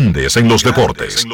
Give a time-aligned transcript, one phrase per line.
[0.00, 1.26] Grandes en los deportes.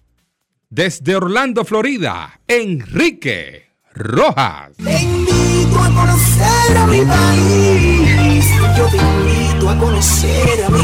[0.69, 4.71] Desde Orlando, Florida, Enrique Rojas.
[5.79, 8.45] A conocer a mi país.
[8.77, 10.79] Yo te a conocer a mi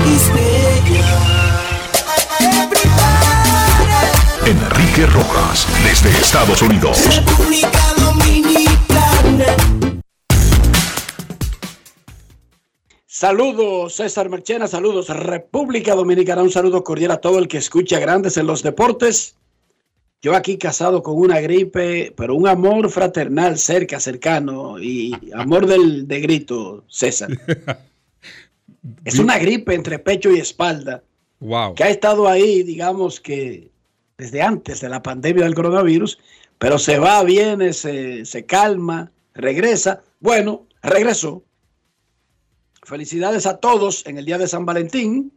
[4.46, 6.98] Enrique Rojas, desde Estados Unidos.
[7.16, 9.46] República Dominicana.
[13.06, 18.38] Saludos, César Marchena, saludos, República Dominicana, un saludo cordial a todo el que escucha Grandes
[18.38, 19.36] en los Deportes.
[20.22, 26.08] Yo aquí casado con una gripe, pero un amor fraternal cerca, cercano y amor del,
[26.08, 27.30] de grito, César.
[29.06, 31.04] Es una gripe entre pecho y espalda
[31.40, 31.76] Wow.
[31.76, 33.70] que ha estado ahí, digamos que
[34.18, 36.18] desde antes de la pandemia del coronavirus,
[36.58, 40.02] pero se va, viene, se, se calma, regresa.
[40.22, 41.44] Bueno, regresó.
[42.84, 45.34] Felicidades a todos en el día de San Valentín.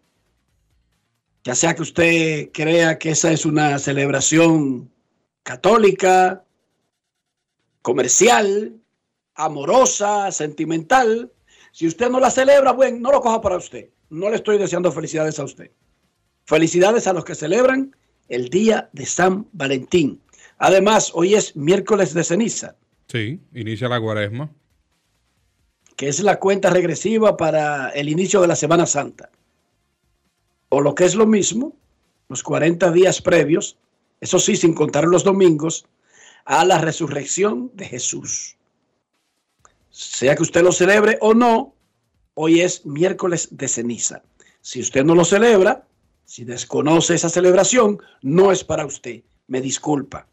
[1.42, 4.90] Ya sea que usted crea que esa es una celebración
[5.42, 6.44] católica,
[7.82, 8.74] comercial,
[9.34, 11.32] amorosa, sentimental.
[11.76, 13.90] Si usted no la celebra, bueno, no lo coja para usted.
[14.08, 15.70] No le estoy deseando felicidades a usted.
[16.46, 17.94] Felicidades a los que celebran
[18.30, 20.22] el día de San Valentín.
[20.56, 22.76] Además, hoy es miércoles de ceniza,
[23.08, 24.50] Sí, inicia la cuaresma.
[25.96, 29.28] que es la cuenta regresiva para el inicio de la Semana Santa.
[30.70, 31.76] O lo que es lo mismo,
[32.30, 33.76] los 40 días previos,
[34.22, 35.84] eso sí, sin contar los domingos,
[36.46, 38.55] a la resurrección de Jesús.
[39.96, 41.74] Sea que usted lo celebre o no,
[42.34, 44.22] hoy es miércoles de ceniza.
[44.60, 45.88] Si usted no lo celebra,
[46.26, 49.22] si desconoce esa celebración, no es para usted.
[49.46, 50.28] Me disculpa.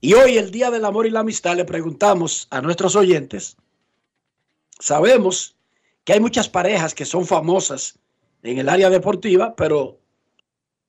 [0.00, 3.56] Y hoy, el Día del Amor y la Amistad, le preguntamos a nuestros oyentes,
[4.78, 5.56] sabemos
[6.04, 7.98] que hay muchas parejas que son famosas
[8.44, 9.98] en el área deportiva, pero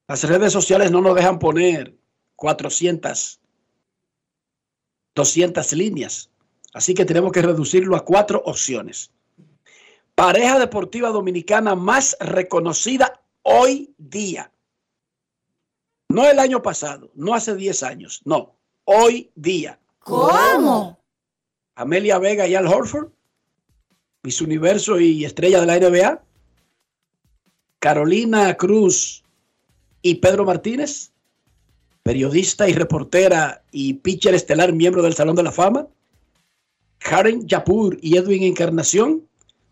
[0.07, 1.95] las redes sociales no nos dejan poner
[2.35, 3.39] 400,
[5.15, 6.29] 200 líneas.
[6.75, 9.09] Así que tenemos que reducirlo a cuatro opciones.
[10.13, 14.51] Pareja deportiva dominicana más reconocida hoy día.
[16.09, 19.79] No el año pasado, no hace 10 años, no, hoy día.
[19.99, 20.99] ¿Cómo?
[21.75, 23.07] Amelia Vega y Al Horford,
[24.23, 26.23] Miss Universo y estrella de la NBA.
[27.79, 29.23] Carolina Cruz
[30.01, 31.13] y Pedro Martínez,
[32.03, 35.87] periodista y reportera y pitcher estelar miembro del Salón de la Fama.
[36.99, 39.27] Karen Yapur y Edwin Encarnación,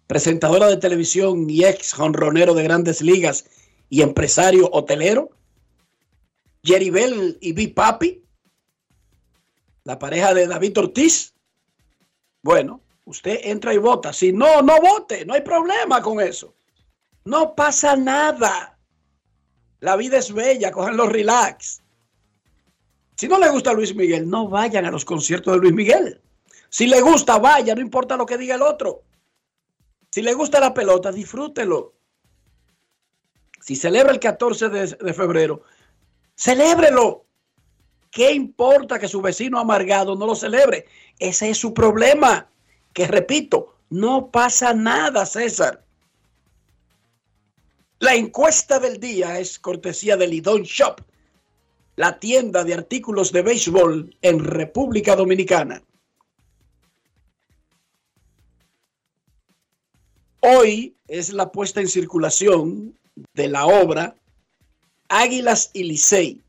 [0.08, 3.46] presentadora de televisión y ex jonronero de grandes ligas
[3.90, 5.30] y empresario hotelero.
[6.64, 8.24] Jerry Bell y Big Papi,
[9.84, 11.34] la pareja de David Ortiz.
[12.42, 14.14] Bueno, usted entra y vota.
[14.14, 16.56] Si no, no vote, no hay problema con eso.
[17.26, 18.78] No pasa nada.
[19.80, 21.82] La vida es bella, los relax.
[23.18, 26.22] Si no le gusta Luis Miguel, no vayan a los conciertos de Luis Miguel.
[26.74, 29.04] Si le gusta, vaya, no importa lo que diga el otro.
[30.10, 31.94] Si le gusta la pelota, disfrútelo.
[33.62, 35.62] Si celebra el 14 de, febrero,
[36.36, 37.28] Celébrelo.
[38.10, 40.88] ¿Qué importa que su vecino amargado no lo celebre?
[41.20, 42.50] Ese es su problema.
[42.92, 45.86] Que repito, no pasa nada, César.
[48.00, 51.02] La encuesta del día es cortesía de Lidón Shop,
[51.98, 55.84] la tienda de artículos de béisbol en República Dominicana.
[60.46, 63.00] Hoy es la puesta en circulación
[63.34, 64.14] de la obra
[65.08, 66.42] Águilas y Licey,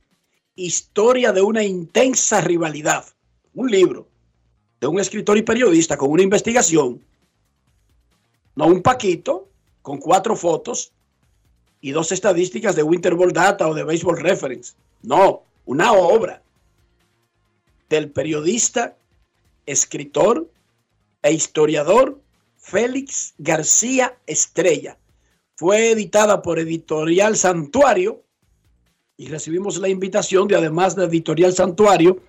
[0.56, 3.05] historia de una intensa rivalidad.
[3.55, 4.08] Un libro
[4.81, 7.05] de un escritor y periodista con una investigación,
[8.56, 9.49] no un paquito,
[9.81, 10.91] con cuatro fotos
[11.81, 14.75] y dos estadísticas de Winter Ball Data o de Baseball Reference.
[15.02, 16.43] No, una obra
[17.88, 18.96] del periodista,
[19.67, 20.50] escritor
[21.23, 22.23] e historiador
[22.64, 24.96] Félix García Estrella.
[25.55, 28.25] Fue editada por Editorial Santuario
[29.19, 32.22] y recibimos la invitación de, además de Editorial Santuario,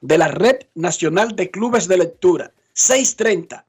[0.00, 2.54] de la Red Nacional de Clubes de Lectura.
[2.72, 3.66] 630.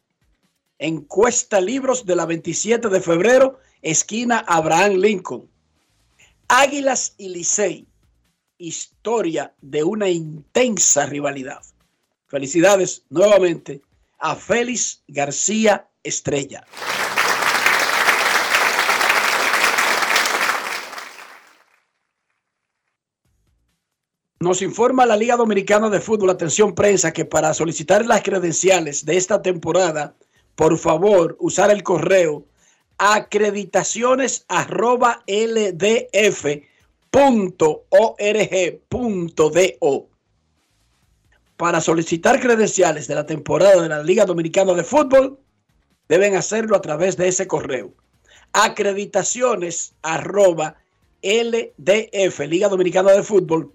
[0.77, 5.49] Encuesta Libros de la 27 de febrero, esquina Abraham Lincoln.
[6.47, 7.87] Águilas y Licey.
[8.59, 11.63] Historia de una intensa rivalidad.
[12.27, 13.81] Felicidades nuevamente
[14.19, 16.65] a Félix García Estrella.
[24.39, 29.17] Nos informa la Liga Dominicana de Fútbol, atención prensa, que para solicitar las credenciales de
[29.17, 30.15] esta temporada,
[30.55, 32.45] por favor, usar el correo
[32.97, 36.07] acreditaciones arroba ldf.org.do.
[41.57, 45.39] Para solicitar credenciales de la temporada de la Liga Dominicana de Fútbol,
[46.11, 47.93] deben hacerlo a través de ese correo.
[48.51, 50.75] Acreditaciones arroba
[51.23, 53.71] LDF, Liga Dominicana de Fútbol,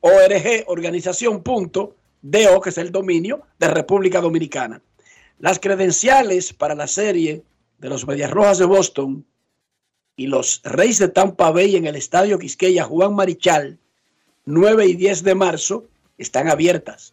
[0.00, 4.80] ORG, organización, DO, que es el dominio de República Dominicana.
[5.38, 7.42] Las credenciales para la serie
[7.80, 9.26] de los Medias Rojas de Boston
[10.16, 13.78] y los Reyes de Tampa Bay en el Estadio Quisqueya Juan Marichal,
[14.46, 15.84] 9 y 10 de marzo,
[16.16, 17.12] están abiertas.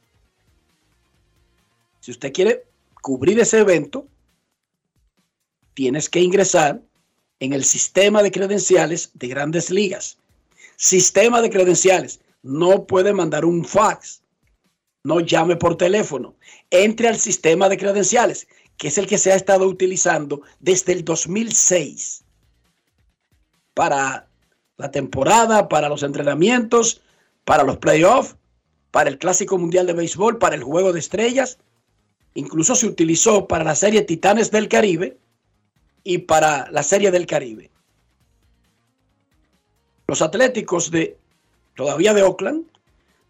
[1.99, 2.63] Si usted quiere
[3.01, 4.07] cubrir ese evento,
[5.73, 6.81] tienes que ingresar
[7.39, 10.17] en el sistema de credenciales de grandes ligas.
[10.75, 12.21] Sistema de credenciales.
[12.41, 14.21] No puede mandar un fax.
[15.03, 16.35] No llame por teléfono.
[16.69, 18.47] Entre al sistema de credenciales,
[18.77, 22.23] que es el que se ha estado utilizando desde el 2006
[23.73, 24.27] para
[24.77, 27.01] la temporada, para los entrenamientos,
[27.45, 28.35] para los playoffs,
[28.91, 31.57] para el Clásico Mundial de Béisbol, para el Juego de Estrellas.
[32.35, 35.17] Incluso se utilizó para la serie Titanes del Caribe,
[36.03, 37.71] y para la Serie del Caribe.
[40.07, 41.17] Los Atléticos de
[41.75, 42.65] todavía de Oakland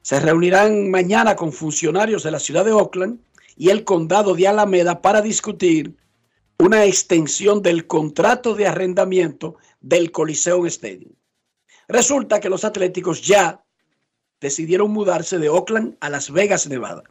[0.01, 3.19] se reunirán mañana con funcionarios de la ciudad de Oakland
[3.55, 5.95] y el condado de Alameda para discutir
[6.57, 11.13] una extensión del contrato de arrendamiento del Coliseum Stadium.
[11.87, 13.63] Resulta que los Atléticos ya
[14.41, 17.03] decidieron mudarse de Oakland a Las Vegas, Nevada.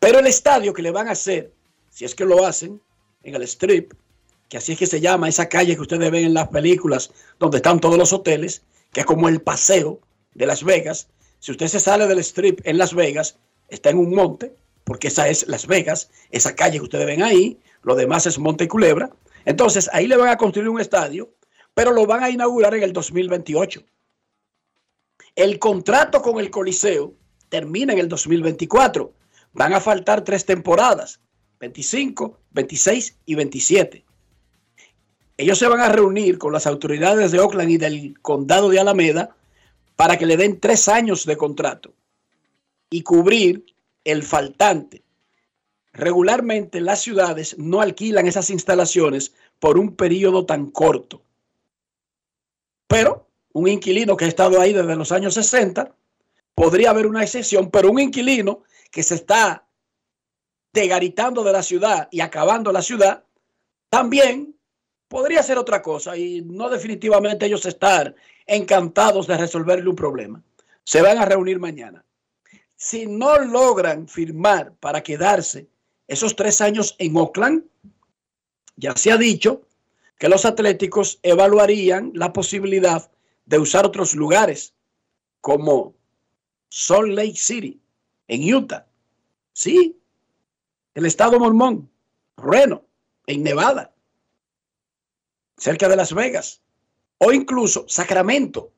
[0.00, 1.52] Pero el estadio que le van a hacer,
[1.90, 2.80] si es que lo hacen,
[3.22, 3.92] en el Strip,
[4.54, 7.56] que así es que se llama esa calle que ustedes ven en las películas donde
[7.56, 9.98] están todos los hoteles, que es como el paseo
[10.32, 11.08] de Las Vegas.
[11.40, 15.26] Si usted se sale del strip en Las Vegas, está en un monte, porque esa
[15.26, 19.10] es Las Vegas, esa calle que ustedes ven ahí, lo demás es Monte Culebra.
[19.44, 21.34] Entonces ahí le van a construir un estadio,
[21.74, 23.82] pero lo van a inaugurar en el 2028.
[25.34, 27.12] El contrato con el Coliseo
[27.48, 29.12] termina en el 2024.
[29.52, 31.18] Van a faltar tres temporadas,
[31.58, 34.03] 25, 26 y 27.
[35.36, 39.34] Ellos se van a reunir con las autoridades de Oakland y del condado de Alameda
[39.96, 41.92] para que le den tres años de contrato
[42.90, 43.64] y cubrir
[44.04, 45.02] el faltante.
[45.92, 51.22] Regularmente las ciudades no alquilan esas instalaciones por un periodo tan corto.
[52.86, 55.94] Pero un inquilino que ha estado ahí desde los años 60,
[56.54, 59.66] podría haber una excepción, pero un inquilino que se está
[60.72, 63.24] degaritando de la ciudad y acabando la ciudad,
[63.90, 64.53] también
[65.14, 68.16] podría ser otra cosa y no definitivamente ellos estar
[68.48, 70.42] encantados de resolverle un problema.
[70.82, 72.04] Se van a reunir mañana.
[72.74, 75.68] Si no logran firmar para quedarse
[76.08, 77.62] esos tres años en Oakland,
[78.74, 79.62] ya se ha dicho
[80.18, 83.08] que los atléticos evaluarían la posibilidad
[83.46, 84.74] de usar otros lugares
[85.40, 85.94] como
[86.70, 87.80] Salt Lake City,
[88.26, 88.84] en Utah.
[89.52, 89.96] Sí,
[90.92, 91.88] el estado mormón,
[92.36, 92.82] Reno,
[93.28, 93.93] en Nevada
[95.56, 96.60] cerca de Las Vegas,
[97.18, 98.72] o incluso Sacramento.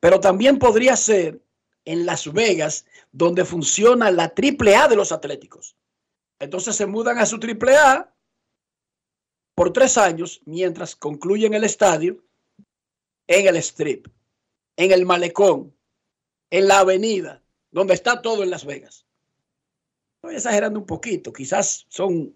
[0.00, 1.40] pero también podría ser
[1.84, 5.76] en Las Vegas, donde funciona la triple A de los Atléticos.
[6.38, 8.12] Entonces se mudan a su triple A
[9.54, 12.22] por tres años mientras concluyen el estadio
[13.26, 14.08] en el strip,
[14.76, 15.72] en el malecón,
[16.50, 19.06] en la avenida, donde está todo en Las Vegas.
[20.16, 22.34] Estoy exagerando un poquito, quizás son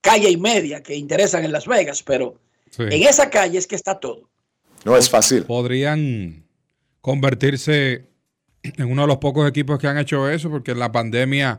[0.00, 2.40] calle y media que interesan en Las Vegas, pero
[2.76, 2.82] Sí.
[2.82, 4.28] en esa calle es que está todo.
[4.84, 5.44] No es fácil.
[5.44, 6.44] Podrían
[7.00, 8.10] convertirse
[8.62, 11.58] en uno de los pocos equipos que han hecho eso, porque en la pandemia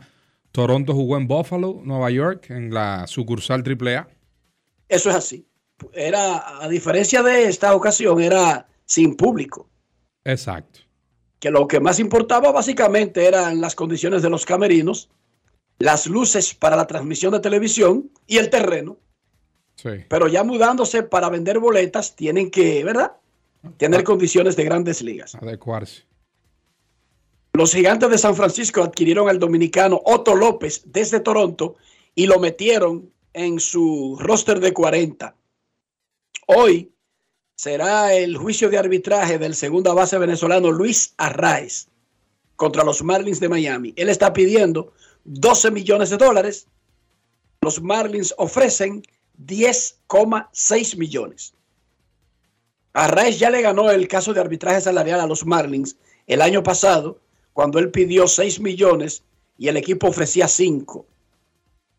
[0.51, 4.07] Toronto jugó en Buffalo, Nueva York, en la sucursal AAA.
[4.89, 5.47] Eso es así.
[5.93, 9.69] Era, a diferencia de esta ocasión, era sin público.
[10.23, 10.79] Exacto.
[11.39, 15.09] que lo que más importaba básicamente eran las condiciones de los camerinos,
[15.77, 18.97] las luces para la transmisión de televisión y el terreno.
[19.85, 20.03] Sí.
[20.09, 23.11] Pero ya mudándose para vender boletas, tienen que, ¿verdad?
[23.77, 25.35] Tener condiciones de grandes ligas.
[25.35, 26.03] Adecuarse.
[27.53, 31.75] Los gigantes de San Francisco adquirieron al dominicano Otto López desde Toronto
[32.15, 35.35] y lo metieron en su roster de 40.
[36.47, 36.91] Hoy
[37.55, 41.87] será el juicio de arbitraje del segunda base venezolano Luis Arraez
[42.55, 43.93] contra los Marlins de Miami.
[43.95, 44.93] Él está pidiendo
[45.25, 46.67] 12 millones de dólares.
[47.61, 49.03] Los Marlins ofrecen
[49.43, 51.53] 10,6 millones.
[52.93, 57.19] Arraez ya le ganó el caso de arbitraje salarial a los Marlins el año pasado
[57.53, 59.23] cuando él pidió 6 millones
[59.57, 61.05] y el equipo ofrecía 5.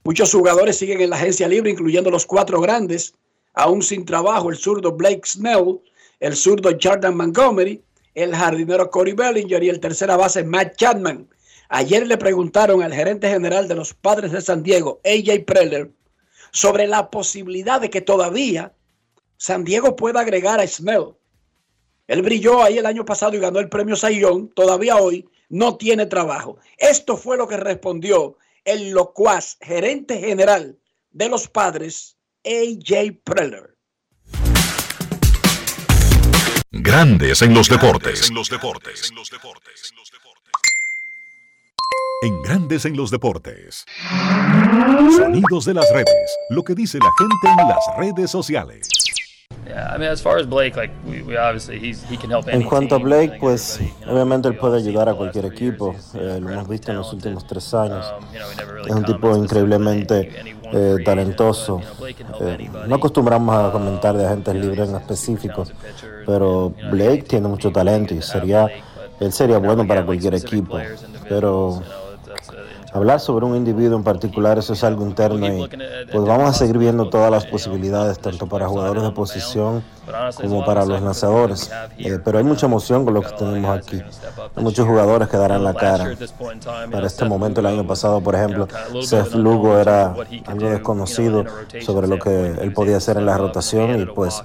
[0.05, 3.15] Muchos jugadores siguen en la agencia libre, incluyendo los cuatro grandes,
[3.55, 5.81] aún sin trabajo, el zurdo Blake Snell,
[6.21, 7.83] el zurdo Jordan Montgomery,
[8.15, 11.29] el jardinero Corey Bellinger y el tercera base Matt Chapman.
[11.69, 15.91] Ayer le preguntaron al gerente general de los Padres de San Diego, AJ Preller,
[16.51, 18.73] sobre la posibilidad de que todavía
[19.37, 21.15] San Diego pueda agregar a Snell.
[22.07, 24.49] Él brilló ahí el año pasado y ganó el premio Sayón.
[24.51, 26.59] Todavía hoy no tiene trabajo.
[26.79, 30.79] Esto fue lo que respondió el locuaz gerente general
[31.11, 33.77] de los padres, AJ Preller.
[36.71, 38.29] Grandes en los deportes.
[38.29, 39.13] En los deportes.
[42.23, 43.85] En Grandes en los deportes.
[45.19, 46.39] Sonidos de las redes.
[46.49, 48.89] Lo que dice la gente en las redes sociales.
[52.47, 55.95] En cuanto a Blake, pues obviamente él puede ayudar a cualquier equipo.
[56.15, 58.07] Eh, lo hemos visto en los últimos tres años.
[58.19, 60.31] Um, Es un tipo increíblemente
[60.73, 61.83] eh, talentoso.
[62.41, 65.65] Eh, no acostumbramos a comentar de agentes libres en específico,
[66.25, 68.69] pero Blake tiene mucho talento y sería,
[69.21, 70.79] él sería bueno para cualquier equipo.
[71.29, 71.83] Pero
[72.97, 75.69] hablar sobre un individuo en particular, eso es algo interno y
[76.11, 79.83] pues vamos a seguir viendo todas las posibilidades, tanto para jugadores de posición
[80.41, 81.71] como para los lanzadores.
[81.99, 84.01] Eh, pero hay mucha emoción con lo que tenemos aquí.
[84.55, 86.11] Hay muchos jugadores que darán la cara.
[86.91, 88.69] Para este momento, el año pasado, por ejemplo,
[89.03, 90.15] Seth Lugo era
[90.47, 91.45] algo desconocido
[91.81, 94.43] sobre lo que él podía hacer en la rotación y pues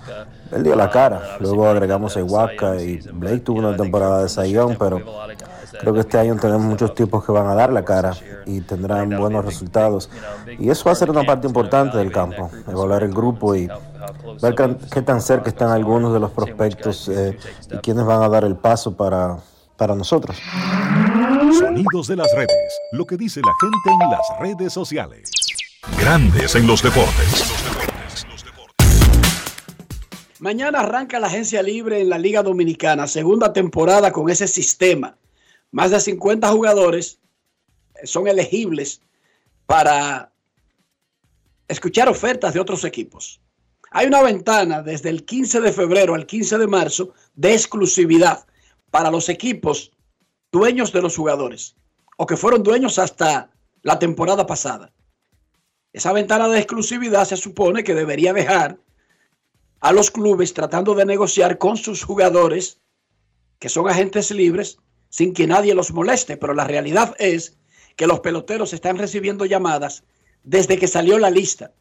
[0.51, 1.38] él dio la cara.
[1.39, 5.01] Luego agregamos a Iwaka y Blake tuvo una temporada de sayón, pero
[5.80, 8.13] creo que este año tenemos muchos tipos que van a dar la cara
[8.46, 10.10] y tendrán buenos resultados.
[10.60, 13.68] Y eso va a ser una parte importante del campo, evaluar el grupo y
[14.42, 14.56] ver
[14.92, 17.38] qué, tan cerca están algunos de los prospectos eh,
[17.72, 19.38] y quiénes van a dar el paso para,
[19.78, 20.38] para nosotros.
[21.58, 22.80] Sonidos de las redes.
[22.92, 25.32] Lo que dice la gente en las redes sociales.
[26.00, 27.51] Grandes en los deportes.
[30.40, 35.16] Mañana arranca la agencia libre en la Liga Dominicana, segunda temporada con ese sistema.
[35.72, 37.20] Más de 50 jugadores
[38.04, 39.01] son elegibles
[39.66, 40.32] para
[41.68, 43.40] escuchar ofertas de otros equipos.
[43.92, 48.46] Hay una ventana desde el 15 de febrero al 15 de marzo de exclusividad
[48.90, 49.92] para los equipos
[50.51, 51.75] dueños de los jugadores
[52.18, 53.50] o que fueron dueños hasta
[53.82, 54.92] la temporada pasada.
[55.94, 58.78] Esa ventana de exclusividad se supone que debería dejar
[59.80, 62.80] a los clubes tratando de negociar con sus jugadores
[63.60, 64.78] que son agentes libres
[65.12, 67.58] sin que nadie los moleste, pero la realidad es
[67.98, 70.03] que los peloteros están recibiendo llamadas
[70.41, 71.74] desde que salió la lista,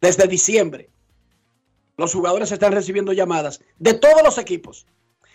[0.00, 0.88] desde diciembre.
[1.96, 4.86] Los jugadores están recibiendo llamadas de todos los equipos.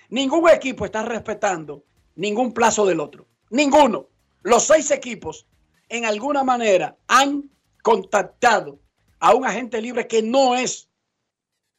[0.09, 1.83] Ningún equipo está respetando
[2.15, 3.27] ningún plazo del otro.
[3.49, 4.07] Ninguno.
[4.41, 5.45] Los seis equipos
[5.89, 7.49] en alguna manera han
[7.83, 8.79] contactado
[9.19, 10.87] a un agente libre que no es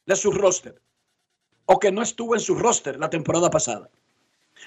[0.05, 0.79] de su roster
[1.65, 3.89] o que no estuvo en su roster la temporada pasada.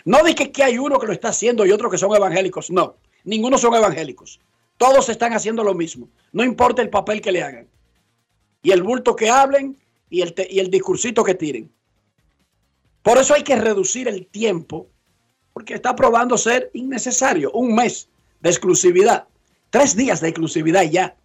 [0.04, 2.70] No dije que hay uno que lo está haciendo y otro que son evangélicos.
[2.70, 4.40] No, ninguno son evangélicos.
[4.76, 6.08] Todos están haciendo lo mismo.
[6.32, 7.68] No importa el papel que le hagan.
[8.62, 9.78] Y el bulto que hablen
[10.10, 11.72] y el, y el discursito que tiren.
[13.02, 14.88] Por eso hay que reducir el tiempo,
[15.52, 17.50] porque está probando ser innecesario.
[17.52, 18.08] Un mes
[18.40, 19.26] de exclusividad,
[19.70, 21.16] tres días de exclusividad ya.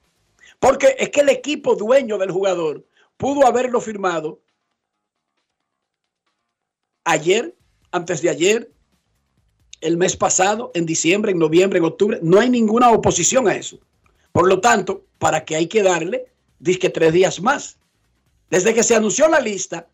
[0.60, 2.86] Porque es que el equipo dueño del jugador
[3.18, 4.40] pudo haberlo firmado
[7.04, 7.56] ayer,
[7.91, 8.72] antes de ayer,
[9.82, 12.20] el mes pasado, en diciembre, en noviembre, en octubre.
[12.22, 13.79] No hay ninguna oposición a eso.
[14.32, 16.25] Por lo tanto, ¿para qué hay que darle,
[16.79, 17.77] que tres días más?
[18.50, 19.88] Desde que se anunció la lista,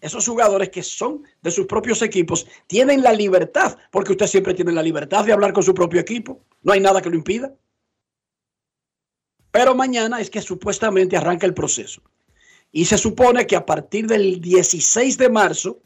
[0.00, 4.72] esos jugadores que son de sus propios equipos tienen la libertad, porque usted siempre tiene
[4.72, 6.40] la libertad de hablar con su propio equipo.
[6.62, 7.54] No hay nada que lo impida.
[9.50, 12.02] Pero mañana es que supuestamente arranca el proceso.
[12.72, 15.80] Y se supone que a partir del 16 de marzo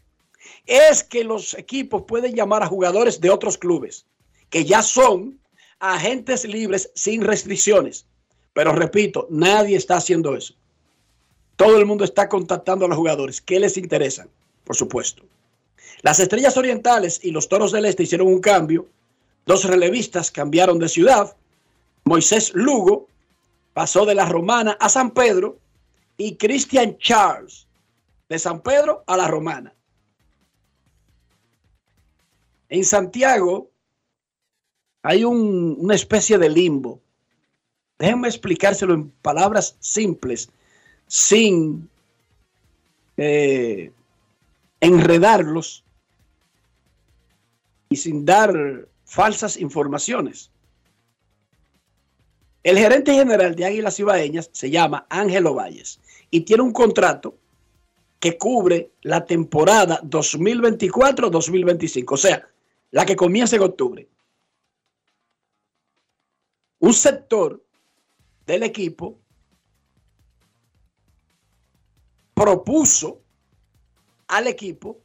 [0.67, 4.07] es que los equipos pueden llamar a jugadores de otros clubes,
[4.51, 5.39] que ya son
[5.81, 8.07] agentes libres sin restricciones.
[8.53, 10.55] Pero repito, nadie está haciendo eso.
[11.57, 13.41] Todo el mundo está contactando a los jugadores.
[13.41, 14.29] ¿Qué les interesa?
[14.65, 15.25] Por supuesto.
[16.03, 18.87] Las Estrellas Orientales y los Toros del Este hicieron un cambio.
[19.47, 21.37] Dos relevistas cambiaron de ciudad.
[22.05, 23.09] Moisés Lugo
[23.75, 25.59] pasó de la Romana a San Pedro
[26.17, 27.67] y Christian Charles
[28.29, 29.73] de San Pedro a la Romana.
[32.69, 33.71] En Santiago
[35.03, 37.01] hay una especie de limbo.
[37.99, 40.51] Déjenme explicárselo en palabras simples
[41.07, 41.89] sin
[43.17, 43.91] eh,
[44.81, 45.85] enredarlos
[47.89, 50.51] y sin dar falsas informaciones.
[52.63, 57.35] El gerente general de Águilas Ibaeñas se llama Ángelo Valles y tiene un contrato
[58.21, 62.47] que cubre la temporada 2024-2025, o sea,
[62.91, 64.09] la que comienza en octubre.
[66.81, 67.65] Un sector
[68.47, 69.19] del equipo
[72.35, 73.21] propuso
[74.29, 75.01] al equipo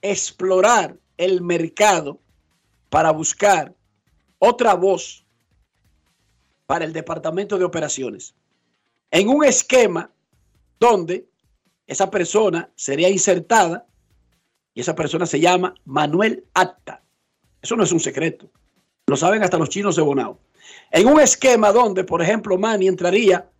[0.00, 2.20] explorar el mercado
[2.88, 3.74] para buscar
[4.38, 5.26] otra voz
[6.66, 8.34] para el departamento de operaciones.
[9.10, 10.10] En un esquema
[10.78, 11.28] donde
[11.86, 13.87] esa persona sería insertada
[14.78, 17.02] y esa persona se llama Manuel Acta.
[17.60, 18.48] Eso no es un secreto.
[19.08, 20.38] Lo saben hasta los chinos de Bonao.
[20.92, 23.50] En un esquema donde, por ejemplo, Manny entraría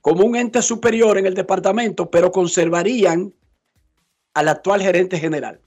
[0.00, 3.34] como un ente superior en el departamento, pero conservarían
[4.32, 5.60] al actual gerente general,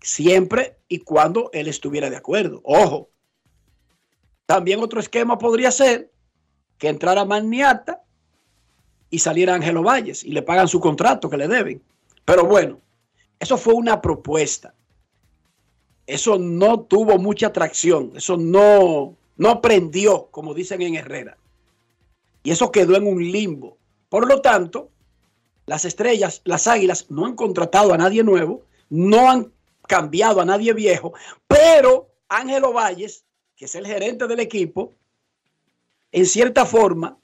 [0.00, 2.62] siempre y cuando él estuviera de acuerdo.
[2.64, 3.10] Ojo,
[4.46, 6.10] también otro esquema podría ser
[6.78, 8.04] que entrara Magniata
[9.10, 11.82] y saliera Ángelo Valles y le pagan su contrato que le deben.
[12.24, 12.80] Pero bueno,
[13.40, 14.74] eso fue una propuesta.
[16.06, 21.38] Eso no tuvo mucha atracción, eso no, no prendió, como dicen en Herrera.
[22.42, 23.78] Y eso quedó en un limbo.
[24.08, 24.90] Por lo tanto,
[25.66, 29.52] las estrellas, las águilas, no han contratado a nadie nuevo, no han
[29.86, 31.14] cambiado a nadie viejo,
[31.46, 33.24] pero Ángelo Valles,
[33.56, 34.94] que es el gerente del equipo,
[36.12, 37.18] en cierta forma,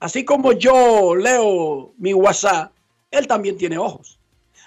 [0.00, 2.72] así como yo leo mi WhatsApp,
[3.10, 4.18] él también tiene ojos.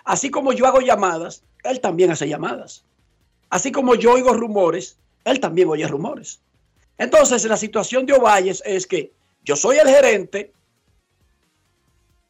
[0.07, 2.85] Así como yo hago llamadas, él también hace llamadas.
[3.49, 6.39] Así como yo oigo rumores, él también oye rumores.
[6.97, 9.11] Entonces, la situación de Ovalles es que
[9.43, 10.53] yo soy el gerente,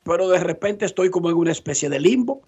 [0.04, 2.42] pero de repente estoy como en una especie de limbo.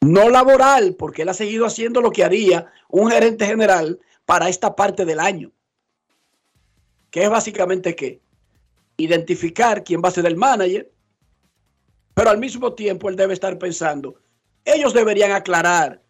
[0.00, 4.74] No laboral, porque él ha seguido haciendo lo que haría un gerente general para esta
[4.74, 5.52] parte del año.
[7.10, 8.20] Que es básicamente qué?
[8.96, 10.90] Identificar quién va a ser el manager,
[12.18, 14.16] pero al mismo tiempo él debe estar pensando,
[14.64, 16.02] ellos deberían aclarar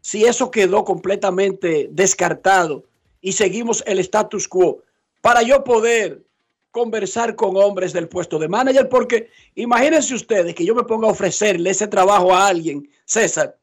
[0.00, 2.82] si eso quedó completamente descartado
[3.20, 4.82] y seguimos el status quo
[5.20, 6.26] para yo poder
[6.72, 11.12] conversar con hombres del puesto de manager, porque imagínense ustedes que yo me ponga a
[11.12, 13.56] ofrecerle ese trabajo a alguien, César,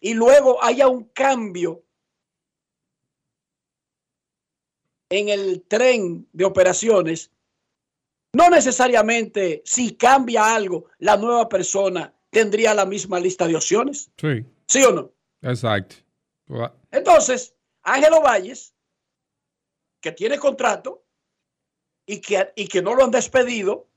[0.00, 1.82] y luego haya un cambio
[5.08, 7.30] en el tren de operaciones,
[8.34, 14.10] no necesariamente si cambia algo, la nueva persona tendría la misma lista de opciones.
[14.16, 14.44] Sí.
[14.66, 15.12] ¿Sí o no?
[15.42, 15.96] Exacto.
[16.90, 18.74] Entonces, Ángelo Valles,
[20.00, 21.04] que tiene contrato,
[22.06, 23.88] y que, y que no lo han despedido,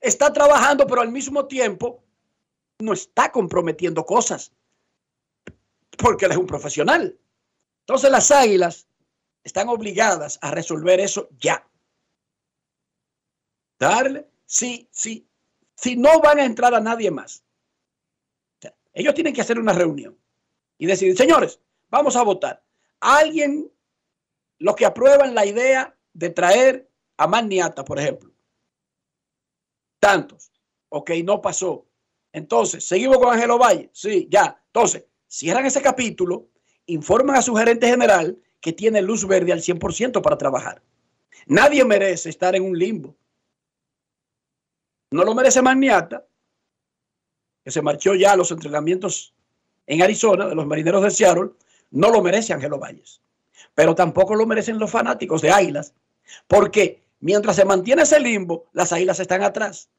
[0.00, 2.04] está trabajando, pero al mismo tiempo
[2.78, 4.52] no está comprometiendo cosas,
[5.98, 7.18] porque él es un profesional.
[7.80, 8.86] Entonces las águilas
[9.42, 11.66] están obligadas a resolver eso ya.
[13.80, 15.26] Darle, sí, sí,
[15.74, 17.42] si no van a entrar a nadie más.
[18.92, 20.18] ellos tienen que hacer una reunión
[20.76, 22.62] y decidir, señores, vamos a votar.
[23.00, 23.72] Alguien,
[24.58, 28.30] los que aprueban la idea de traer a Magniata, por ejemplo.
[29.98, 30.52] Tantos.
[30.90, 31.86] Ok, no pasó.
[32.32, 33.88] Entonces, seguimos con Ángelo Valle.
[33.94, 34.62] Sí, ya.
[34.66, 36.48] Entonces, cierran ese capítulo,
[36.84, 40.82] informan a su gerente general que tiene luz verde al 100% para trabajar.
[41.46, 43.16] Nadie merece estar en un limbo.
[45.10, 46.24] No lo merece Magniata,
[47.64, 49.34] que se marchó ya a los entrenamientos
[49.86, 51.50] en Arizona de los marineros de Seattle.
[51.90, 53.20] No lo merece Ángelo Valles.
[53.74, 55.94] Pero tampoco lo merecen los fanáticos de Águilas.
[56.46, 59.90] Porque mientras se mantiene ese limbo, las Águilas están atrás.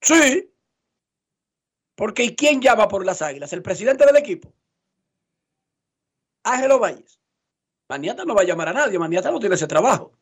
[0.00, 0.50] Sí.
[1.94, 3.52] Porque ¿y quién llama por las Águilas?
[3.52, 4.52] ¿El presidente del equipo?
[6.42, 7.20] Ángelo Valles.
[7.88, 10.12] Maniata no va a llamar a nadie, Maniata no tiene ese trabajo.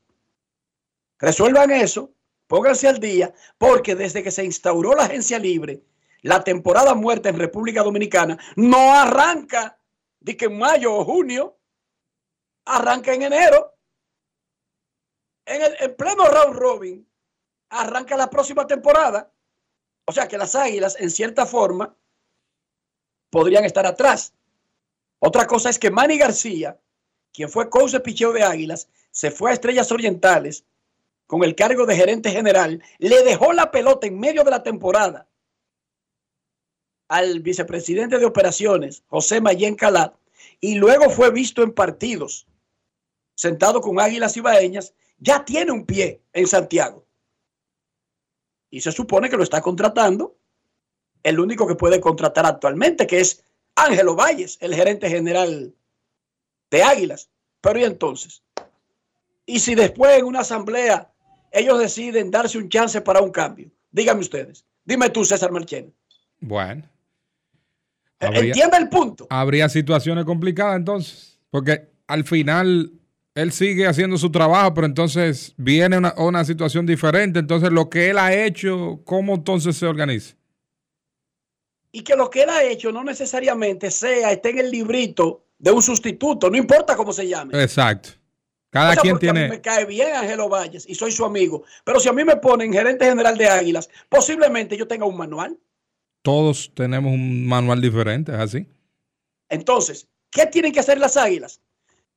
[1.18, 2.12] Resuelvan eso,
[2.50, 5.84] pónganse al día, porque desde que se instauró la agencia libre,
[6.22, 9.78] la temporada muerta en República Dominicana no arranca
[10.18, 11.56] de que en mayo o junio,
[12.64, 13.72] arranca en enero.
[15.46, 17.08] En, el, en pleno round robin,
[17.68, 19.32] arranca la próxima temporada.
[20.06, 21.96] O sea que las águilas, en cierta forma,
[23.30, 24.34] podrían estar atrás.
[25.20, 26.80] Otra cosa es que Manny García,
[27.32, 30.64] quien fue coach de picheo de Águilas, se fue a Estrellas Orientales
[31.30, 35.28] con el cargo de gerente general, le dejó la pelota en medio de la temporada
[37.06, 40.12] al vicepresidente de operaciones, José Mayen Calat,
[40.60, 42.48] y luego fue visto en partidos,
[43.36, 47.06] sentado con Águilas Ibaeñas, ya tiene un pie en Santiago.
[48.68, 50.36] Y se supone que lo está contratando
[51.22, 53.44] el único que puede contratar actualmente, que es
[53.76, 55.76] Ángelo Valles, el gerente general
[56.72, 57.30] de Águilas.
[57.60, 58.42] Pero ¿y entonces?
[59.46, 61.09] ¿Y si después en una asamblea
[61.50, 63.70] ellos deciden darse un chance para un cambio?
[63.90, 64.64] Díganme ustedes.
[64.84, 65.88] Dime tú, César Marchena.
[66.40, 66.88] Bueno.
[68.20, 69.26] Entiende el punto.
[69.30, 72.92] Habría situaciones complicadas entonces, porque al final
[73.34, 77.38] él sigue haciendo su trabajo, pero entonces viene una, una, situación diferente.
[77.38, 80.36] Entonces, lo que él ha hecho, ¿cómo entonces se organiza?
[81.92, 85.70] Y que lo que él ha hecho no necesariamente sea, esté en el librito de
[85.70, 87.60] un sustituto, no importa cómo se llame.
[87.62, 88.10] Exacto.
[88.70, 89.40] Cada quien tiene.
[89.40, 91.64] A mí me cae bien Angelo Valles y soy su amigo.
[91.84, 95.58] Pero si a mí me ponen gerente general de Águilas, posiblemente yo tenga un manual.
[96.22, 98.66] Todos tenemos un manual diferente, ¿es así?
[99.48, 101.60] Entonces, ¿qué tienen que hacer las Águilas?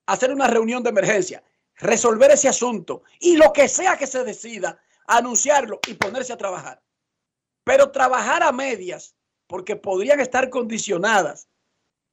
[0.05, 1.43] Hacer una reunión de emergencia,
[1.77, 6.81] resolver ese asunto y lo que sea que se decida, anunciarlo y ponerse a trabajar.
[7.63, 9.15] Pero trabajar a medias,
[9.47, 11.47] porque podrían estar condicionadas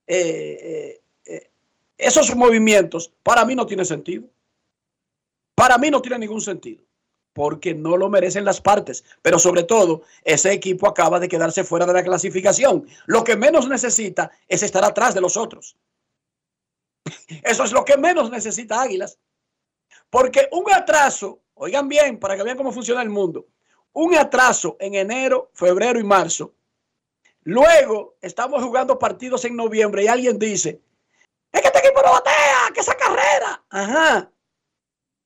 [0.07, 1.00] eh, eh,
[2.00, 4.24] esos movimientos para mí no tienen sentido.
[5.54, 6.84] Para mí no tiene ningún sentido.
[7.32, 9.04] Porque no lo merecen las partes.
[9.22, 12.86] Pero sobre todo, ese equipo acaba de quedarse fuera de la clasificación.
[13.06, 15.76] Lo que menos necesita es estar atrás de los otros.
[17.42, 19.18] Eso es lo que menos necesita Águilas.
[20.08, 23.46] Porque un atraso, oigan bien, para que vean cómo funciona el mundo,
[23.92, 26.52] un atraso en enero, febrero y marzo.
[27.42, 30.80] Luego estamos jugando partidos en noviembre y alguien dice,
[31.52, 33.64] es que este equipo no batea, que esa carrera.
[33.70, 34.30] Ajá.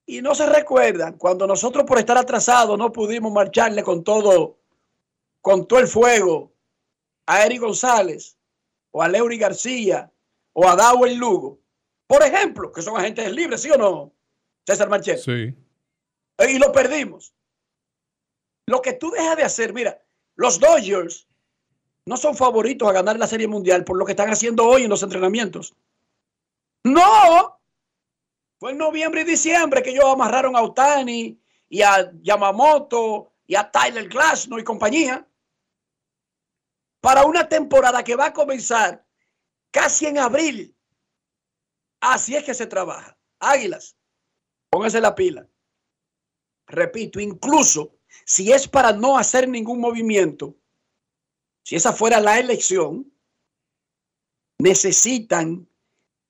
[0.06, 4.58] Y no se recuerdan cuando nosotros por estar atrasados no pudimos marcharle con todo,
[5.40, 6.52] con todo el fuego
[7.26, 8.36] a Eric González
[8.90, 10.12] o a Leury García
[10.52, 11.58] o a Dawel Lugo.
[12.06, 14.12] Por ejemplo, que son agentes libres, ¿sí o no?
[14.66, 15.18] César Marchel.
[15.18, 15.54] Sí.
[16.46, 17.34] Y lo perdimos.
[18.66, 20.02] Lo que tú dejas de hacer, mira,
[20.36, 21.28] los Dodgers
[22.06, 24.90] no son favoritos a ganar la Serie Mundial por lo que están haciendo hoy en
[24.90, 25.74] los entrenamientos.
[26.84, 27.60] No.
[28.58, 33.70] Fue en noviembre y diciembre que ellos amarraron a Otani y a Yamamoto y a
[33.70, 35.26] Tyler Glasnow y compañía
[37.00, 39.04] para una temporada que va a comenzar
[39.70, 40.74] casi en abril.
[42.00, 43.18] Así es que se trabaja.
[43.38, 43.96] Águilas,
[44.70, 45.46] póngase la pila.
[46.66, 50.56] Repito, incluso si es para no hacer ningún movimiento,
[51.62, 53.12] si esa fuera la elección,
[54.58, 55.68] necesitan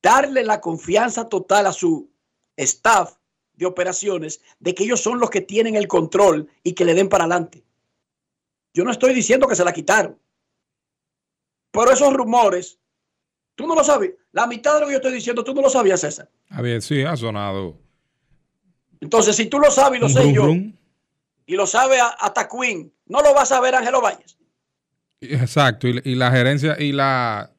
[0.04, 2.10] darle la confianza total a su
[2.58, 3.14] staff
[3.54, 7.08] de operaciones de que ellos son los que tienen el control y que le den
[7.08, 7.64] para adelante.
[8.74, 10.18] Yo no estoy diciendo que se la quitaron.
[11.70, 12.78] Pero esos rumores,
[13.54, 14.12] tú no lo sabes.
[14.32, 16.30] La mitad de lo que yo estoy diciendo, tú no lo sabías, César.
[16.50, 17.78] A ver, sí, ha sonado.
[19.00, 20.50] Entonces, si tú lo sabes y lo sé yo,
[21.46, 24.36] y lo sabe hasta Queen, no lo va a saber Ángelo Valles.
[25.20, 27.53] Exacto, y la gerencia y la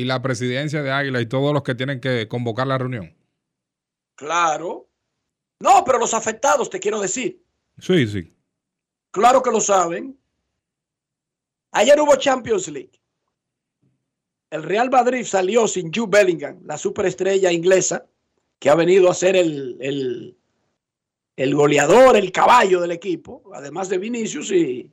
[0.00, 3.14] y la presidencia de Águila y todos los que tienen que convocar la reunión.
[4.14, 4.88] Claro.
[5.60, 7.44] No, pero los afectados, te quiero decir.
[7.78, 8.34] Sí, sí.
[9.10, 10.18] Claro que lo saben.
[11.72, 12.98] Ayer hubo Champions League.
[14.50, 18.06] El Real Madrid salió sin Jude Bellingham, la superestrella inglesa,
[18.58, 20.36] que ha venido a ser el, el,
[21.36, 24.90] el goleador, el caballo del equipo, además de Vinicius y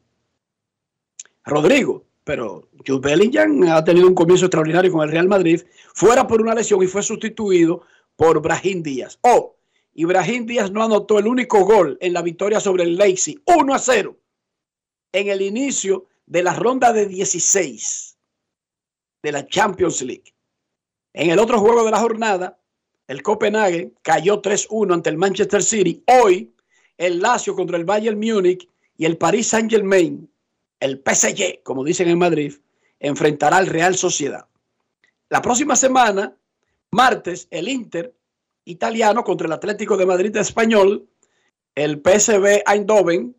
[1.46, 5.62] Rodrigo, pero Jude Bellingham ha tenido un comienzo extraordinario con el Real Madrid,
[5.94, 7.84] fuera por una lesión y fue sustituido
[8.18, 9.18] por Brahim Díaz.
[9.22, 9.56] Oh,
[9.94, 13.74] y Brahim Díaz no anotó el único gol en la victoria sobre el Leipzig, 1
[13.74, 14.18] a 0,
[15.14, 18.18] en el inicio de la ronda de 16
[19.24, 20.36] de la Champions League.
[21.14, 22.60] En el otro juego de la jornada,
[23.08, 26.04] el Copenhague cayó 3-1 ante el Manchester City.
[26.22, 26.54] Hoy,
[26.98, 30.30] el Lazio contra el Bayern Múnich y el Paris Saint-Germain,
[30.80, 32.54] el PSG, como dicen en Madrid,
[33.00, 34.48] enfrentará al Real Sociedad.
[35.30, 36.36] La próxima semana,
[36.92, 38.16] martes, el Inter
[38.66, 41.08] italiano contra el Atlético de Madrid español,
[41.76, 43.36] el PSV Eindhoven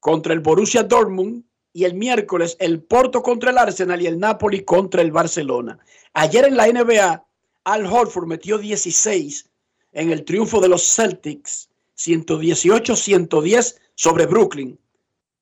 [0.00, 4.64] contra el Borussia Dortmund y el miércoles el Porto contra el Arsenal y el Napoli
[4.64, 5.78] contra el Barcelona.
[6.14, 7.24] Ayer en la NBA,
[7.64, 9.48] Al Horford metió 16
[9.92, 14.78] en el triunfo de los Celtics, 118-110 sobre Brooklyn.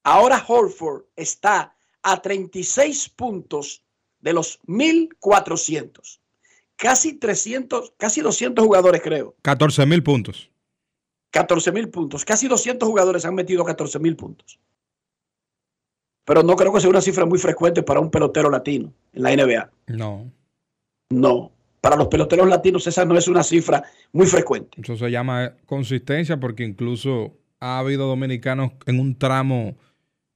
[0.06, 3.82] Ahora Horford está a 36 puntos
[4.20, 6.20] de los 1400.
[6.76, 9.34] Casi 300, casi 200 jugadores creo.
[9.42, 10.48] 14 mil puntos.
[11.32, 12.24] 14 mil puntos.
[12.24, 14.60] Casi 200 jugadores han metido 14 mil puntos.
[16.24, 19.34] Pero no creo que sea una cifra muy frecuente para un pelotero latino en la
[19.34, 19.70] NBA.
[19.88, 20.30] No.
[21.10, 21.50] No.
[21.80, 24.80] Para los peloteros latinos esa no es una cifra muy frecuente.
[24.80, 29.76] Eso se llama consistencia porque incluso ha habido dominicanos en un tramo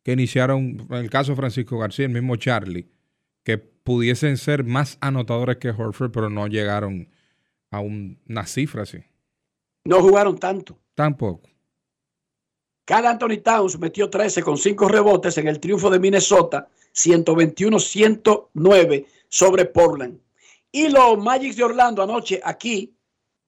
[0.02, 2.88] que iniciaron, en el caso de Francisco García, el mismo Charlie,
[3.42, 7.08] que pudiesen ser más anotadores que Horford, pero no llegaron
[7.70, 8.98] a una cifra así.
[9.84, 10.78] No jugaron tanto.
[10.94, 11.48] Tampoco.
[12.84, 19.64] Carl Anthony Towns metió 13 con 5 rebotes en el triunfo de Minnesota, 121-109 sobre
[19.66, 20.18] Portland.
[20.72, 22.94] Y los Magics de Orlando anoche aquí,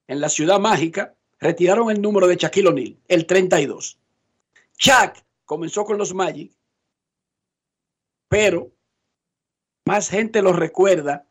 [0.07, 3.99] en la ciudad mágica, retiraron el número de Shaquille O'Neal, el 32.
[4.79, 6.51] Shaq comenzó con los Magic,
[8.27, 8.73] pero
[9.85, 11.29] más gente lo recuerda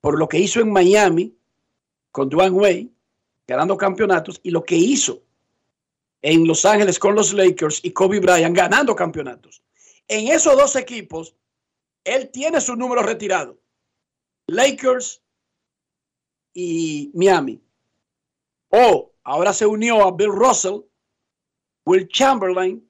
[0.00, 1.32] por lo que hizo en Miami
[2.10, 2.88] con Dwayne Wade,
[3.46, 5.22] ganando campeonatos, y lo que hizo
[6.20, 9.62] en Los Ángeles con los Lakers y Kobe Bryant ganando campeonatos.
[10.08, 11.36] En esos dos equipos,
[12.02, 13.56] él tiene su número retirado.
[14.48, 15.22] Lakers
[16.54, 17.62] y Miami.
[18.70, 20.80] O ahora se unió a Bill Russell,
[21.86, 22.84] Will Chamberlain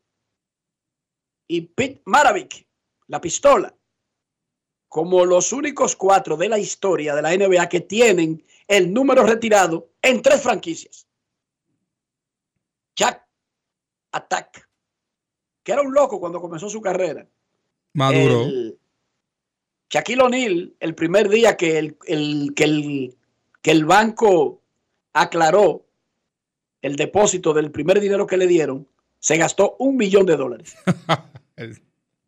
[1.53, 2.67] y Pete Maravich,
[3.09, 3.77] la pistola,
[4.89, 9.91] como los únicos cuatro de la historia de la NBA que tienen el número retirado
[10.01, 11.07] en tres franquicias.
[12.97, 13.29] Jack
[14.13, 14.67] Attack,
[15.63, 17.29] que era un loco cuando comenzó su carrera.
[17.93, 18.47] Maduro.
[19.91, 23.19] Shaquille O'Neal, el primer día que el, que, el,
[23.61, 24.63] que el banco
[25.13, 25.85] aclaró
[26.81, 28.89] el depósito del primer dinero que le dieron,
[29.19, 30.77] se gastó un millón de dólares.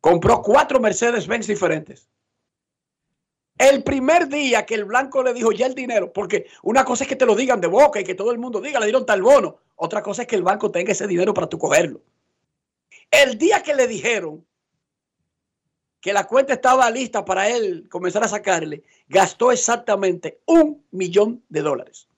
[0.01, 2.09] Compró cuatro Mercedes-Benz diferentes.
[3.57, 7.09] El primer día que el blanco le dijo ya el dinero, porque una cosa es
[7.09, 9.23] que te lo digan de boca y que todo el mundo diga, le dieron tal
[9.23, 9.59] bono.
[9.77, 12.03] Otra cosa es que el banco tenga ese dinero para tú cogerlo.
[13.11, 14.45] El día que le dijeron
[16.01, 21.63] que la cuenta estaba lista para él comenzar a sacarle, gastó exactamente un millón de
[21.63, 22.09] dólares.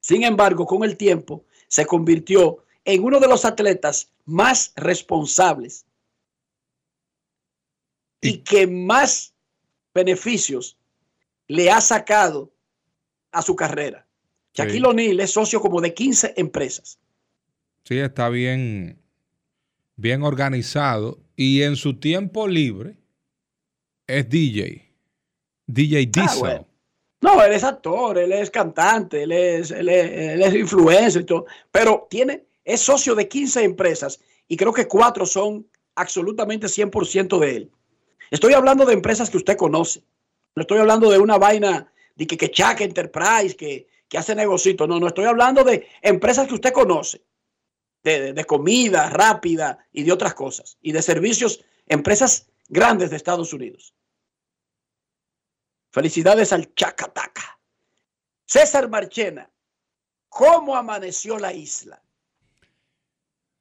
[0.00, 5.84] Sin embargo, con el tiempo se convirtió en uno de los atletas más responsables
[8.22, 9.34] y que más
[9.92, 10.78] beneficios
[11.48, 12.50] le ha sacado
[13.30, 14.06] a su carrera.
[14.54, 16.98] Shaquille O'Neal es socio como de 15 empresas.
[17.84, 18.98] Sí, está bien,
[19.96, 22.96] bien organizado y en su tiempo libre
[24.06, 24.94] es DJ.
[25.66, 26.66] DJ ah, Diesel.
[27.20, 32.06] No, él es actor, él es cantante, él es, él es, influencer y todo, pero
[32.08, 37.72] tiene, es socio de 15 empresas y creo que cuatro son absolutamente 100% de él.
[38.30, 40.04] Estoy hablando de empresas que usted conoce.
[40.54, 42.52] No estoy hablando de una vaina de que, que
[42.84, 44.86] Enterprise, que, que hace negocito.
[44.86, 47.22] No, no estoy hablando de empresas que usted conoce.
[48.02, 50.76] De, de, comida rápida y de otras cosas.
[50.82, 53.94] Y de servicios, empresas grandes de Estados Unidos.
[55.90, 57.58] Felicidades al Chacataca.
[58.44, 59.50] César Marchena,
[60.28, 62.02] ¿cómo amaneció la isla?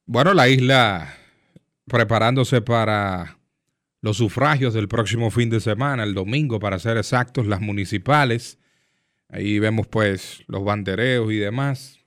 [0.09, 1.13] Bueno, la isla
[1.85, 3.37] preparándose para
[4.01, 8.57] los sufragios del próximo fin de semana, el domingo para ser exactos, las municipales.
[9.27, 11.99] Ahí vemos pues los bandereos y demás.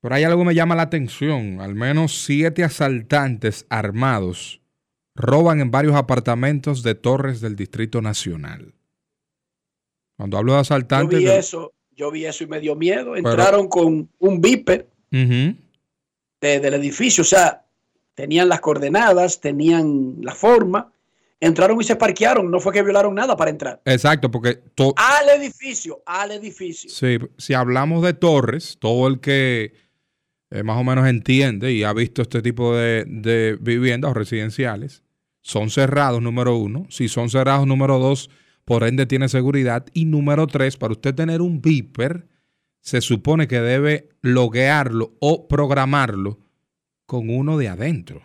[0.00, 1.60] Pero hay algo que me llama la atención.
[1.60, 4.62] Al menos siete asaltantes armados
[5.14, 8.72] roban en varios apartamentos de torres del Distrito Nacional.
[10.16, 11.20] Cuando hablo de asaltantes...
[11.20, 13.16] Yo vi eso, yo vi eso y me dio miedo.
[13.16, 14.88] Entraron con un viper
[16.44, 17.22] del edificio.
[17.22, 17.64] O sea,
[18.14, 20.92] tenían las coordenadas, tenían la forma,
[21.40, 23.82] entraron y se parquearon, no fue que violaron nada para entrar.
[23.84, 24.62] Exacto, porque...
[24.96, 26.90] Al edificio, al edificio.
[26.90, 29.74] Sí, si hablamos de torres, todo el que
[30.50, 35.02] eh, más o menos entiende y ha visto este tipo de, de viviendas o residenciales,
[35.42, 36.86] son cerrados, número uno.
[36.88, 38.30] Si son cerrados, número dos,
[38.64, 39.84] por ende tiene seguridad.
[39.92, 42.26] Y número tres, para usted tener un beeper,
[42.84, 46.38] se supone que debe loguearlo o programarlo
[47.06, 48.22] con uno de adentro.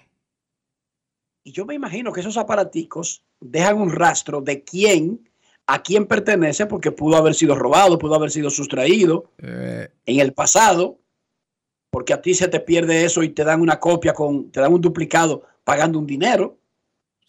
[1.46, 5.30] Y yo me imagino que esos aparaticos dejan un rastro de quién,
[5.66, 10.34] a quién pertenece, porque pudo haber sido robado, pudo haber sido sustraído Eh, en el
[10.34, 11.00] pasado,
[11.90, 14.74] porque a ti se te pierde eso y te dan una copia con, te dan
[14.74, 16.60] un duplicado pagando un dinero.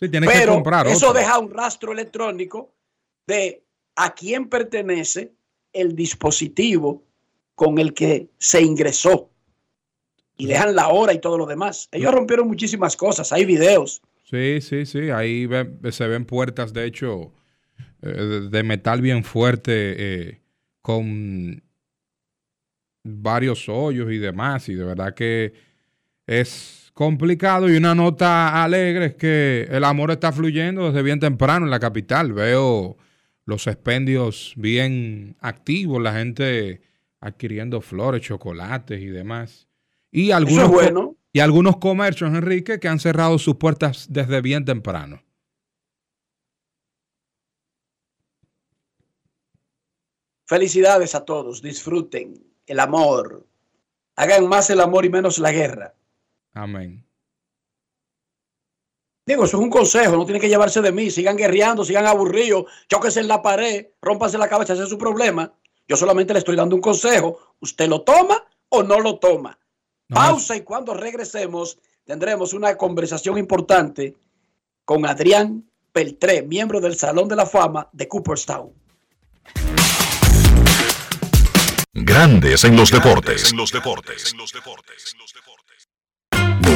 [0.00, 2.74] sí, tiene que Pero comprar eso deja un rastro electrónico
[3.24, 3.62] de
[3.94, 5.32] a quién pertenece
[5.72, 7.04] el dispositivo
[7.54, 9.30] con el que se ingresó.
[10.36, 11.88] Y dejan la hora y todo lo demás.
[11.92, 13.30] Ellos rompieron muchísimas cosas.
[13.32, 14.00] Hay videos.
[14.24, 15.10] Sí, sí, sí.
[15.10, 15.46] Ahí
[15.90, 17.32] se ven puertas, de hecho,
[18.00, 20.40] eh, de- de metal bien fuerte, eh,
[20.80, 21.62] con
[23.04, 24.68] varios hoyos y demás.
[24.70, 25.52] Y de verdad que
[26.26, 27.68] es complicado.
[27.70, 31.80] Y una nota alegre es que el amor está fluyendo desde bien temprano en la
[31.80, 32.32] capital.
[32.32, 32.96] Veo
[33.44, 36.80] los expendios bien activos, la gente
[37.20, 39.68] adquiriendo flores, chocolates y demás.
[40.10, 41.16] Y algunos, Eso es bueno.
[41.32, 45.22] y algunos comercios, Enrique, que han cerrado sus puertas desde bien temprano.
[50.46, 51.62] Felicidades a todos.
[51.62, 53.46] Disfruten el amor.
[54.16, 55.94] Hagan más el amor y menos la guerra.
[56.52, 57.06] Amén.
[59.24, 61.08] Digo, eso es un consejo, no tiene que llevarse de mí.
[61.10, 65.54] Sigan guerreando, sigan aburridos, choquense en la pared, rompanse la cabeza, ese es su problema.
[65.90, 67.56] Yo solamente le estoy dando un consejo.
[67.58, 69.58] ¿Usted lo toma o no lo toma?
[70.06, 74.14] No, Pausa y cuando regresemos tendremos una conversación importante
[74.84, 78.72] con Adrián Peltré, miembro del Salón de la Fama de Cooperstown.
[81.92, 83.50] Grandes en los deportes.
[83.50, 84.32] En los deportes.
[84.36, 84.44] ¿No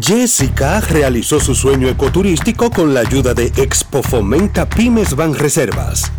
[0.00, 6.10] Jessica realizó su sueño ecoturístico con la ayuda de Expo Fomenta Pymes Ban Reservas.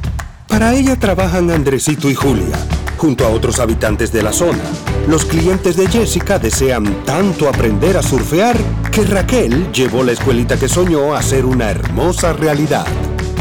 [0.47, 2.57] Para ella trabajan Andresito y Julia,
[2.97, 4.63] junto a otros habitantes de la zona.
[5.07, 8.55] Los clientes de Jessica desean tanto aprender a surfear
[8.91, 12.85] que Raquel llevó la escuelita que soñó a ser una hermosa realidad.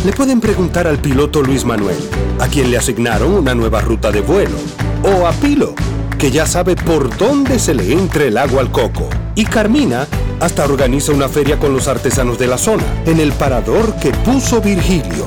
[0.05, 1.99] Le pueden preguntar al piloto Luis Manuel,
[2.41, 4.57] a quien le asignaron una nueva ruta de vuelo,
[5.03, 5.75] o a Pilo,
[6.19, 9.09] que ya sabe por dónde se le entra el agua al coco.
[9.37, 10.07] Y Carmina
[10.41, 14.61] hasta organiza una feria con los artesanos de la zona, en el parador que puso
[14.61, 15.27] Virgilio.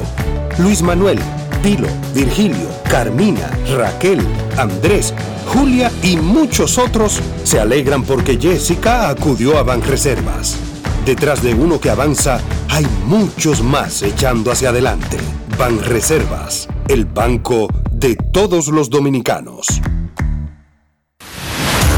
[0.59, 1.19] Luis Manuel,
[1.61, 4.19] Pilo, Virgilio, Carmina, Raquel,
[4.57, 5.13] Andrés,
[5.47, 10.57] Julia y muchos otros se alegran porque Jessica acudió a Banreservas.
[11.05, 15.17] Detrás de uno que avanza, hay muchos más echando hacia adelante.
[15.57, 19.81] Banreservas, el banco de todos los dominicanos.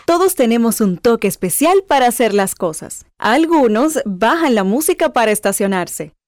[0.05, 3.07] Todos tenemos un toque especial para hacer las cosas.
[3.19, 6.18] Algunos bajan la música para estacionarse.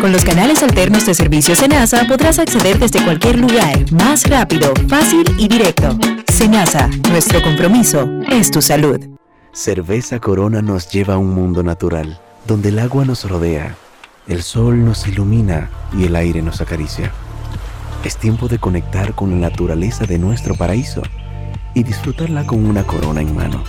[0.00, 5.24] Con los canales alternos de servicio Senasa podrás acceder desde cualquier lugar, más rápido, fácil
[5.38, 5.96] y directo.
[6.32, 8.98] Senasa, nuestro compromiso es tu salud.
[9.52, 13.76] Cerveza Corona nos lleva a un mundo natural, donde el agua nos rodea,
[14.26, 17.12] el sol nos ilumina y el aire nos acaricia.
[18.02, 21.02] Es tiempo de conectar con la naturaleza de nuestro paraíso
[21.74, 23.62] y disfrutarla con una corona en mano.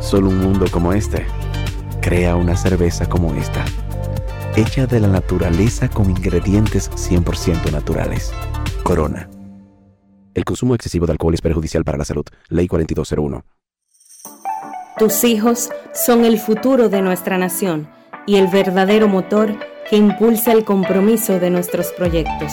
[0.00, 1.26] Solo un mundo como este
[2.04, 3.64] crea una cerveza como esta,
[4.56, 8.30] hecha de la naturaleza con ingredientes 100% naturales.
[8.82, 9.30] Corona.
[10.34, 12.26] El consumo excesivo de alcohol es perjudicial para la salud.
[12.50, 13.42] Ley 4201.
[14.98, 17.88] Tus hijos son el futuro de nuestra nación
[18.26, 19.54] y el verdadero motor
[19.88, 22.52] que impulsa el compromiso de nuestros proyectos.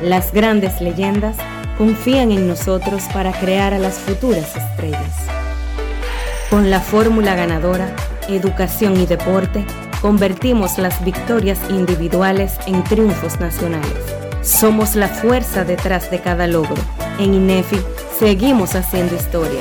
[0.00, 1.36] Las grandes leyendas
[1.76, 5.26] confían en nosotros para crear a las futuras estrellas.
[6.50, 7.96] Con la fórmula ganadora,
[8.36, 9.64] educación y deporte,
[10.00, 13.92] convertimos las victorias individuales en triunfos nacionales.
[14.42, 16.82] Somos la fuerza detrás de cada logro.
[17.18, 17.78] En INEFI
[18.18, 19.60] seguimos haciendo historia.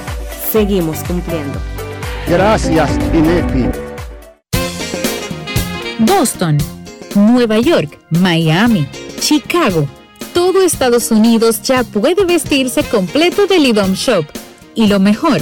[0.52, 1.60] Seguimos cumpliendo.
[2.28, 3.70] Gracias, INEFI.
[6.00, 6.58] Boston,
[7.16, 8.88] Nueva York, Miami,
[9.20, 9.88] Chicago.
[10.34, 14.26] Todo Estados Unidos ya puede vestirse completo del IDOM Shop.
[14.76, 15.42] Y lo mejor,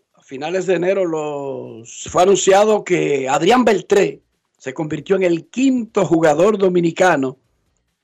[0.31, 4.21] finales de enero los, fue anunciado que Adrián Beltré
[4.57, 7.37] se convirtió en el quinto jugador dominicano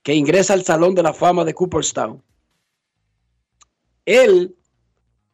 [0.04, 2.22] que ingresa al Salón de la Fama de Cooperstown.
[4.04, 4.54] Él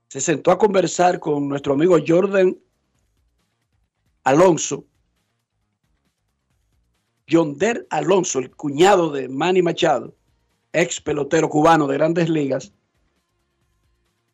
[0.07, 2.55] se sentó a conversar con nuestro amigo Jordan
[4.23, 4.85] Alonso,
[7.25, 10.13] Yonder Alonso, el cuñado de Manny Machado,
[10.71, 12.71] ex pelotero cubano de grandes ligas,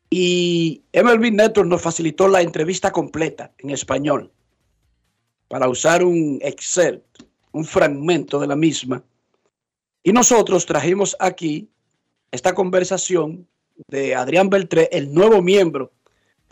[0.09, 4.31] y MLB Network nos facilitó la entrevista completa en español.
[5.47, 7.03] para usar un Excel,
[7.51, 9.03] un fragmento de la misma.
[10.03, 11.67] Y nosotros trajimos aquí
[12.29, 13.47] esta conversación
[13.87, 15.91] de Adrián Beltré, el nuevo miembro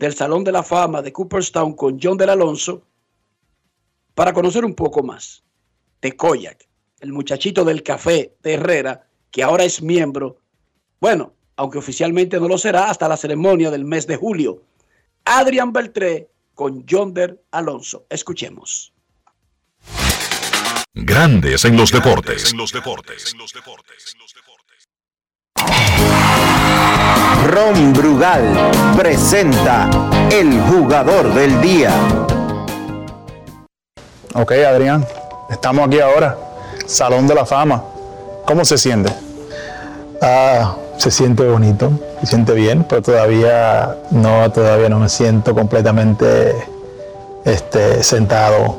[0.00, 2.82] del Salón de la Fama de Cooperstown con John del Alonso,
[4.16, 5.44] para conocer un poco más
[6.02, 10.40] de Koyak, el muchachito del café de Herrera, que ahora es miembro,
[11.00, 14.62] bueno, aunque oficialmente no lo será hasta la ceremonia del mes de julio.
[15.24, 18.06] Adrián Beltré con Yonder Alonso.
[18.08, 18.92] Escuchemos.
[20.94, 22.54] Grandes en los deportes.
[27.46, 29.90] Ron Brugal presenta
[30.30, 31.92] el jugador del día.
[34.34, 35.04] Ok, Adrián,
[35.50, 36.38] estamos aquí ahora.
[36.86, 37.82] Salón de la Fama.
[38.46, 39.12] ¿Cómo se siente?
[40.22, 46.56] Ah, se siente bonito, se siente bien, pero todavía no, todavía no me siento completamente
[47.44, 48.76] este, sentado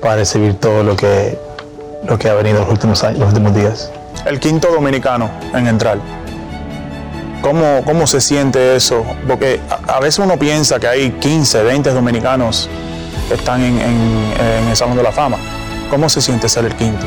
[0.00, 1.36] para recibir todo lo que,
[2.06, 3.90] lo que ha venido los últimos años, los últimos días.
[4.24, 5.98] El quinto dominicano en entrar.
[7.42, 9.04] ¿Cómo, cómo se siente eso?
[9.26, 12.68] Porque a, veces uno piensa que hay 15, 20 dominicanos
[13.28, 15.38] que están en, en el Salón de la Fama.
[15.90, 17.06] ¿Cómo se siente ser el quinto?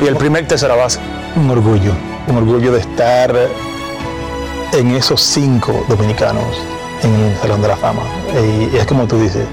[0.00, 1.00] Y el primer tercera base.
[1.36, 1.92] Un orgullo,
[2.28, 3.34] un orgullo de estar
[4.72, 6.44] en esos cinco dominicanos
[7.02, 8.02] en el Salón de la Fama.
[8.34, 9.46] Y, es como tú dices,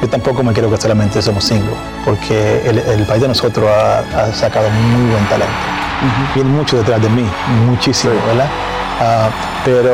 [0.00, 1.72] yo tampoco me quiero que solamente somos cinco,
[2.04, 5.52] porque el, país de nosotros ha, sacado muy buen talento.
[6.34, 7.26] Viene mucho detrás de mí,
[7.66, 8.48] muchísimo, ¿verdad?
[9.00, 9.30] Ah,
[9.64, 9.92] pero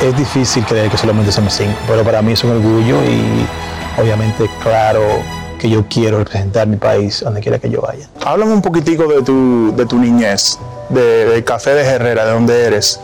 [0.00, 3.46] es difícil creer que solamente somos cinco, pero para mí es un orgullo y
[4.00, 5.00] obviamente, claro,
[5.58, 8.08] que yo quiero representar mi país donde quiera que yo vaya.
[8.24, 13.00] Háblame un poquitico de tu, de tu niñez, del Café de Herrera, de donde eres.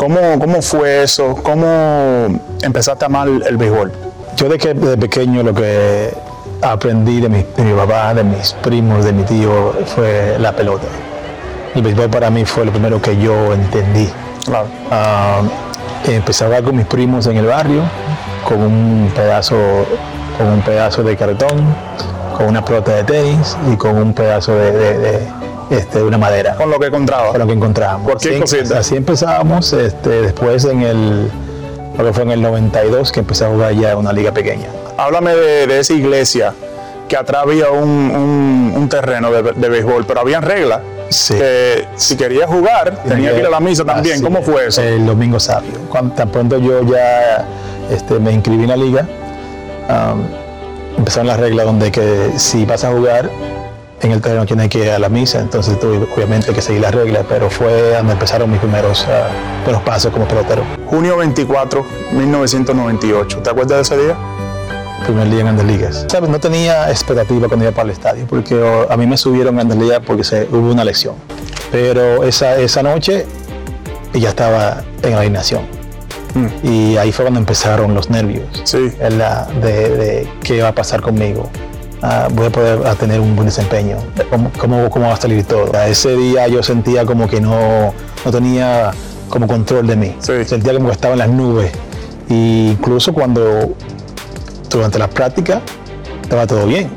[0.00, 1.34] ¿Cómo, fue eso?
[1.42, 3.92] ¿Cómo empezaste a amar el béisbol?
[4.34, 6.14] Yo de que de pequeño lo que
[6.62, 7.42] aprendí de mi,
[7.76, 10.86] papá, de mis primos, de mi tío, fue la pelota.
[11.74, 14.08] El béisbol para mí fue lo primero que yo entendí.
[14.46, 14.68] Claro.
[14.90, 15.42] Ah,
[16.08, 17.82] empecé a con mis primos en el barrio,
[18.48, 19.58] con un pedazo,
[20.38, 21.76] con un pedazo de cartón,
[22.38, 25.28] con una pelota de tenis y con un pedazo de
[25.70, 26.56] este, una madera.
[26.56, 27.30] Con lo que encontraba.
[27.30, 28.16] Con lo que encontramos.
[28.16, 31.30] así, Así empezábamos, este, después en el,
[31.96, 34.68] lo que fue en el 92 que empecé a jugar ya una liga pequeña.
[34.96, 36.52] Háblame de, esa iglesia,
[37.08, 40.80] que atrás había un, terreno de, béisbol, pero habían reglas.
[41.08, 41.34] Sí.
[41.34, 44.22] Que si quería jugar, tenía que ir a la misa también.
[44.22, 44.82] ¿Cómo fue eso?
[44.82, 45.72] El domingo sabio.
[45.88, 47.46] Cuando, tan pronto yo ya
[47.90, 49.06] este, me inscribí en la liga,
[50.96, 53.30] empezaron las reglas donde que si vas a jugar,
[54.02, 56.94] en el terreno tiene que ir a la misa, entonces tuve obviamente que seguir las
[56.94, 60.64] reglas, pero fue donde empezaron mis primeros, uh, pasos como pelotero.
[60.86, 64.16] Junio 24, 1998, ¿te acuerdas de ese día?
[65.04, 66.06] primer día en Grandes Ligas.
[66.08, 66.28] ¿Sabes?
[66.28, 69.64] No tenía expectativa cuando iba para el estadio, porque oh, a mí me subieron a
[69.64, 71.14] Grandes Ligas porque se, hubo una lección.
[71.72, 73.26] Pero esa, esa noche
[74.12, 75.62] ya estaba en la alineación.
[76.34, 76.66] Mm.
[76.66, 78.92] Y ahí fue cuando empezaron los nervios sí.
[79.00, 81.50] la, de, de qué iba a pasar conmigo.
[82.02, 83.98] Ah, voy a poder tener un buen desempeño,
[84.58, 85.70] ¿Cómo, cómo, va a salir todo.
[85.82, 87.92] Ese día yo sentía como que no,
[88.24, 88.92] no tenía
[89.28, 91.72] como control de mí, sentía como que estaba en las nubes.
[92.30, 93.74] E incluso cuando
[94.70, 95.60] durante las prácticas
[96.22, 96.90] estaba todo bien.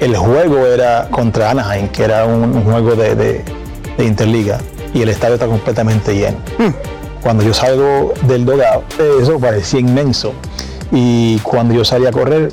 [0.00, 3.44] El juego era contra Anaheim, que era un, juego de, de,
[3.98, 4.58] Interliga,
[4.94, 6.38] y el estadio está completamente lleno.
[6.58, 6.72] Hmm.
[7.22, 8.82] Cuando yo salgo del dogado,
[9.20, 10.32] eso parecía inmenso.
[10.90, 12.50] Y cuando yo salí a correr,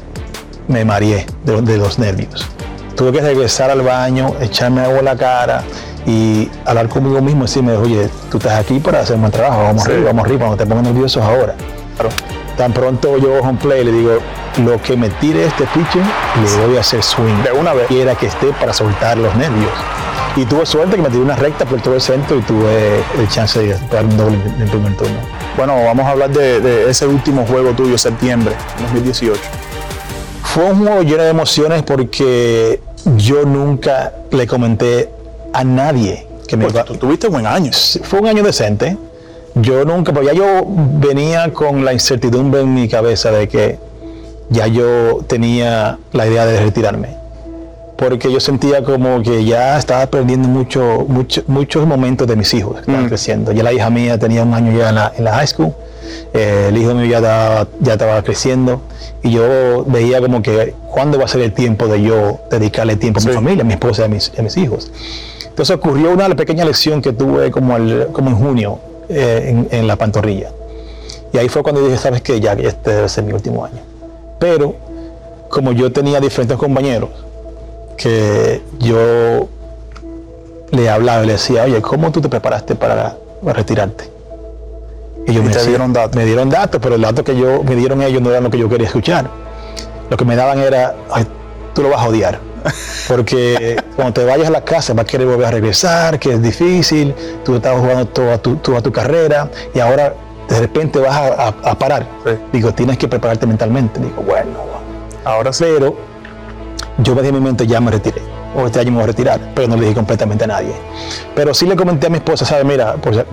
[0.67, 2.47] me mareé de, los nervios.
[2.95, 5.63] Tuve que regresar al baño, echarme agua la cara
[6.05, 9.63] y hablar conmigo mismo y decirme, oye, tú estás aquí para hacer un buen trabajo,
[9.63, 11.53] vamos arriba, vamos arriba, no te pongas nervioso ahora.
[12.57, 14.17] Tan pronto yo un play le digo,
[14.65, 16.01] lo que me tire este pitcher,
[16.41, 17.43] le voy a hacer swing.
[17.43, 17.87] De una vez.
[17.87, 19.71] Quiera que esté para soltar los nervios.
[20.35, 23.27] Y tuve suerte que me tiré una recta por todo el centro y tuve el
[23.29, 25.17] chance de dar un doble en el primer turno.
[25.55, 29.39] Bueno, vamos a hablar de, de ese último juego tuyo, septiembre 2018.
[30.53, 32.79] Fue un juego lleno de emociones porque
[33.17, 35.09] yo nunca le comenté
[35.53, 36.83] a nadie que me iba.
[36.83, 37.71] tuviste buen año.
[38.03, 38.97] Fue un año decente.
[39.55, 43.77] Yo nunca, porque ya yo venía con la incertidumbre en mi cabeza de que
[44.49, 47.09] ya yo tenía la idea de retirarme.
[47.97, 51.05] Porque yo sentía como que ya estaba perdiendo mucho,
[51.47, 53.09] muchos momentos de mis hijos que estaban mm.
[53.09, 53.51] creciendo.
[53.51, 55.73] Ya la hija mía tenía un año ya en la, en la high school
[56.33, 58.81] eh, el hijo mío ya estaba, ya estaba creciendo
[59.23, 63.19] y yo veía como que cuándo va a ser el tiempo de yo dedicarle tiempo
[63.19, 64.91] a mi familia, a mi esposa y a mis, a mis, hijos.
[65.45, 67.75] Entonces ocurrió una pequeña lección que tuve como,
[68.11, 68.79] como en junio
[69.09, 70.51] eh, en, la pantorrilla.
[71.33, 73.79] Y ahí fue cuando dije, sabes que ya este debe ser mi último año.
[74.39, 74.75] Pero
[75.49, 77.09] como yo tenía diferentes compañeros
[77.97, 79.47] que yo
[80.71, 84.09] le hablaba y le decía, oye, ¿cómo tú te preparaste para, retirarte?
[85.27, 86.15] Y ellos me, dieron datos.
[86.15, 88.57] me dieron datos, pero el dato que yo, me dieron ellos no eran lo que
[88.57, 89.29] yo quería escuchar.
[90.09, 91.27] Lo que me daban era, Ay,
[91.73, 92.39] tú lo vas a odiar.
[93.07, 96.41] Porque cuando te vayas a la casa vas a querer volver a regresar, que es
[96.41, 97.13] difícil,
[97.43, 100.13] tú estabas jugando toda tu, toda tu carrera y ahora
[100.47, 102.07] de repente vas a, parar.
[102.53, 103.99] Digo, tienes que prepararte mentalmente.
[103.99, 104.59] Digo, bueno,
[105.25, 105.95] ahora cero.
[106.99, 108.21] Yo me mi mente, ya me retiré.
[108.55, 110.73] O este año me voy a retirar, pero no le dije completamente a nadie.
[111.35, 112.65] Pero sí le comenté a mi esposa, ¿sabes?
[112.65, 113.23] Mira, pues,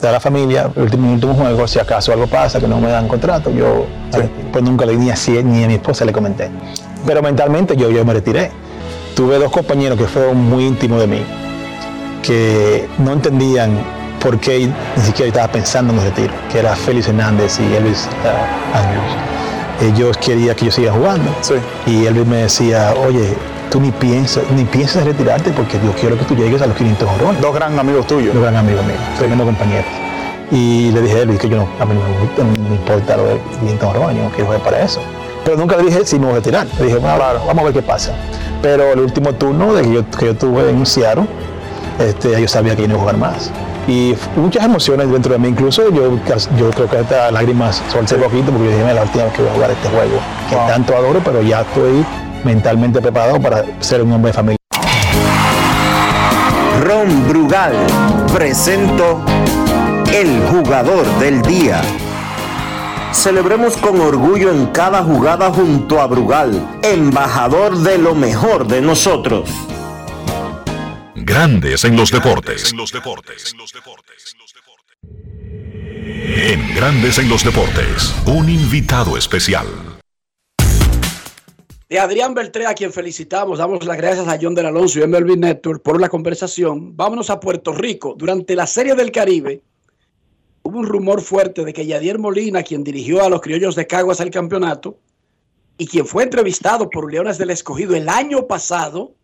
[0.00, 3.08] de la familia, el último, último juego, si acaso algo pasa, que no me dan
[3.08, 3.86] contrato, yo
[4.52, 6.50] pues nunca le ni a, ni a mi esposa le comenté.
[7.06, 8.50] Pero mentalmente yo, yo me retiré.
[9.14, 11.22] Tuve dos compañeros que fueron muy íntimos de mí,
[12.22, 13.78] que no entendían
[14.20, 18.08] por qué ni siquiera estaba pensando en el retiro, que era Félix Hernández y Elvis
[18.24, 19.12] uh, Andrews.
[19.82, 21.30] Ellos querían que yo siga jugando.
[21.86, 23.34] Y Elvis me decía, oye,
[23.74, 26.76] tú ni piensas, ni piensas en retirarte porque yo quiero que tú llegues a los
[26.76, 27.42] 500 honrones.
[27.42, 28.32] Dos grandes amigos tuyos.
[28.32, 29.90] Dos grandes amigos míos, tremendo compañeros.
[30.52, 33.40] Y le dije a Elvis que yo no, a mí no me, importa lo de
[33.58, 35.00] 500 honrones, yo no quiero jugar para eso.
[35.44, 36.68] Pero nunca le dije si me voy a retirar.
[36.78, 38.12] Le dije, bueno, vamos a ver qué pasa.
[38.62, 41.26] Pero el último turno de que yo, que yo tuve en Seattle,
[41.98, 43.50] este, yo sabía que yo no iba a jugar más
[43.86, 46.18] y muchas emociones dentro de mí, incluso yo,
[46.56, 49.50] yo creo que estas lágrimas solté poquito porque yo dije, la última vez que voy
[49.50, 50.18] a jugar este juego,
[50.48, 52.02] que tanto adoro, pero ya estoy
[52.44, 54.58] mentalmente preparado para ser un hombre de familia.
[56.82, 57.74] Ron Brugal
[58.32, 59.22] presento
[60.12, 61.82] el jugador del día.
[63.12, 69.48] Celebremos con orgullo en cada jugada junto a Brugal, embajador de lo mejor de nosotros.
[71.14, 72.74] Grandes en los deportes.
[76.36, 79.93] En Grandes en los deportes, un invitado especial.
[81.94, 85.36] De Adrián Beltré, a quien felicitamos, damos las gracias a John del Alonso y MLB
[85.38, 86.96] Network por la conversación.
[86.96, 88.16] Vámonos a Puerto Rico.
[88.18, 89.62] Durante la Serie del Caribe,
[90.64, 94.20] hubo un rumor fuerte de que Yadier Molina, quien dirigió a los criollos de Caguas
[94.20, 94.98] al campeonato
[95.78, 99.14] y quien fue entrevistado por Leones del Escogido el año pasado,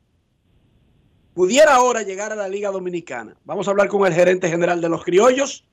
[1.34, 3.36] pudiera ahora llegar a la Liga Dominicana.
[3.46, 5.64] Vamos a hablar con el gerente general de los criollos,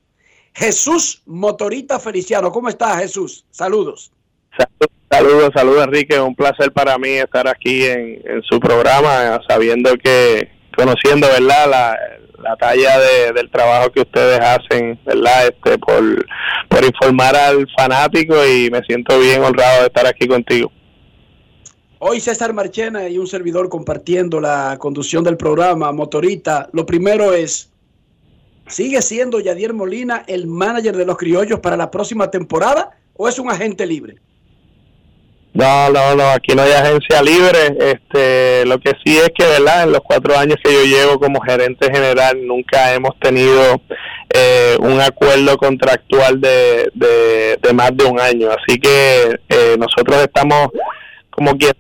[0.56, 2.52] Jesús Motorita Feliciano.
[2.52, 3.46] ¿Cómo está Jesús?
[3.52, 4.12] Saludos.
[5.10, 6.20] Saludos, saludos Enrique.
[6.20, 11.70] Un placer para mí estar aquí en, su programa, sabiendo que, conociendo, ¿verdad?
[11.70, 11.98] La,
[12.42, 13.00] la talla
[13.34, 15.48] del trabajo que ustedes hacen, ¿verdad?
[15.48, 16.26] Este, por,
[16.70, 20.72] por informar al fanático y me siento bien honrado de estar aquí contigo.
[22.00, 26.70] Hoy César Marchena y un servidor compartiendo la conducción del programa Motorita.
[26.74, 27.72] Lo primero es,
[28.68, 33.40] ¿sigue siendo Yadier Molina el manager de los criollos para la próxima temporada o es
[33.40, 34.18] un agente libre?
[35.54, 37.76] No, no, no, aquí no hay agencia libre.
[37.80, 39.84] Este, lo que sí es que, ¿verdad?
[39.84, 43.82] En los cuatro años que yo llevo como gerente general nunca hemos tenido
[44.34, 48.50] eh, un acuerdo contractual de, de, más de un año.
[48.52, 50.70] Así que eh, nosotros estamos
[51.32, 51.74] como quien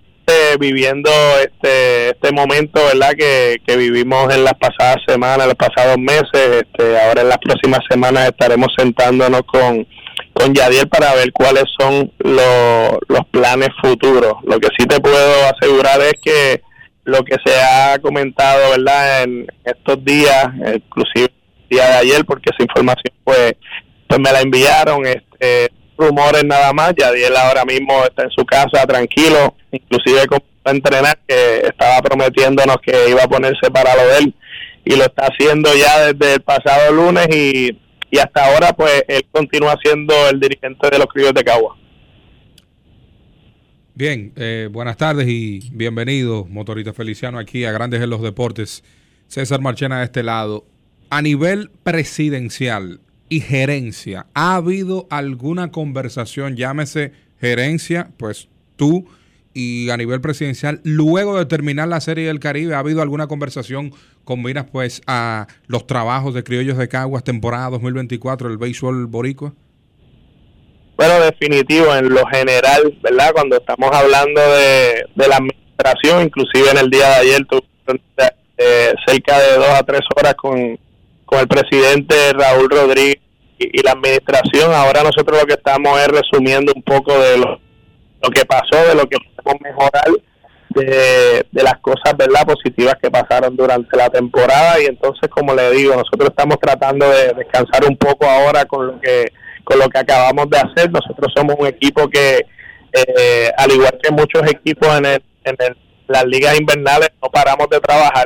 [0.59, 1.09] viviendo
[1.39, 3.11] este este momento, ¿verdad?
[3.17, 6.63] Que, que vivimos en las pasadas semanas, los pasados meses.
[6.63, 9.87] Este, ahora en las próximas semanas estaremos sentándonos con,
[10.37, 14.33] con Yadiel para ver cuáles son los, los planes futuros.
[14.43, 16.61] Lo que sí te puedo asegurar es que
[17.05, 19.23] lo que se ha comentado, ¿verdad?
[19.23, 21.31] En estos días, inclusive
[21.63, 23.53] el día de ayer, porque esa información pues,
[24.07, 26.93] pues me la enviaron, este, rumores nada más.
[26.95, 33.09] Yadiel ahora mismo está en su casa tranquilo, inclusive con entrenar que estaba prometiéndonos que
[33.09, 34.35] iba a ponerse para lo de él
[34.83, 37.77] y lo está haciendo ya desde el pasado lunes y,
[38.09, 41.77] y hasta ahora pues él continúa siendo el dirigente de los Criollos de Cagua.
[43.95, 48.83] Bien, eh, buenas tardes y bienvenidos, Motorista Feliciano, aquí a Grandes en los Deportes.
[49.27, 50.65] César Marchena de este lado.
[51.09, 52.99] A nivel presidencial,
[53.29, 54.27] y gerencia.
[54.33, 59.07] ¿Ha habido alguna conversación, llámese gerencia, pues tú
[59.53, 63.91] y a nivel presidencial, luego de terminar la Serie del Caribe, ¿ha habido alguna conversación
[64.27, 69.53] con miras pues a los trabajos de Criollos de Caguas, temporada 2024 del béisbol boricua?
[70.97, 73.31] Bueno, definitivo, en lo general, ¿verdad?
[73.33, 77.63] Cuando estamos hablando de, de la administración, inclusive en el día de ayer tuve
[78.57, 80.77] eh, cerca de dos a tres horas con
[81.27, 83.21] con el presidente Raúl Rodríguez
[83.59, 84.73] y, la administración.
[84.73, 89.05] Ahora nosotros lo que estamos es resumiendo un poco de lo que pasó, de lo
[89.05, 90.05] que podemos mejorar,
[90.85, 94.81] de, de las cosas verdad positivas que pasaron durante la temporada.
[94.81, 99.01] Y entonces como le digo nosotros estamos tratando de descansar un poco ahora con lo
[99.01, 99.31] que
[99.63, 100.91] con lo que acabamos de hacer.
[100.91, 102.45] Nosotros somos un equipo que
[102.93, 107.67] eh, al igual que muchos equipos en el, en el las ligas invernales no paramos
[107.69, 108.25] de trabajar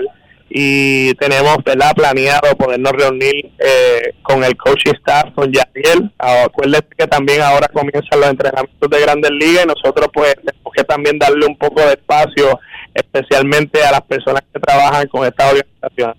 [0.53, 1.93] y tenemos ¿verdad?
[1.95, 6.13] planeado podernos reunir eh, con el coaching staff, con Yadiel.
[6.17, 10.83] Acuérdense que también ahora comienzan los entrenamientos de grandes ligas y nosotros pues tenemos que
[10.83, 12.59] también darle un poco de espacio,
[12.93, 16.15] especialmente a las personas que trabajan con esta organización.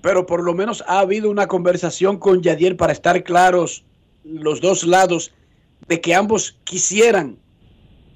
[0.00, 3.84] Pero por lo menos ha habido una conversación con Yadiel para estar claros
[4.24, 5.32] los dos lados
[5.86, 7.38] de que ambos quisieran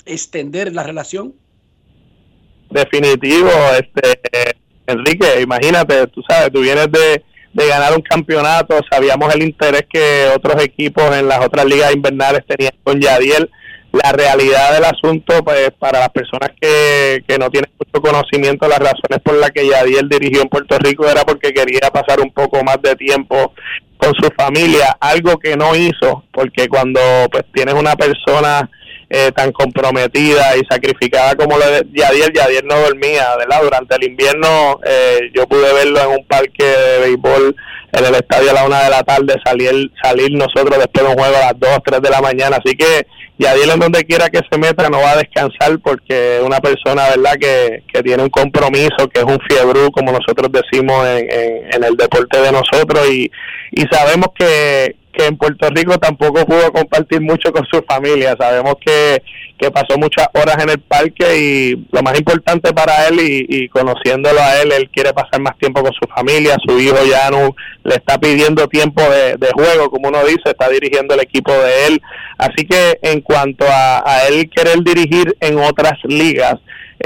[0.05, 1.37] extender la relación
[2.71, 4.21] definitivo, este
[4.87, 10.29] Enrique, imagínate, tú sabes, tú vienes de, de ganar un campeonato, sabíamos el interés que
[10.35, 13.51] otros equipos en las otras ligas invernales tenían con Yadiel.
[13.93, 18.79] La realidad del asunto, pues para las personas que, que no tienen mucho conocimiento, las
[18.79, 22.63] razones por las que Yadiel dirigió en Puerto Rico era porque quería pasar un poco
[22.63, 23.55] más de tiempo
[23.97, 27.01] con su familia, algo que no hizo, porque cuando
[27.33, 28.69] pues tienes una persona
[29.09, 32.33] eh, tan comprometida y sacrificada como la de Yadier.
[32.33, 33.63] Yadier no dormía, ¿verdad?
[33.63, 37.55] Durante el invierno eh, yo pude verlo en un parque de béisbol
[37.93, 41.19] en el estadio a la una de la tarde, salir, salir nosotros después de un
[41.19, 42.59] juego a las dos, tres de la mañana.
[42.63, 43.07] Así que
[43.39, 47.09] Yadier en donde quiera que se meta no va a descansar porque es una persona,
[47.11, 51.75] ¿verdad?, que, que tiene un compromiso, que es un fiebre, como nosotros decimos en, en,
[51.75, 53.31] en el deporte de nosotros y,
[53.73, 58.37] y sabemos que, que en Puerto Rico tampoco pudo compartir mucho con su familia.
[58.39, 59.23] Sabemos que,
[59.59, 64.41] que pasó muchas horas en el parque y lo más importante para él y, conociéndolo
[64.41, 66.57] a él, él quiere pasar más tiempo con su familia.
[66.67, 67.55] Su hijo ya no
[67.85, 72.03] le está pidiendo tiempo de, juego, como uno dice, está dirigiendo el equipo de él.
[72.37, 76.57] Así que en cuanto a él querer dirigir en otras ligas,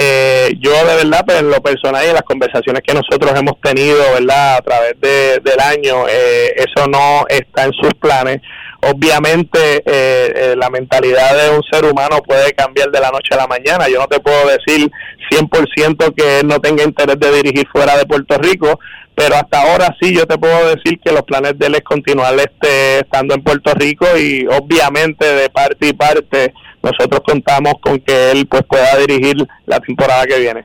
[0.02, 3.60] eh, yo de verdad, pues en lo personal y en las conversaciones que nosotros hemos
[3.60, 4.56] tenido, ¿verdad?
[4.56, 8.40] A través del año, eh, eso no está en sus planes.
[8.80, 13.36] Obviamente eh, eh, la mentalidad de un ser humano puede cambiar de la noche a
[13.36, 13.90] la mañana.
[13.90, 14.90] Yo no te puedo decir
[15.30, 18.80] 100% que él no tenga interés de dirigir fuera de Puerto Rico,
[19.14, 22.34] pero hasta ahora sí yo te puedo decir que los planes de él es continuar
[22.36, 28.30] este, estando en Puerto Rico y obviamente de parte y parte nosotros contamos con que
[28.30, 30.64] él pues pueda dirigir la temporada que viene.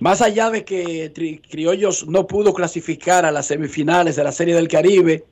[0.00, 1.12] Más allá de que
[1.48, 5.24] Criollos no pudo clasificar a las semifinales de la Serie del Caribe,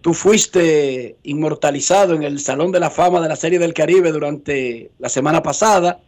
[0.00, 4.90] tú fuiste inmortalizado en el Salón de la Fama de la Serie del Caribe durante
[4.98, 6.00] la semana pasada.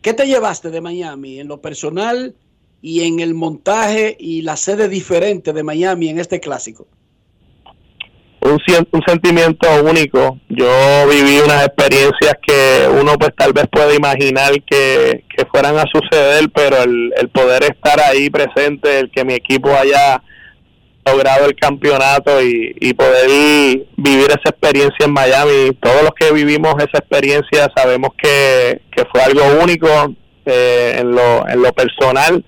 [0.00, 2.34] ¿Qué te llevaste de Miami en lo personal
[2.80, 6.88] y en el montaje y la sede diferente de Miami en este clásico?
[8.42, 8.58] Un,
[8.90, 10.38] un sentimiento único.
[10.48, 16.48] Yo viví unas experiencias que uno pues tal vez puede imaginar que, fueran a suceder,
[16.54, 20.22] pero el, el poder estar ahí presente, el que mi equipo haya
[21.04, 23.28] logrado el campeonato y, y poder
[23.96, 25.76] vivir esa experiencia en Miami.
[25.80, 29.88] Todos los que vivimos esa experiencia sabemos que, que fue algo único
[30.46, 32.44] eh, en, lo, en lo personal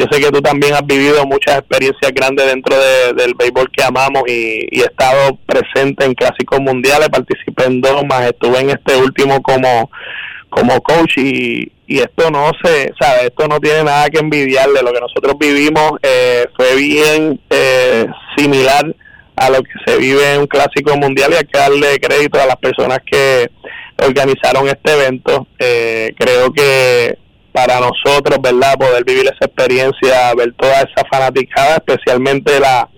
[0.00, 2.74] yo sé que tú también has vivido muchas experiencias grandes dentro
[3.14, 8.22] del béisbol que amamos y, he estado presente en clásicos mundiales, participé en dos más,
[8.22, 9.90] estuve en este último como
[10.48, 14.92] como coach y, y esto no se, sabe, esto no tiene nada que envidiarle, lo
[14.92, 18.96] que nosotros vivimos eh, fue bien eh, similar
[19.36, 22.46] a lo que se vive en un clásico mundial y hay que darle crédito a
[22.46, 23.50] las personas que
[24.04, 25.46] organizaron este evento.
[25.58, 27.16] Eh, creo que
[27.52, 28.74] para nosotros, ¿verdad?
[28.78, 32.88] Poder vivir esa experiencia, ver toda esa fanaticada, especialmente la,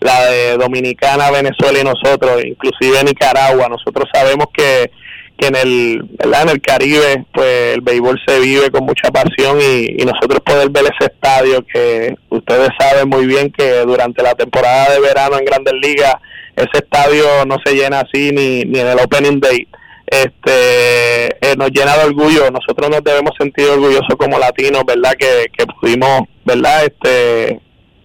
[0.00, 3.68] la de Dominicana, Venezuela y nosotros, inclusive Nicaragua.
[3.68, 4.90] Nosotros sabemos que,
[5.38, 6.42] que en el ¿verdad?
[6.42, 10.70] en el Caribe pues el béisbol se vive con mucha pasión y, y nosotros poder
[10.70, 15.44] ver ese estadio que ustedes saben muy bien que durante la temporada de verano en
[15.44, 16.14] Grandes Ligas
[16.56, 19.68] ese estadio no se llena así ni, ni en el Opening Day
[20.06, 22.50] este eh, nos llena de orgullo.
[22.50, 27.60] Nosotros nos debemos sentir orgullosos como latinos verdad que, que pudimos verdad este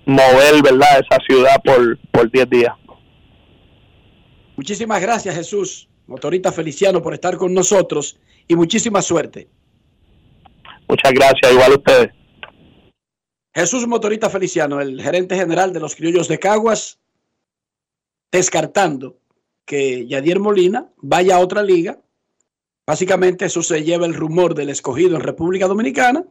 [0.06, 2.74] mover verdad esa ciudad por por 10 días.
[4.56, 9.48] Muchísimas gracias Jesús motorista Feliciano por estar con nosotros y muchísima suerte.
[10.88, 12.12] Muchas gracias igual a ustedes.
[13.54, 17.00] Jesús Motorista Feliciano el gerente general de los criollos de Caguas
[18.32, 19.21] descartando
[19.72, 21.98] que Yadier Molina vaya a otra liga.
[22.86, 26.26] Básicamente eso se lleva el rumor del escogido en República Dominicana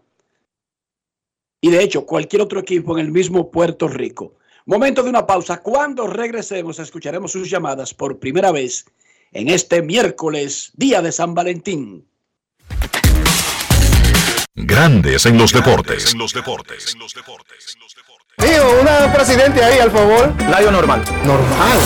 [1.58, 4.34] y de hecho cualquier otro equipo en el mismo Puerto Rico.
[4.66, 5.62] Momento de una pausa.
[5.62, 8.84] Cuando regresemos escucharemos sus llamadas por primera vez
[9.32, 12.06] en este miércoles, día de San Valentín.
[14.54, 16.14] Grandes en los deportes.
[18.40, 20.32] Tío, una presidente ahí, al favor.
[20.48, 21.02] Layo normal.
[21.24, 21.78] Normal.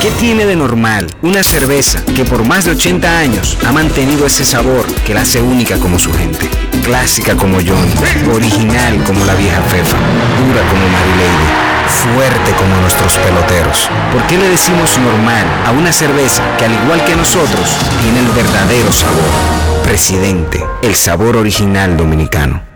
[0.00, 4.44] ¿Qué tiene de normal una cerveza que por más de 80 años ha mantenido ese
[4.44, 6.48] sabor que la hace única como su gente?
[6.84, 7.90] Clásica como John,
[8.32, 10.82] original como la vieja Fefa, dura como
[11.16, 13.88] Lady, fuerte como nuestros peloteros.
[14.12, 18.28] ¿Por qué le decimos normal a una cerveza que al igual que nosotros tiene el
[18.28, 19.84] verdadero sabor?
[19.84, 22.75] Presidente, el sabor original dominicano.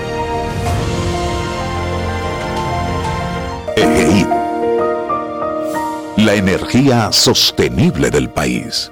[3.75, 4.25] EGI.
[6.17, 8.91] La energía sostenible del país.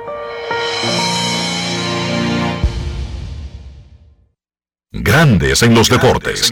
[4.93, 6.51] Grandes en los deportes.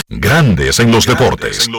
[0.10, 1.68] Grandes en los deportes.
[1.68, 1.74] En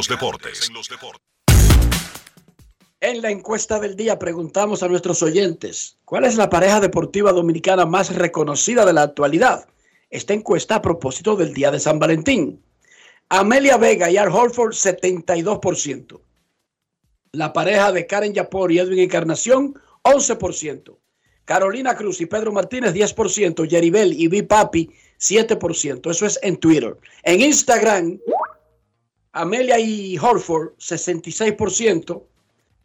[3.14, 8.14] la encuesta del día preguntamos a nuestros oyentes, ¿cuál es la pareja deportiva dominicana más
[8.14, 9.68] reconocida de la actualidad?
[10.10, 12.60] Esta encuesta a propósito del Día de San Valentín.
[13.28, 16.20] Amelia Vega y Al Holford, 72%.
[17.32, 20.96] La pareja de Karen Yapor y Edwin Encarnación, 11%.
[21.44, 23.68] Carolina Cruz y Pedro Martínez, 10%.
[23.68, 24.90] Yeribel y B Papi,
[25.20, 26.10] 7%.
[26.10, 26.96] Eso es en Twitter.
[27.22, 28.18] En Instagram,
[29.32, 32.22] Amelia y Holford, 66%.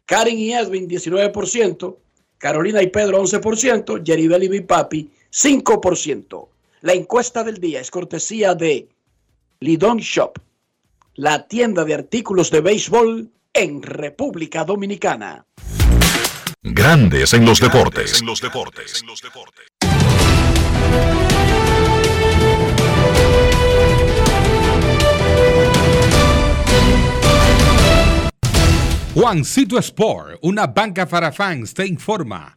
[0.06, 1.96] Karen y Edwin, 19%.
[2.38, 4.02] Carolina y Pedro, 11%.
[4.02, 6.48] Yeribel y B Papi, 5%.
[6.82, 8.88] La encuesta del día es cortesía de
[9.60, 10.38] Lidon Shop,
[11.14, 15.46] la tienda de artículos de béisbol en República Dominicana.
[16.62, 18.22] Grandes en los deportes.
[29.14, 32.56] Juancito Sport, una banca para fans, te informa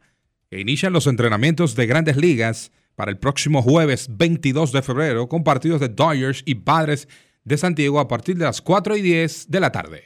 [0.60, 5.82] inician los entrenamientos de grandes ligas para el próximo jueves 22 de febrero con partidos
[5.82, 7.08] de Dodgers y Padres
[7.43, 10.03] de Santiago a partir de las 4 y 10 de la tarde.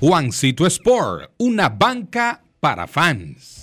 [0.00, 3.61] Juancito Sport, una banca para fans.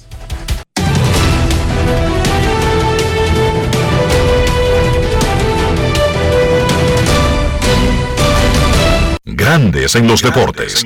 [9.36, 10.86] Grandes en los deportes.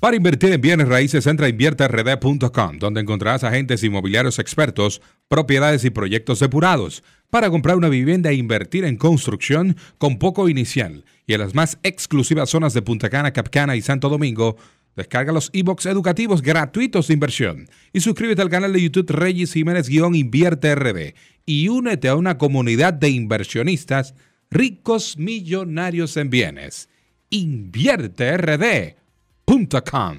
[0.00, 5.90] Para invertir en bienes raíces, entra a invierterd.com, donde encontrarás agentes inmobiliarios expertos, propiedades y
[5.90, 11.04] proyectos depurados para comprar una vivienda e invertir en construcción con poco inicial.
[11.26, 14.56] Y en las más exclusivas zonas de Punta Cana, Capcana y Santo Domingo,
[14.96, 20.74] descarga los e-books educativos gratuitos de inversión y suscríbete al canal de YouTube Reyes Jiménez-Invierte
[20.74, 24.14] RD y únete a una comunidad de inversionistas
[24.50, 26.88] ricos millonarios en bienes.
[27.30, 30.18] InvierteRD.com.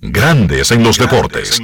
[0.00, 1.60] Grandes en los deportes.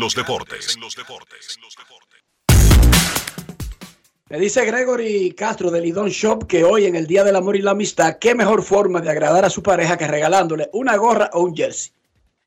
[4.31, 7.62] Me dice Gregory Castro de Lidón Shop que hoy en el Día del Amor y
[7.62, 11.43] la Amistad, qué mejor forma de agradar a su pareja que regalándole una gorra o
[11.43, 11.93] un jersey.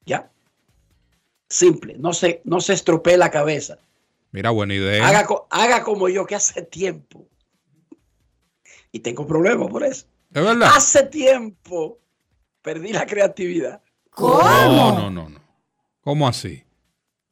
[0.06, 0.32] ¿Ya?
[1.50, 3.78] Simple, no se, no se estropee la cabeza.
[4.32, 5.08] Mira, buena idea.
[5.08, 7.28] Haga, haga como yo que hace tiempo
[8.94, 10.06] y tengo problemas por eso.
[10.34, 10.70] ¿Es verdad?
[10.74, 12.00] Hace tiempo
[12.62, 13.82] perdí la creatividad.
[14.12, 14.42] ¿Cómo?
[14.42, 15.40] No, no, no, no.
[16.02, 16.64] ¿Cómo así?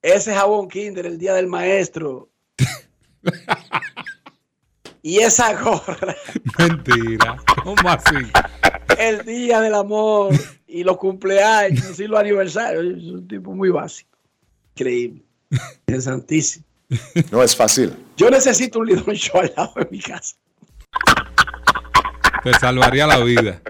[0.01, 2.30] Ese jabón Kinder el día del maestro.
[5.03, 6.16] y esa gorra.
[6.57, 7.38] Mentira.
[7.64, 8.16] ¿Cómo así?
[8.97, 10.34] El día del amor
[10.68, 12.97] y los cumpleaños y los aniversarios.
[12.97, 14.18] Es un tipo muy básico.
[14.76, 15.24] Increíble.
[15.88, 16.66] Interesantísimo.
[17.32, 17.95] No es fácil.
[18.18, 20.36] Yo necesito un Lidón Show al lado de mi casa.
[22.44, 23.62] Te salvaría la vida.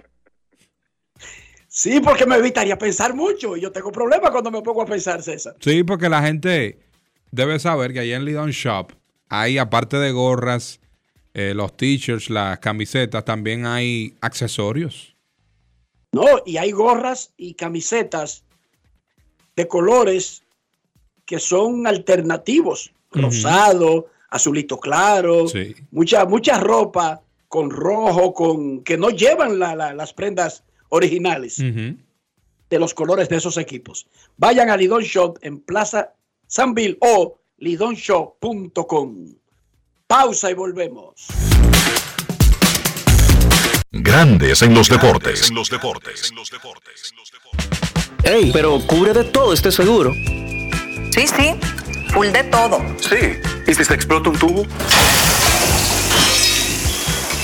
[1.68, 5.24] Sí, porque me evitaría pensar mucho y yo tengo problemas cuando me pongo a pensar,
[5.24, 5.56] César.
[5.60, 6.80] Sí, porque la gente
[7.32, 8.92] debe saber que allá en Lidon Shop
[9.30, 10.82] hay, aparte de gorras,
[11.34, 15.16] eh, los t-shirts, las camisetas, también hay accesorios.
[16.12, 18.44] No, y hay gorras y camisetas
[19.56, 20.44] de colores
[21.26, 22.92] que son alternativos.
[23.12, 25.46] Rosado, azulito claro,
[25.92, 33.28] mucha, mucha ropa con rojo, con que no llevan las prendas originales de los colores
[33.28, 34.08] de esos equipos.
[34.38, 36.14] Vayan a Lidon Shop en Plaza
[36.48, 39.36] Sanville o lidonshop.com.
[40.08, 41.28] Pausa y volvemos.
[43.92, 45.50] Grandes en los deportes.
[45.50, 46.32] En los deportes.
[48.24, 50.14] Ey, pero cubre de todo este seguro.
[51.12, 51.56] Sí, sí,
[52.14, 52.80] full de todo.
[52.98, 53.18] Sí,
[53.68, 54.66] ¿y si se explota un tubo?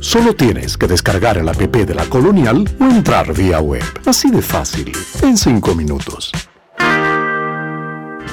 [0.00, 3.82] Solo tienes que descargar el app de la Colonial o entrar vía web.
[4.06, 4.92] Así de fácil,
[5.22, 6.32] en 5 minutos.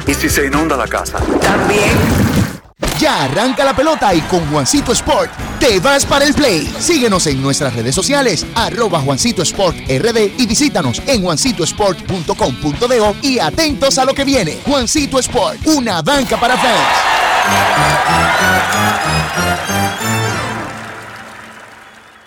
[0.08, 1.20] ¿Y si se inunda la casa?
[1.42, 2.36] También.
[3.00, 6.72] Ya arranca la pelota y con Juancito Sport te vas para el play.
[6.80, 13.98] Síguenos en nuestras redes sociales, arroba Juancito Sport RD y visítanos en juancitosport.com.de y atentos
[13.98, 14.60] a lo que viene.
[14.66, 16.80] Juancito Sport, una banca para fans.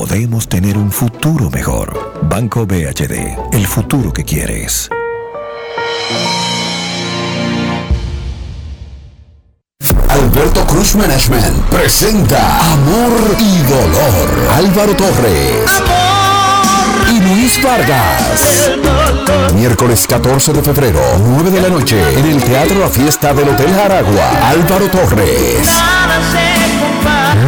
[0.00, 2.14] podemos tener un futuro mejor.
[2.22, 4.88] Banco BHD, el futuro que quieres.
[10.08, 14.48] Alberto Cruz Management presenta Amor y Dolor.
[14.56, 15.70] Álvaro Torres.
[17.12, 18.70] Y Luis Vargas.
[19.54, 23.78] Miércoles 14 de febrero, 9 de la noche, en el Teatro La Fiesta del Hotel
[23.78, 24.30] Aragua.
[24.48, 25.68] Álvaro Torres.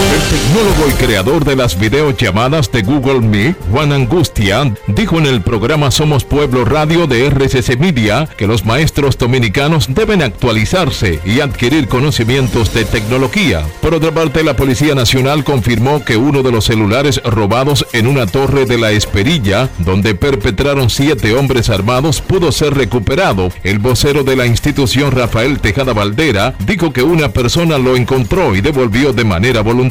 [0.00, 5.42] El tecnólogo y creador de las videollamadas de Google Meet, Juan Angustia, dijo en el
[5.42, 11.86] programa Somos Pueblo Radio de RCC Media que los maestros dominicanos deben actualizarse y adquirir
[11.86, 13.62] conocimientos de tecnología.
[13.82, 18.26] Por otra parte, la Policía Nacional confirmó que uno de los celulares robados en una
[18.26, 23.50] torre de la Esperilla, donde perpetraron siete hombres armados, pudo ser recuperado.
[23.64, 28.62] El vocero de la institución, Rafael Tejada Valdera, dijo que una persona lo encontró y
[28.62, 29.89] devolvió de manera voluntaria.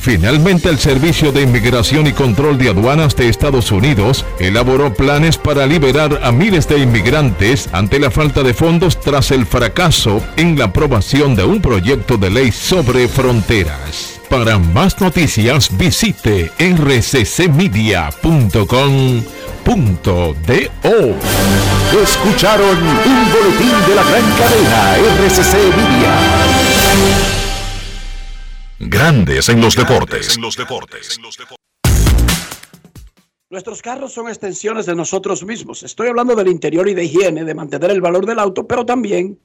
[0.00, 5.66] Finalmente, el Servicio de Inmigración y Control de Aduanas de Estados Unidos elaboró planes para
[5.66, 10.66] liberar a miles de inmigrantes ante la falta de fondos tras el fracaso en la
[10.66, 14.20] aprobación de un proyecto de ley sobre fronteras.
[14.28, 17.94] Para más noticias, visite rccmedia.com.do.
[22.02, 27.43] Escucharon un boletín de la gran cadena RCC Media.
[28.86, 30.38] Grandes en los deportes.
[33.48, 35.82] Nuestros carros son extensiones de nosotros mismos.
[35.82, 39.38] Estoy hablando del interior y de higiene, de mantener el valor del auto, pero también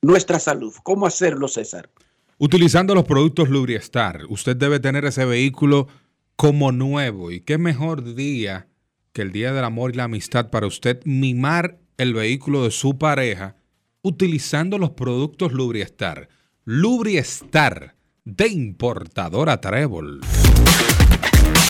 [0.00, 0.72] nuestra salud.
[0.82, 1.90] ¿Cómo hacerlo, César?
[2.38, 5.88] Utilizando los productos Lubriestar, usted debe tener ese vehículo
[6.36, 7.30] como nuevo.
[7.30, 8.68] ¿Y qué mejor día
[9.12, 12.96] que el Día del Amor y la Amistad para usted mimar el vehículo de su
[12.96, 13.56] pareja
[14.00, 16.30] utilizando los productos Lubriestar?
[16.64, 17.95] Lubriestar
[18.26, 20.20] de importadora Trébol.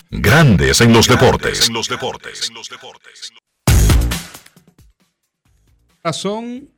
[0.09, 1.69] Grandes en los deportes.
[6.01, 6.69] Corazón,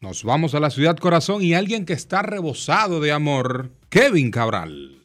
[0.00, 5.02] nos vamos a la ciudad corazón y alguien que está rebosado de amor, Kevin Cabral.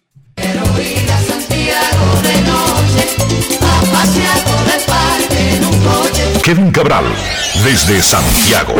[6.43, 7.05] Kevin Cabral,
[7.65, 8.75] desde Santiago.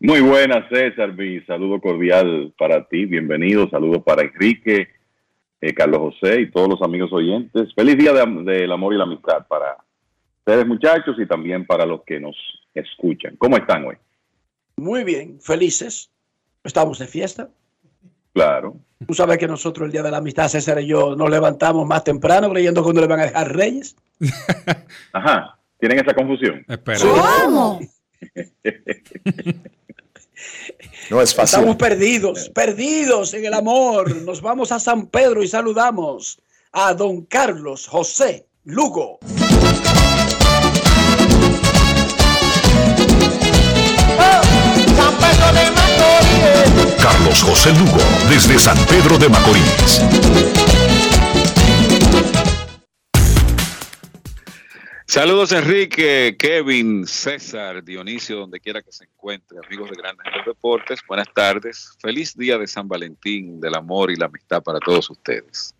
[0.00, 1.12] Muy buenas, César.
[1.14, 3.04] Mi saludo cordial para ti.
[3.04, 3.68] Bienvenido.
[3.68, 4.88] Saludos para Enrique,
[5.60, 7.74] eh, Carlos José y todos los amigos oyentes.
[7.74, 9.76] Feliz día de- del amor y la amistad para
[10.38, 12.36] ustedes, muchachos, y también para los que nos
[12.74, 13.34] escuchan.
[13.36, 13.96] ¿Cómo están hoy?
[14.76, 16.10] Muy bien, felices.
[16.62, 17.48] Estamos de fiesta.
[18.32, 18.76] Claro.
[19.06, 22.04] Tú sabes que nosotros el día de la amistad, César y yo, nos levantamos más
[22.04, 23.96] temprano creyendo que no le van a dejar reyes.
[25.12, 25.58] Ajá.
[25.80, 26.64] ¿Tienen esa confusión?
[26.68, 26.98] Espera.
[27.00, 27.80] ¿Cómo?
[31.10, 31.60] No es fácil.
[31.60, 34.14] Estamos perdidos, perdidos en el amor.
[34.22, 36.38] Nos vamos a San Pedro y saludamos
[36.72, 39.18] a don Carlos José Lugo.
[47.00, 47.98] Carlos José Lugo,
[48.28, 50.77] desde San Pedro de Macorís.
[55.10, 60.44] Saludos Enrique, Kevin, César, Dionisio, donde quiera que se encuentre, amigos de Grandes en los
[60.44, 65.08] Deportes, buenas tardes, feliz día de San Valentín, del amor y la amistad para todos
[65.08, 65.74] ustedes.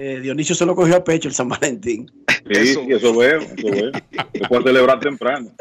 [0.00, 2.08] Eh, Dionisio se lo cogió a pecho el San Valentín.
[2.28, 3.90] Sí, eso, eso veo, eso veo.
[4.32, 5.52] Se puede celebrar temprano.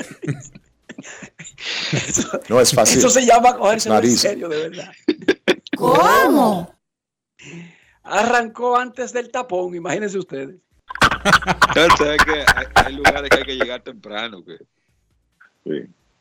[2.49, 2.99] No es fácil.
[2.99, 4.19] Eso se llama cogerse en Nariz.
[4.19, 4.91] serio, de verdad.
[5.75, 6.79] ¿Cómo?
[8.03, 10.57] Arrancó antes del tapón, imagínense ustedes.
[11.27, 14.57] Ustedes que hay, hay lugares que hay que llegar temprano, que-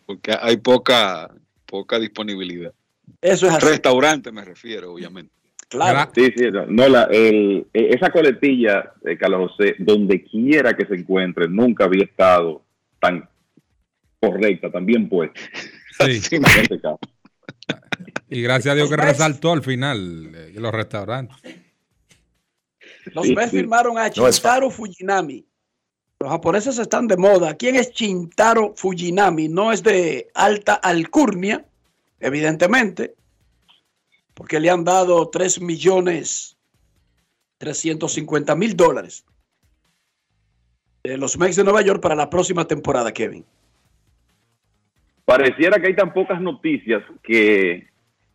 [0.05, 1.31] porque hay poca,
[1.67, 2.73] poca disponibilidad.
[3.21, 3.67] Eso es así.
[3.67, 5.33] Restaurante me refiero, obviamente.
[5.69, 6.11] Claro.
[6.15, 10.87] Sí, sí, no, no, la, el- eh, esa coletilla, de Carlos José, donde quiera que
[10.87, 12.63] se encuentre, nunca había estado
[13.01, 13.29] tan
[14.21, 15.41] correcta, tan bien puesta.
[15.99, 16.37] Sí.
[16.37, 16.99] En este caso.
[18.29, 19.09] Y gracias a Dios que Mets.
[19.09, 21.37] resaltó al final eh, los restaurantes.
[23.13, 25.47] Los Mets firmaron a No Shintaro Fujinami.
[26.19, 27.55] Los japoneses están de moda.
[27.55, 29.49] ¿Quién es Shintaro Fujinami?
[29.49, 31.65] No es de alta alcurnia,
[32.21, 33.15] evidentemente,
[34.35, 36.57] porque le han dado 3 millones
[37.59, 39.25] 350 mil dólares
[41.03, 43.45] de los Mets de Nueva York para la próxima temporada, Kevin.
[45.25, 47.89] Pareciera que hay tan pocas noticias que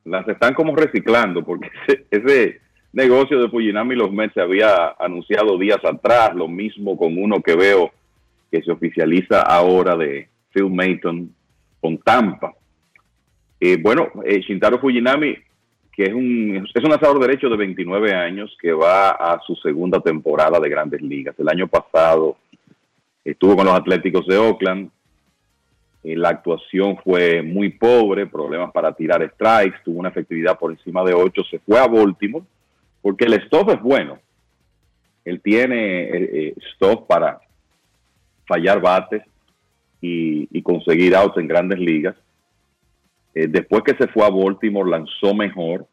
[0.03, 2.61] las están como reciclando, porque ese, ese
[2.93, 7.55] negocio de Fujinami los Mets se había anunciado días atrás, lo mismo con uno que
[7.55, 7.91] veo
[8.51, 11.33] que se oficializa ahora de Phil Mayton
[11.79, 12.53] con Tampa.
[13.59, 15.35] Eh, bueno, eh, Shintaro Fujinami,
[15.93, 19.99] que es un, es un lanzador derecho de 29 años que va a su segunda
[19.99, 21.35] temporada de grandes ligas.
[21.39, 22.37] El año pasado
[23.23, 24.89] estuvo con los Atléticos de Oakland,
[26.03, 31.03] eh, la actuación fue muy pobre, problemas para tirar strikes, tuvo una efectividad por encima
[31.03, 32.45] de 8, se fue a Baltimore,
[33.01, 34.19] porque el stuff es bueno.
[35.23, 37.39] Él tiene eh, eh, stuff para
[38.47, 39.23] fallar bates
[40.01, 42.15] y, y conseguir outs en grandes ligas.
[43.33, 45.87] Eh, después que se fue a Baltimore, lanzó mejor.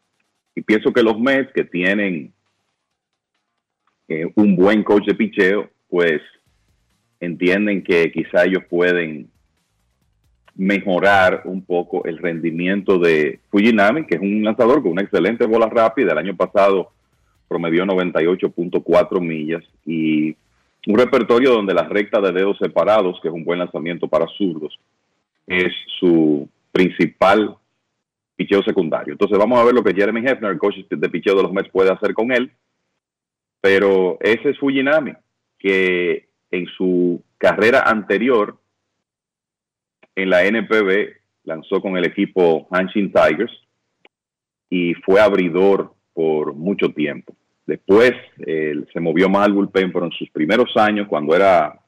[0.55, 2.33] Y pienso que los Mets, que tienen
[4.07, 6.21] eh, un buen coach de picheo, pues
[7.19, 9.29] entienden que quizá ellos pueden
[10.55, 15.67] mejorar un poco el rendimiento de Fujinami, que es un lanzador con una excelente bola
[15.67, 16.11] rápida.
[16.11, 16.91] El año pasado
[17.49, 20.37] promedió 98.4 millas y
[20.87, 24.79] un repertorio donde la recta de dedos separados, que es un buen lanzamiento para zurdos,
[25.45, 27.57] es su principal
[28.35, 29.13] picheo secundario.
[29.13, 31.69] Entonces vamos a ver lo que Jeremy Hefner, el coach de picheo de los Mets,
[31.69, 32.51] puede hacer con él.
[33.59, 35.13] Pero ese es Fujinami,
[35.57, 38.57] que en su carrera anterior
[40.15, 43.51] en la NPB lanzó con el equipo Hanshin Tigers
[44.69, 47.35] y fue abridor por mucho tiempo.
[47.69, 48.13] Después
[48.47, 51.79] eh, se movió más al bullpen, pero en sus primeros años, cuando era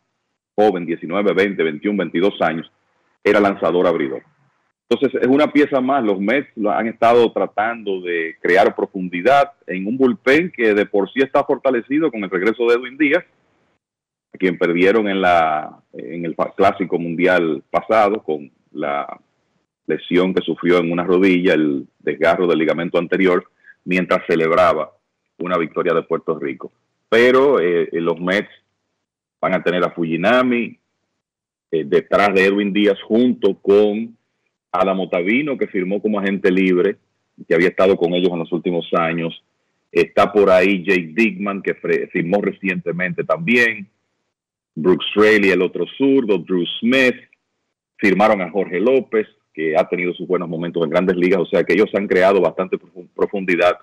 [0.54, 2.72] joven, 19, 20, 21, 22 años,
[3.24, 4.22] era lanzador abridor.
[4.88, 6.04] Entonces es una pieza más.
[6.04, 11.22] Los Mets han estado tratando de crear profundidad en un bullpen que de por sí
[11.22, 13.26] está fortalecido con el regreso de Edwin Díaz,
[14.36, 19.20] a quien perdieron en la en el clásico mundial pasado con la
[19.88, 23.46] lesión que sufrió en una rodilla, el desgarro del ligamento anterior,
[23.84, 24.92] mientras celebraba
[25.42, 26.72] una victoria de Puerto Rico.
[27.10, 28.50] Pero eh, los Mets
[29.42, 30.78] van a tener a Fujinami
[31.72, 34.16] eh, detrás de Edwin Díaz junto con
[34.72, 36.98] Adam Otavino, que firmó como agente libre,
[37.48, 39.44] que había estado con ellos en los últimos años.
[39.92, 41.74] Está por ahí Jake Digman, que
[42.12, 43.88] firmó recientemente también.
[44.76, 47.16] Brooks Straley, el otro zurdo, Drew Smith.
[47.98, 51.42] Firmaron a Jorge López, que ha tenido sus buenos momentos en grandes ligas.
[51.42, 52.78] O sea que ellos han creado bastante
[53.14, 53.80] profundidad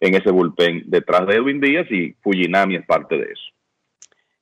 [0.00, 3.42] en ese bullpen detrás de Edwin Díaz y Fujinami es parte de eso.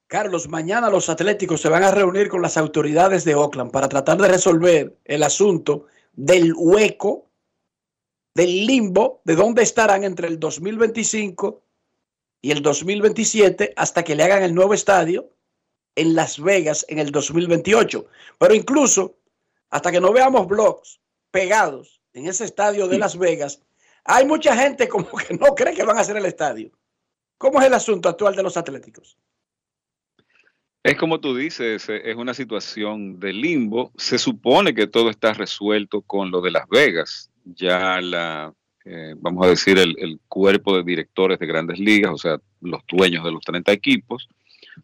[0.07, 4.19] Carlos, mañana los Atléticos se van a reunir con las autoridades de Oakland para tratar
[4.19, 7.29] de resolver el asunto del hueco,
[8.35, 11.63] del limbo, de dónde estarán entre el 2025
[12.41, 15.31] y el 2027 hasta que le hagan el nuevo estadio
[15.97, 18.07] en Las Vegas en el 2028.
[18.39, 19.17] Pero incluso
[19.71, 21.01] hasta que no veamos blogs
[21.33, 23.63] pegados en ese estadio de Las Vegas,
[24.07, 26.71] hay mucha gente como que no cree que van a hacer el estadio.
[27.39, 29.19] ¿Cómo es el asunto actual de los Atléticos?
[30.83, 33.93] Es como tú dices, eh, es una situación de limbo.
[33.97, 37.31] Se supone que todo está resuelto con lo de Las Vegas.
[37.45, 38.55] Ya la,
[38.85, 43.25] eh, vamos a decir, el, cuerpo de directores de grandes ligas, o sea, los dueños
[43.25, 44.29] de los 30 equipos,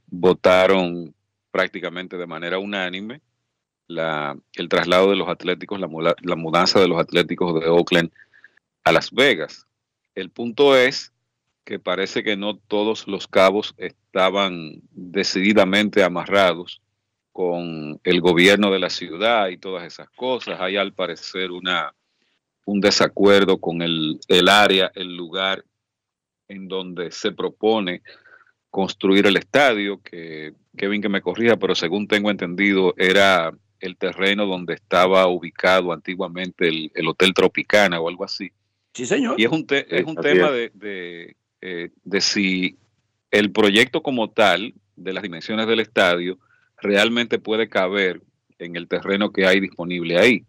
[0.07, 1.15] votaron
[1.51, 3.20] prácticamente de manera unánime
[3.86, 8.11] la, el traslado de los atléticos, la mudanza de los atléticos de Oakland
[8.85, 9.67] a Las Vegas.
[10.15, 11.13] El punto es
[11.65, 16.81] que parece que no todos los cabos estaban decididamente amarrados
[17.33, 20.61] con el gobierno de la ciudad y todas esas cosas.
[20.61, 21.95] Hay al parecer una,
[22.67, 25.65] un desacuerdo con el, el área, el lugar
[26.49, 28.03] en donde se propone
[28.71, 34.47] construir el estadio, que Kevin que me corrija, pero según tengo entendido era el terreno
[34.47, 38.53] donde estaba ubicado antiguamente el, el Hotel Tropicana o algo así.
[38.94, 39.40] Sí, señor.
[39.40, 42.77] Y es un, te, es un tema de, de, eh, de si
[43.31, 46.39] el proyecto como tal, de las dimensiones del estadio,
[46.77, 48.20] realmente puede caber
[48.59, 50.44] en el terreno que hay disponible ahí.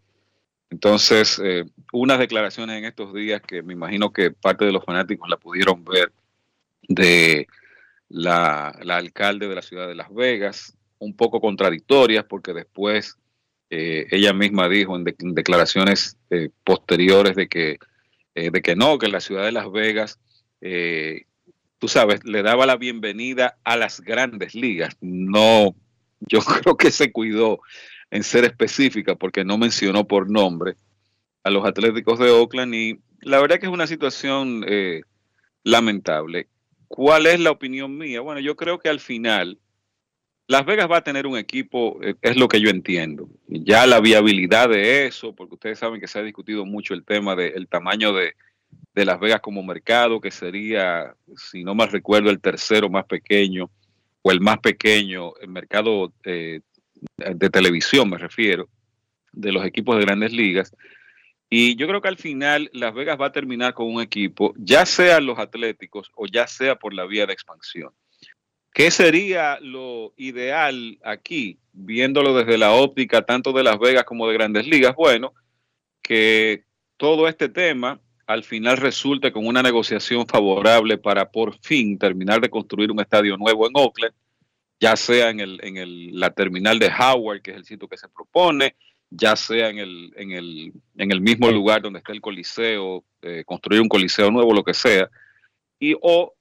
[0.69, 5.29] Entonces, eh, unas declaraciones en estos días que me imagino que parte de los fanáticos
[5.29, 6.11] la pudieron ver
[6.87, 7.47] de
[8.09, 13.17] la, la alcalde de la ciudad de Las Vegas, un poco contradictorias porque después
[13.69, 17.77] eh, ella misma dijo en, de, en declaraciones eh, posteriores de que,
[18.35, 20.19] eh, de que no, que la ciudad de Las Vegas,
[20.61, 21.25] eh,
[21.79, 24.95] tú sabes, le daba la bienvenida a las grandes ligas.
[25.01, 25.75] No,
[26.19, 27.59] yo creo que se cuidó
[28.11, 30.75] en ser específica porque no mencionó por nombre
[31.43, 35.01] a los Atléticos de Oakland y la verdad que es una situación eh,
[35.63, 36.47] lamentable.
[36.87, 38.21] ¿Cuál es la opinión mía?
[38.21, 39.59] Bueno, yo creo que al final
[40.47, 43.29] las Vegas va a tener un equipo, eh, es lo que yo entiendo.
[43.47, 47.35] Ya la viabilidad de eso, porque ustedes saben que se ha discutido mucho el tema
[47.35, 48.33] del tamaño de,
[48.93, 53.69] Las Vegas como mercado, que sería, si no mal recuerdo, el tercero más pequeño
[54.21, 56.61] o el más pequeño, el mercado eh,
[57.17, 58.69] de televisión, me refiero,
[59.31, 60.71] de los equipos de grandes ligas.
[61.49, 64.85] Y yo creo que al final Las Vegas va a terminar con un equipo, ya
[64.85, 67.91] sea los Atléticos o ya sea por la vía de expansión.
[68.73, 74.33] ¿Qué sería lo ideal aquí, viéndolo desde la óptica tanto de Las Vegas como de
[74.33, 74.95] Grandes Ligas?
[74.95, 75.33] Bueno,
[76.01, 76.63] que
[76.97, 82.49] todo este tema al final resulte con una negociación favorable para por fin terminar de
[82.49, 84.15] construir un estadio nuevo en Oakland,
[84.79, 87.97] ya sea en, el, en el, la terminal de Howard, que es el sitio que
[87.97, 88.75] se propone,
[89.11, 93.43] ya sea en el, en el, en el mismo lugar donde está el coliseo, eh,
[93.45, 95.07] construir un coliseo nuevo, lo que sea,
[95.77, 96.33] y o,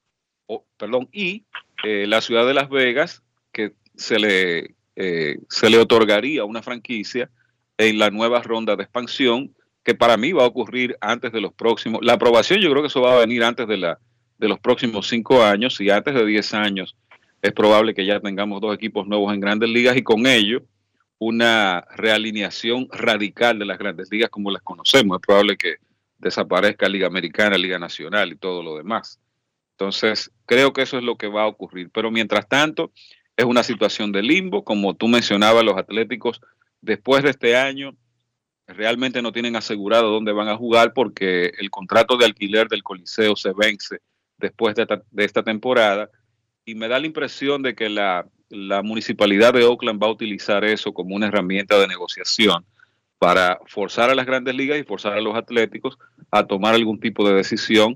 [0.47, 1.45] o perdón, y
[1.83, 7.29] eh, la ciudad de Las Vegas, que se le, eh, se le otorgaría una franquicia
[7.77, 9.53] en la nueva ronda de expansión,
[9.83, 12.87] que para mí va a ocurrir antes de los próximos, la aprobación yo creo que
[12.87, 13.99] eso va a venir antes de, la,
[14.37, 16.95] de los próximos cinco años y antes de diez años
[17.41, 20.63] es probable que ya tengamos dos equipos nuevos en grandes ligas y con ello
[21.19, 25.17] una realineación radical de las grandes ligas como las conocemos.
[25.17, 25.75] Es probable que
[26.17, 29.19] desaparezca Liga Americana, Liga Nacional y todo lo demás.
[29.77, 31.89] Entonces, creo que eso es lo que va a ocurrir.
[31.91, 32.91] Pero mientras tanto,
[33.35, 34.63] es una situación de limbo.
[34.63, 36.41] Como tú mencionabas, los Atléticos,
[36.81, 37.95] después de este año,
[38.67, 43.35] realmente no tienen asegurado dónde van a jugar porque el contrato de alquiler del Coliseo
[43.35, 43.99] se vence
[44.37, 46.09] después de esta, de esta temporada.
[46.65, 50.63] Y me da la impresión de que la, la municipalidad de Oakland va a utilizar
[50.63, 52.65] eso como una herramienta de negociación
[53.17, 55.97] para forzar a las grandes ligas y forzar a los atléticos
[56.29, 57.95] a tomar algún tipo de decisión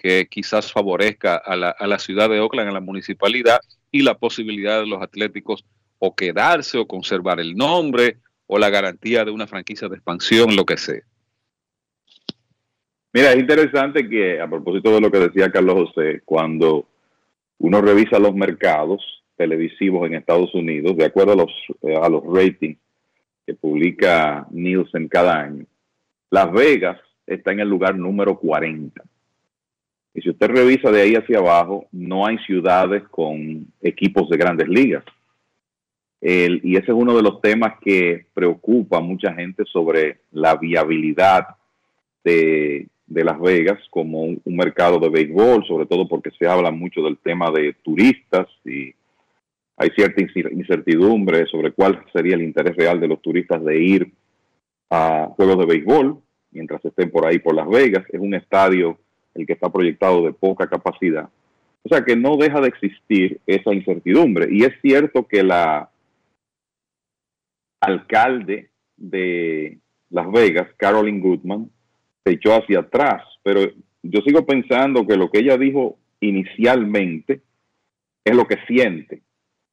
[0.00, 3.58] que quizás favorezca a la, a la, ciudad de Oakland, a la municipalidad
[3.90, 5.64] y la posibilidad de los atléticos
[5.98, 10.64] o quedarse o conservar el nombre o la garantía de una franquicia de expansión, lo
[10.64, 11.02] que sea.
[13.12, 16.86] Mira, es interesante que a propósito de lo que decía Carlos José, cuando
[17.58, 19.02] uno revisa los mercados
[19.36, 21.52] televisivos en Estados Unidos, de acuerdo a los,
[21.82, 22.78] eh, a los ratings
[23.44, 25.64] que publica Nielsen cada año,
[26.30, 29.02] Las Vegas está en el lugar número 40.
[30.14, 34.68] Y si usted revisa de ahí hacia abajo, no hay ciudades con equipos de grandes
[34.68, 35.04] ligas.
[36.20, 40.56] El, y ese es uno de los temas que preocupa a mucha gente sobre la
[40.56, 41.46] viabilidad
[42.24, 46.72] de, de Las Vegas como un, un, mercado de béisbol, sobre todo porque se habla
[46.72, 48.92] mucho del tema de turistas y
[49.76, 50.20] hay cierta
[50.50, 54.12] incertidumbre sobre cuál sería el interés real de los turistas de ir
[54.90, 56.18] a juegos de béisbol
[56.50, 58.04] mientras estén por ahí por Las Vegas.
[58.08, 58.98] Es un estadio
[59.38, 61.28] el que está proyectado de poca capacidad.
[61.82, 64.48] O sea que no deja de existir esa incertidumbre.
[64.50, 65.90] Y es cierto que la
[67.80, 69.78] alcalde de
[70.10, 71.70] Las Vegas, Carolyn Goodman,
[72.24, 73.60] se echó hacia atrás, pero
[74.02, 77.40] yo sigo pensando que lo que ella dijo inicialmente
[78.24, 79.22] es lo que siente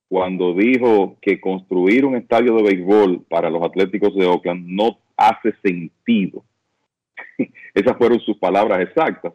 [0.07, 5.53] cuando dijo que construir un estadio de béisbol para los Atléticos de Oakland no hace
[5.63, 6.43] sentido.
[7.73, 9.33] Esas fueron sus palabras exactas,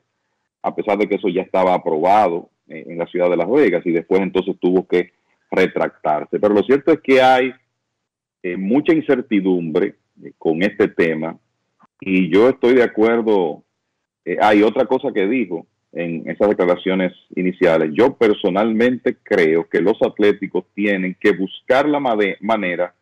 [0.62, 3.90] a pesar de que eso ya estaba aprobado en la ciudad de Las Vegas y
[3.90, 5.12] después entonces tuvo que
[5.50, 6.38] retractarse.
[6.38, 7.52] Pero lo cierto es que hay
[8.42, 11.36] eh, mucha incertidumbre eh, con este tema
[12.00, 13.62] y yo estoy de acuerdo.
[14.24, 17.90] Eh, hay otra cosa que dijo en esas declaraciones iniciales.
[17.92, 22.94] Yo personalmente creo que los atléticos tienen que buscar la manera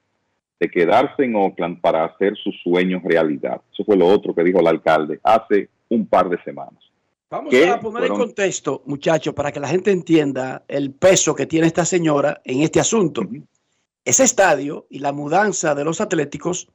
[0.58, 3.60] de quedarse en Oakland para hacer sus sueños realidad.
[3.72, 6.87] Eso fue lo otro que dijo el alcalde hace un par de semanas.
[7.30, 11.66] Vamos a poner en contexto, muchachos, para que la gente entienda el peso que tiene
[11.66, 13.22] esta señora en este asunto.
[14.02, 16.68] Ese estadio y la mudanza de los atléticos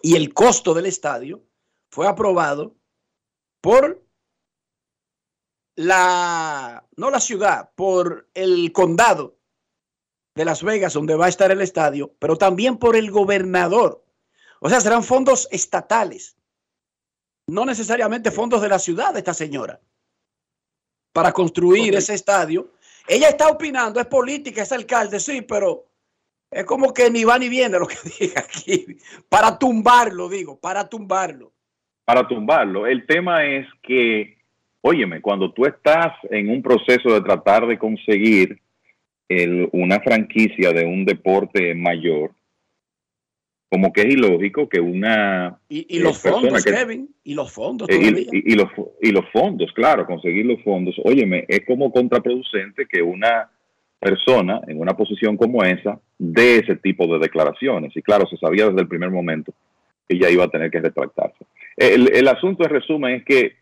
[0.00, 1.42] y el costo del estadio
[1.90, 2.76] fue aprobado
[3.60, 4.02] por
[5.76, 9.36] la, no la ciudad, por el condado
[10.34, 14.02] de Las Vegas, donde va a estar el estadio, pero también por el gobernador.
[14.60, 16.37] O sea, serán fondos estatales,
[17.48, 19.80] no necesariamente fondos de la ciudad de esta señora,
[21.12, 22.70] para construir ese estadio.
[23.08, 25.86] Ella está opinando, es política, es alcalde, sí, pero
[26.50, 28.98] es como que ni va ni viene lo que diga aquí.
[29.28, 31.52] Para tumbarlo, digo, para tumbarlo.
[32.04, 32.86] Para tumbarlo.
[32.86, 34.38] El tema es que
[34.80, 38.60] Óyeme, cuando tú estás en un proceso de tratar de conseguir
[39.72, 42.30] una franquicia de un deporte mayor,
[43.70, 45.58] como que es ilógico que una...
[45.68, 47.88] Y, los fondos, Kevin, y los fondos.
[47.90, 48.68] Eh, y, los,
[49.02, 50.96] y los fondos, claro, conseguir los fondos.
[51.04, 53.50] Óyeme, es como contraproducente que una
[54.00, 57.94] persona en una posición como esa dé ese tipo de declaraciones.
[57.94, 59.52] Y claro, se sabía desde el primer momento
[60.08, 61.44] que ella iba a tener que retractarse.
[61.76, 63.56] El, el asunto en resumen es que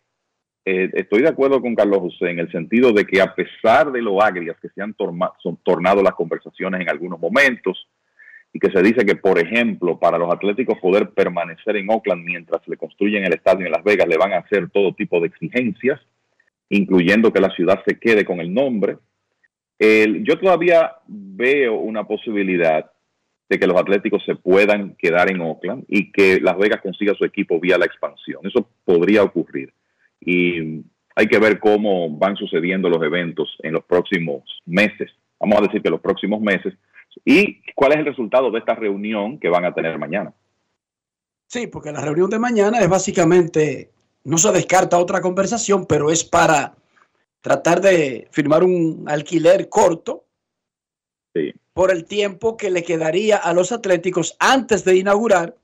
[0.69, 4.01] eh, estoy de acuerdo con Carlos José en el sentido de que a pesar de
[4.01, 7.87] lo agrias que se han tornado las conversaciones en algunos momentos
[8.57, 12.67] y que se dice que, por ejemplo, para los atléticos poder permanecer en Oakland mientras
[12.67, 16.01] le construyen el estadio en Las Vegas, le van a hacer todo tipo de exigencias,
[16.67, 18.97] incluyendo que la ciudad se quede con el nombre.
[19.79, 22.89] yo todavía veo una posibilidad
[23.47, 27.25] de que los atléticos se puedan quedar en Oakland y que Las Vegas consiga su
[27.25, 28.41] equipo vía la expansión.
[28.43, 29.71] Eso podría ocurrir
[30.19, 30.81] y
[31.15, 35.11] hay que ver cómo van sucediendo los eventos en los próximos meses.
[35.39, 36.73] Vamos a decir que los próximos meses.
[37.25, 40.33] ¿Y cuál es el resultado de esta reunión que van a tener mañana?
[41.47, 43.91] Sí, porque la reunión de mañana es básicamente,
[44.23, 46.75] no se descarta otra conversación, pero es para
[47.41, 50.25] tratar de firmar un alquiler corto
[51.73, 55.55] por el tiempo que le quedaría a los Atléticos antes de inaugurar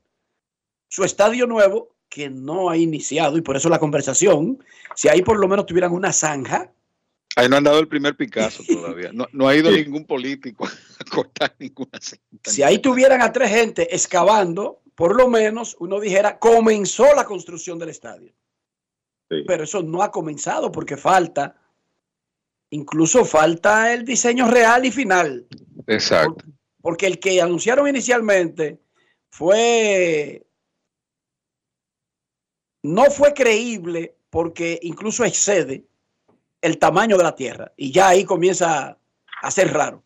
[0.88, 4.62] su estadio nuevo que no ha iniciado y por eso la conversación,
[4.94, 6.70] si ahí por lo menos tuvieran una zanja.
[7.36, 9.10] Ahí no han dado el primer Picasso todavía.
[9.12, 12.50] No, ha ido ningún político a cortar ninguna cinta.
[12.50, 17.78] Si ahí tuvieran a tres gente excavando, por lo menos uno dijera, comenzó la construcción
[17.78, 18.32] del estadio.
[19.46, 21.56] Pero eso no ha comenzado porque falta,
[22.70, 25.46] incluso falta el diseño real y final.
[25.86, 26.44] Exacto.
[26.80, 28.80] porque el que anunciaron inicialmente
[29.28, 30.46] fue
[32.82, 35.84] no fue creíble porque incluso excede
[36.64, 38.96] el tamaño de la Tierra y ya ahí comienza
[39.42, 40.02] a ser raro.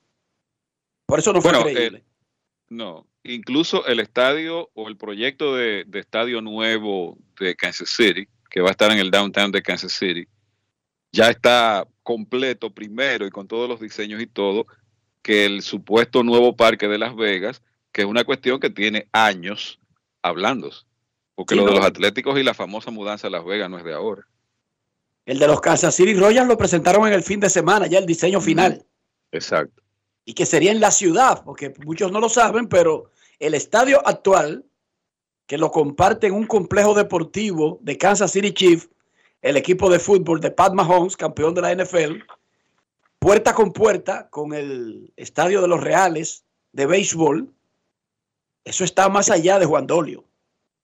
[1.06, 2.02] Por eso no fue creíble.
[2.68, 8.68] no, incluso el estadio o el proyecto de, estadio nuevo de Kansas City, que va
[8.68, 10.26] a estar en el downtown de Kansas City,
[11.12, 14.66] ya está completo primero y con todos los diseños y todo,
[15.22, 17.62] que el supuesto nuevo parque de Las Vegas,
[17.92, 19.78] que es una cuestión que tiene años
[20.22, 20.86] hablándose.
[21.36, 23.94] Porque lo de los Atléticos y la famosa mudanza a Las Vegas no es de
[23.94, 24.26] ahora.
[25.28, 28.06] El de los Kansas City Royals lo presentaron en el fin de semana, ya el
[28.06, 28.86] diseño final.
[29.30, 29.82] Exacto.
[30.24, 34.64] Y que sería en la ciudad, porque muchos no lo saben, pero el estadio actual,
[35.46, 38.88] que lo comparten un complejo deportivo de Kansas City Chiefs,
[39.42, 42.22] el equipo de fútbol de Pat Mahomes, campeón de la NFL,
[43.18, 47.52] puerta con puerta con el estadio de los Reales de béisbol,
[48.64, 50.24] eso está más allá de Juan Dolio.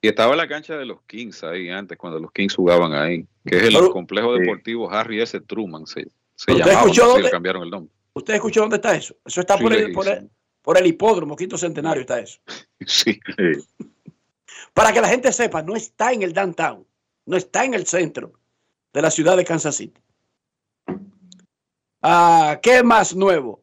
[0.05, 3.56] Y estaba la cancha de los Kings ahí antes, cuando los Kings jugaban ahí, que
[3.56, 5.40] es el complejo deportivo Harry S.
[5.40, 6.05] Truman, se,
[6.47, 7.90] llamaba, dónde, cambiaron el nombre.
[8.12, 9.16] ¿Usted escuchó dónde está eso?
[9.24, 9.94] Eso está por, el,
[10.60, 12.39] por, el, hipódromo, quinto centenario está eso.
[12.86, 13.18] Sí.
[14.74, 16.86] Para que la gente sepa, no está en el downtown,
[17.24, 18.35] no está en el centro
[18.93, 20.02] de la ciudad de Kansas City.
[22.02, 23.62] Ah, ¿Qué más nuevo?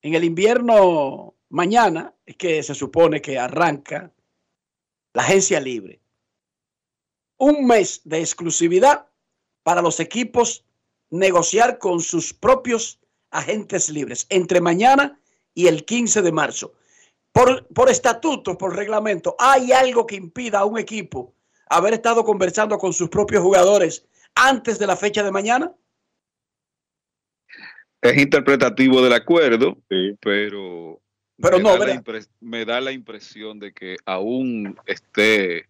[0.00, 4.10] En el invierno mañana es que se supone que arranca
[5.16, 5.98] la agencia libre.
[7.38, 9.06] Un mes de exclusividad
[9.62, 10.66] para los equipos
[11.08, 15.18] negociar con sus propios agentes libres entre mañana
[15.54, 16.74] y el 15 de marzo.
[17.32, 21.34] Por, por estatuto, por reglamento, ¿hay algo que impida a un equipo
[21.70, 25.72] haber estado conversando con sus propios jugadores antes de la fecha de mañana?
[28.02, 29.78] Es interpretativo del acuerdo,
[30.20, 31.00] pero,
[31.40, 32.02] pero me, no, da
[32.40, 35.66] me da la impresión de que aún esté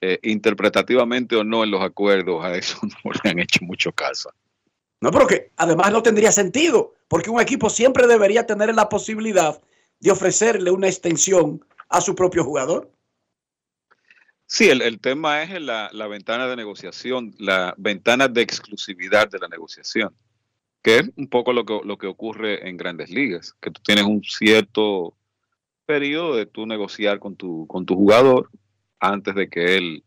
[0.00, 4.30] eh, interpretativamente o no en los acuerdos, a eso no le han hecho mucho caso.
[5.00, 9.60] No, pero que además no tendría sentido, porque un equipo siempre debería tener la posibilidad
[10.00, 12.90] de ofrecerle una extensión a su propio jugador.
[14.46, 19.38] Sí, el, el tema es la, la ventana de negociación, la ventana de exclusividad de
[19.38, 20.14] la negociación,
[20.86, 24.04] que es un poco lo que, lo que ocurre en grandes ligas, que tú tienes
[24.04, 25.16] un cierto
[25.84, 28.48] periodo de tú negociar con tu, con tu jugador
[29.00, 30.04] antes de que él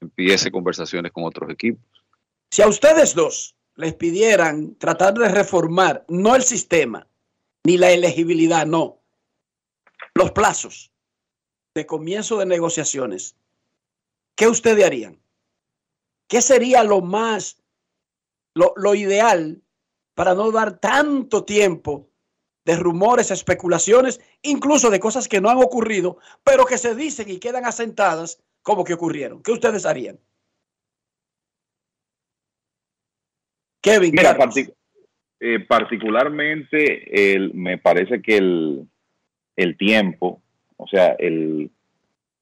[0.00, 1.84] empiece conversaciones con otros equipos.
[2.50, 7.06] Si a ustedes dos les pidieran tratar de reformar no el sistema
[7.62, 9.02] ni la elegibilidad, no,
[10.14, 10.90] los plazos
[11.74, 13.36] de comienzo de negociaciones,
[14.36, 15.20] ¿qué ustedes harían?
[16.28, 17.62] ¿Qué sería lo más,
[18.54, 19.60] lo, lo ideal
[20.14, 22.08] para no dar tanto tiempo
[22.64, 27.38] de rumores, especulaciones, incluso de cosas que no han ocurrido, pero que se dicen y
[27.38, 29.42] quedan asentadas como que ocurrieron?
[29.42, 30.18] ¿Qué ustedes harían?
[33.82, 34.74] Kevin, Mira, partic-
[35.40, 38.88] eh, particularmente el, me parece que el,
[39.56, 40.40] el tiempo,
[40.78, 41.70] o sea, el,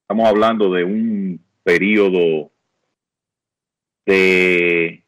[0.01, 2.49] estamos hablando de un periodo
[4.05, 5.02] de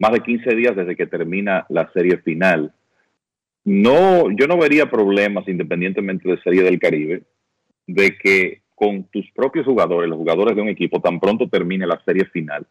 [0.00, 2.72] más de 15 días desde que termina la serie final.
[3.64, 7.22] No, yo no vería problemas, independientemente de Serie del Caribe,
[7.86, 12.02] de que con tus propios jugadores, los jugadores de un equipo, tan pronto termine la
[12.04, 12.66] serie final,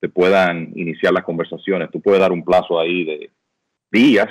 [0.00, 1.90] se puedan iniciar las conversaciones.
[1.90, 3.30] Tú puedes dar un plazo ahí de
[3.92, 4.28] días,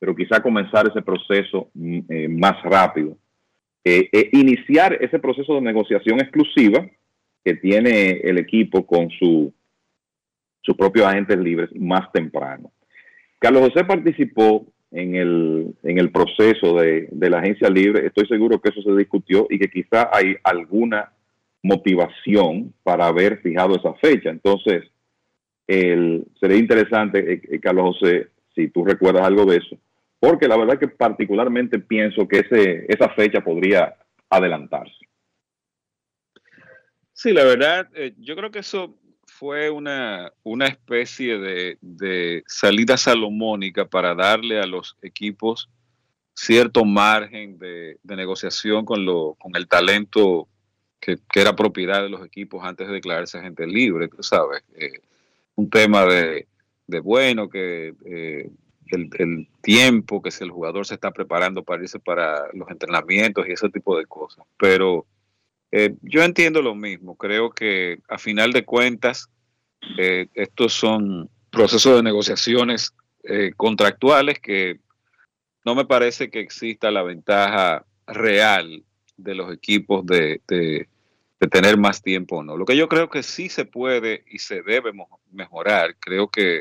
[0.00, 3.16] pero quizá comenzar ese proceso mm, eh, más rápido.
[3.84, 6.84] Eh, eh, iniciar ese proceso de negociación exclusiva
[7.44, 9.54] que tiene el equipo con su,
[10.66, 12.72] sus propios agentes libres más temprano.
[13.38, 18.06] Carlos José participó en el, en el proceso de, de la agencia libre.
[18.06, 21.12] Estoy seguro que eso se discutió y que quizá hay alguna
[21.62, 24.30] motivación para haber fijado esa fecha.
[24.30, 24.84] Entonces,
[25.66, 29.76] el, sería interesante, eh, eh, Carlos José, si tú recuerdas algo de eso,
[30.18, 33.94] porque la verdad que particularmente pienso que ese, esa fecha podría
[34.30, 34.94] adelantarse.
[37.12, 38.94] Sí, la verdad, eh, yo creo que eso
[39.38, 45.68] fue una, una especie de, de salida salomónica para darle a los equipos
[46.34, 50.48] cierto margen de, de negociación con, lo, con el talento
[51.00, 54.62] que, que era propiedad de los equipos antes de declararse agente libre, tú sabes.
[54.74, 55.00] Eh,
[55.54, 56.46] un tema de,
[56.86, 58.50] de bueno, que eh,
[58.86, 63.46] el, el, tiempo que si el jugador se está preparando para irse para los entrenamientos
[63.46, 64.46] y ese tipo de cosas.
[64.58, 65.06] Pero
[65.72, 67.16] eh, yo entiendo lo mismo.
[67.16, 69.28] Creo que a final de cuentas,
[69.98, 72.94] eh, estos son procesos de negociaciones
[73.24, 74.80] eh, contractuales que
[75.64, 78.84] no me parece que exista la ventaja real
[79.16, 80.88] de los equipos de, de,
[81.40, 82.56] de tener más tiempo o no.
[82.56, 84.92] Lo que yo creo que sí se puede y se debe
[85.32, 86.58] mejorar, creo que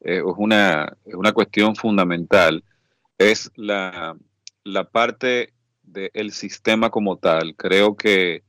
[0.00, 2.64] eh, es, una, es una cuestión fundamental,
[3.18, 4.16] es la,
[4.64, 5.52] la parte
[5.82, 7.54] del sistema como tal.
[7.56, 8.42] Creo que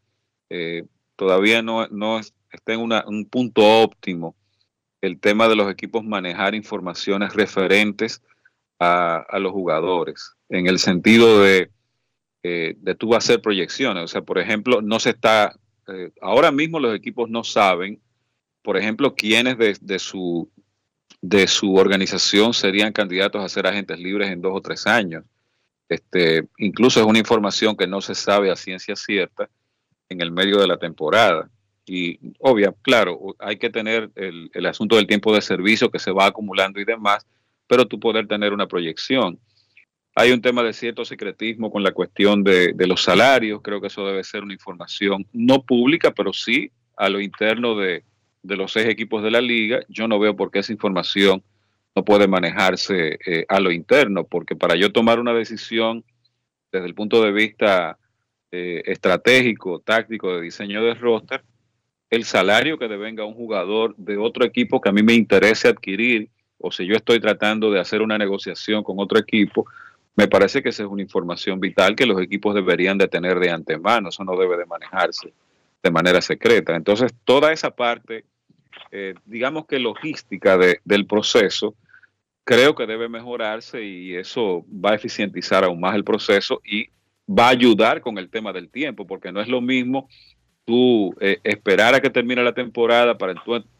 [0.49, 4.36] eh, todavía no, no está en una, un punto óptimo
[5.02, 8.22] el tema de los equipos manejar informaciones referentes
[8.80, 11.72] a, los jugadores, en el sentido de,
[12.44, 14.03] eh, de tú hacer proyecciones.
[14.03, 15.56] O sea, por ejemplo, no se está,
[15.88, 17.99] eh, ahora mismo los equipos no saben,
[18.61, 20.52] por ejemplo, quiénes de, de, su,
[21.22, 25.24] de su organización serían candidatos a ser agentes libres en dos o tres años.
[25.90, 29.49] Este, incluso es una información que no se sabe a ciencia cierta
[30.09, 31.49] en el medio de la temporada.
[31.85, 36.11] Y obvia, claro, hay que tener el, el, asunto del tiempo de servicio que se
[36.11, 37.25] va acumulando y demás,
[37.65, 39.39] pero tú poder tener una proyección.
[40.15, 43.88] Hay un tema de cierto secretismo con la cuestión de, de los salarios, creo que
[43.88, 48.03] eso debe ser una información no pública, pero sí a lo interno de,
[48.41, 49.79] de los seis equipos de la liga.
[49.88, 51.43] Yo no veo por qué esa información
[51.95, 56.03] no puede manejarse eh, a lo interno, porque para yo tomar una decisión
[56.71, 57.97] desde el punto de vista
[58.52, 61.44] eh, estratégico, táctico de diseño de roster,
[62.10, 66.30] el salario que devenga un jugador de otro equipo que a mí me interese adquirir,
[66.57, 69.65] o si yo estoy tratando de hacer una negociación con otro equipo,
[70.15, 73.52] me parece que esa es una información vital que los equipos deberían de tener de
[73.52, 75.32] antemano, eso no debe de manejarse
[75.84, 76.76] de manera secreta.
[76.76, 78.24] Entonces, toda esa parte,
[78.91, 81.76] eh, digamos que logística de- del proceso,
[82.44, 86.88] creo que debe mejorarse y eso va a eficientizar aún más el proceso y
[87.28, 90.08] va a ayudar con el tema del tiempo, porque no es lo mismo
[90.66, 93.34] tú eh, esperar a que termine la temporada para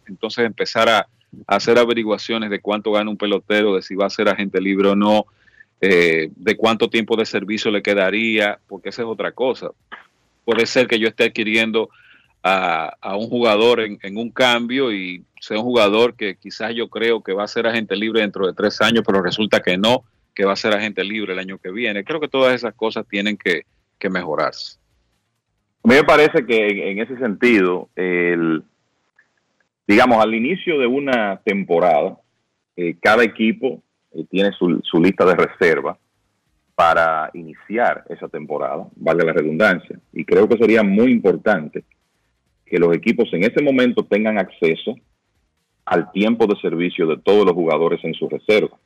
[0.08, 1.08] entonces empezar a, a
[1.56, 4.96] hacer averiguaciones de cuánto gana un pelotero, de si va a ser agente libre o
[4.96, 5.26] no,
[5.82, 9.70] eh, de cuánto tiempo de servicio le quedaría, porque esa es otra cosa.
[10.46, 11.90] Puede ser que yo esté adquiriendo
[12.42, 16.88] a, a un jugador en, en un cambio y sea un jugador que quizás yo
[16.88, 20.04] creo que va a ser agente libre dentro de tres años, pero resulta que no,
[20.38, 22.04] que va a ser agente libre el año que viene.
[22.04, 23.64] Creo que todas esas cosas tienen que,
[23.98, 24.78] que mejorarse.
[25.84, 28.62] A mí me parece que en, ese sentido, el,
[29.88, 32.20] digamos, al inicio de una temporada,
[32.76, 33.82] eh, cada equipo
[34.14, 35.98] eh, tiene su, su lista de reserva
[36.76, 40.00] para iniciar esa temporada, valga la redundancia.
[40.14, 41.84] Y creo que sería muy importante
[42.64, 44.94] que los equipos en ese momento tengan acceso
[45.84, 48.78] al tiempo de servicio de todos los jugadores en su reserva.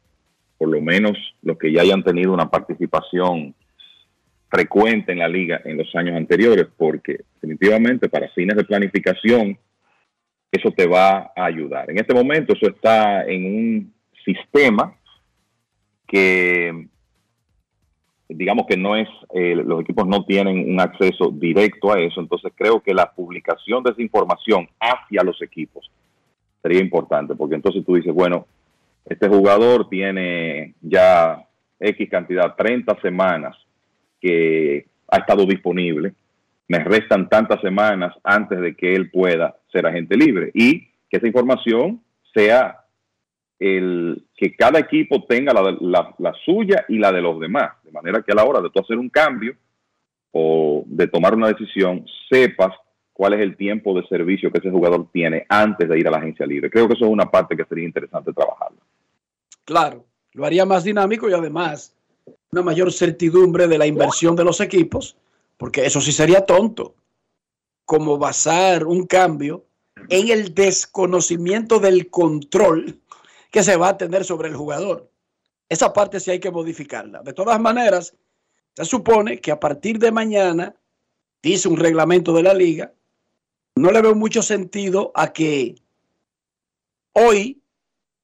[0.62, 3.56] Por lo menos los que ya hayan tenido una participación
[4.48, 9.58] frecuente en la liga en los años anteriores, porque definitivamente para fines de planificación
[10.52, 11.90] eso te va a ayudar.
[11.90, 13.94] En este momento eso está en un
[14.24, 14.96] sistema
[16.08, 16.86] que
[18.30, 22.54] digamos que no es, eh, los equipos no tienen un acceso directo a eso, entonces
[22.56, 25.90] creo que la publicación de esa información hacia los equipos
[26.62, 28.46] sería importante, porque entonces tú dices, bueno,
[29.06, 31.46] este jugador tiene ya
[31.80, 33.58] X cantidad, 30 semanas
[34.20, 36.14] que ha estado disponible,
[36.68, 41.28] me restan tantas semanas antes de que él pueda ser agente libre y que esa
[41.28, 42.02] información
[42.34, 42.86] sea
[43.60, 47.92] el que cada equipo tenga la, la, la, suya y la de los demás, de
[47.92, 49.54] manera que a la hora de tú hacer un cambio
[50.32, 52.74] o de tomar una decisión, sepas
[53.14, 56.18] cuál es el tiempo de servicio que ese jugador tiene antes de ir a la
[56.18, 56.72] agencia libre.
[56.72, 58.70] Creo que eso es una parte que sería interesante trabajar.
[59.72, 61.96] Claro, lo haría más dinámico y además
[62.52, 65.16] una mayor certidumbre de la inversión de los equipos,
[65.56, 66.94] porque eso sí sería tonto,
[67.86, 69.64] como basar un cambio
[70.10, 73.00] en el desconocimiento del control
[73.50, 75.10] que se va a tener sobre el jugador.
[75.70, 77.22] Esa parte sí hay que modificarla.
[77.22, 78.14] De todas maneras,
[78.76, 80.76] se supone que a partir de mañana,
[81.42, 82.92] dice un reglamento de la liga,
[83.78, 85.76] no le veo mucho sentido a que
[87.14, 87.61] hoy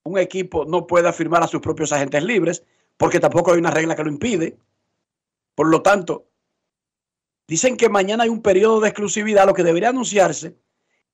[0.07, 2.63] un equipo no pueda firmar a sus propios agentes libres,
[2.97, 4.57] porque tampoco hay una regla que lo impide.
[5.55, 6.27] Por lo tanto,
[7.47, 9.45] dicen que mañana hay un periodo de exclusividad.
[9.45, 10.57] Lo que debería anunciarse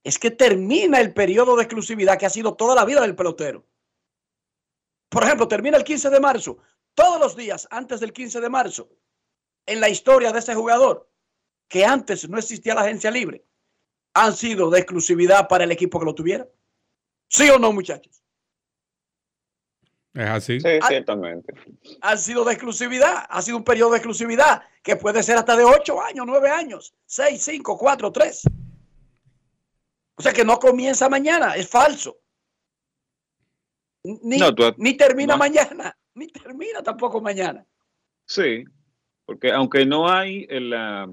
[0.02, 3.64] es que termina el periodo de exclusividad que ha sido toda la vida del pelotero.
[5.08, 6.58] Por ejemplo, termina el 15 de marzo.
[6.94, 8.88] Todos los días antes del 15 de marzo,
[9.66, 11.08] en la historia de ese jugador,
[11.68, 13.44] que antes no existía la agencia libre,
[14.12, 16.48] han sido de exclusividad para el equipo que lo tuviera.
[17.28, 18.23] ¿Sí o no, muchachos?
[20.14, 20.60] Es así.
[20.60, 21.52] Sí, ciertamente.
[22.00, 23.24] Han sido de exclusividad.
[23.28, 26.94] Ha sido un periodo de exclusividad que puede ser hasta de 8 años, 9 años,
[27.06, 28.42] 6, 5, 4, 3.
[30.16, 32.16] O sea que no comienza mañana, es falso.
[34.04, 35.38] Ni, No, tú- ni termina no.
[35.38, 37.64] mañana, ni termina tampoco mañana.
[38.26, 38.64] Sí,
[39.26, 41.10] porque aunque no hay en la,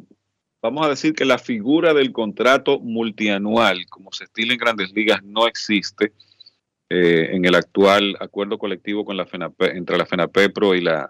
[0.62, 5.24] vamos a decir que la figura del contrato multianual, como se estila en grandes ligas,
[5.24, 6.14] no existe
[6.94, 11.10] eh, en el actual acuerdo colectivo con la FENAPE, entre la FENAPEPRO y la,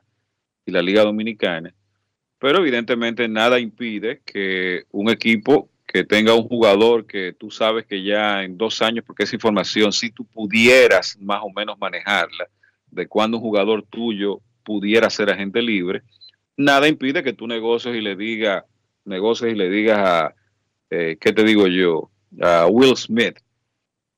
[0.63, 1.73] y la Liga Dominicana.
[2.37, 8.03] Pero evidentemente nada impide que un equipo que tenga un jugador que tú sabes que
[8.03, 12.47] ya en dos años, porque esa información, si tú pudieras más o menos manejarla,
[12.91, 16.03] de cuándo un jugador tuyo pudiera ser agente libre,
[16.57, 18.65] nada impide que tú negocies y le digas,
[19.03, 20.35] negocies y le digas a,
[20.91, 22.11] eh, ¿qué te digo yo?
[22.39, 23.39] A Will Smith,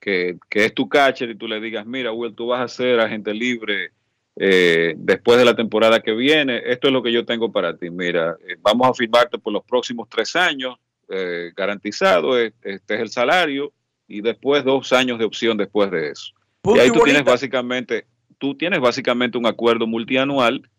[0.04, 3.00] que, que es tu catcher y tú le digas, mira, Will, tú vas a ser
[3.00, 3.92] agente libre
[4.36, 7.90] eh, después de la temporada que viene, esto es lo que yo tengo para ti,
[7.90, 10.76] mira, eh, vamos a firmarte por los próximos tres años,
[11.08, 13.72] eh, garantizado, eh, este es el salario,
[14.06, 16.34] y después dos años de opción después de eso.
[16.66, 18.06] Y ahí tú tienes básicamente,
[18.38, 20.70] tú tienes básicamente un acuerdo multianual,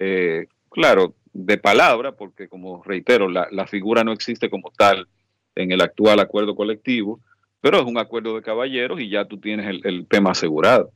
[0.00, 5.06] eh, claro, de palabra, porque como reitero, la, la figura no existe como tal
[5.54, 7.20] en el actual acuerdo colectivo,
[7.64, 10.92] pero es un acuerdo de caballeros y ya tú tienes el, el tema asegurado.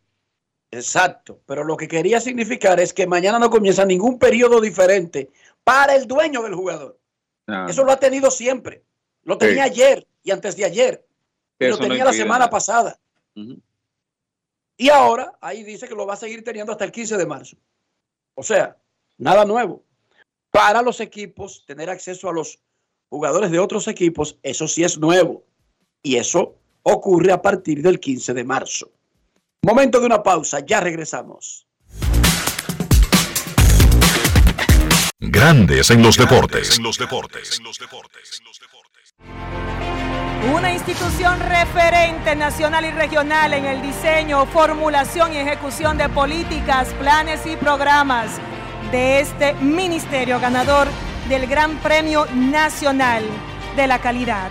[0.70, 5.30] Exacto, pero lo que quería significar es que mañana no comienza ningún periodo diferente
[5.64, 6.98] para el dueño del jugador.
[7.46, 7.68] Ah.
[7.70, 8.82] Eso lo ha tenido siempre.
[9.22, 9.70] Lo tenía Sí.
[9.70, 11.06] ayer y antes de ayer.
[11.58, 12.50] Y lo no tenía la semana nada.
[12.50, 13.00] pasada.
[14.76, 17.56] Y ahora ahí dice que lo va a seguir teniendo hasta el 15 de marzo.
[18.34, 18.76] O sea,
[19.16, 19.84] nada nuevo.
[20.50, 22.58] Para los equipos, tener acceso a los
[23.08, 25.47] jugadores de otros equipos, eso sí es nuevo.
[26.08, 26.54] Y eso
[26.84, 28.90] ocurre a partir del 15 de marzo.
[29.62, 31.66] Momento de una pausa, ya regresamos.
[35.20, 36.80] Grandes en los deportes.
[40.50, 47.44] Una institución referente nacional y regional en el diseño, formulación y ejecución de políticas, planes
[47.44, 48.40] y programas
[48.90, 50.88] de este ministerio ganador
[51.28, 53.24] del Gran Premio Nacional
[53.76, 54.50] de la Calidad.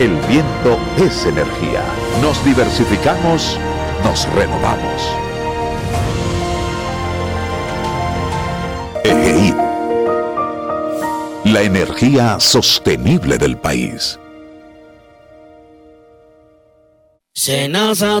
[0.00, 1.84] el viento es energía.
[2.20, 3.58] Nos diversificamos,
[4.02, 5.02] nos renovamos.
[9.04, 9.54] EGI.
[11.52, 14.18] La energía sostenible del país.
[17.32, 18.20] Senasa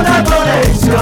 [0.00, 0.96] ¡Cuánta conexión!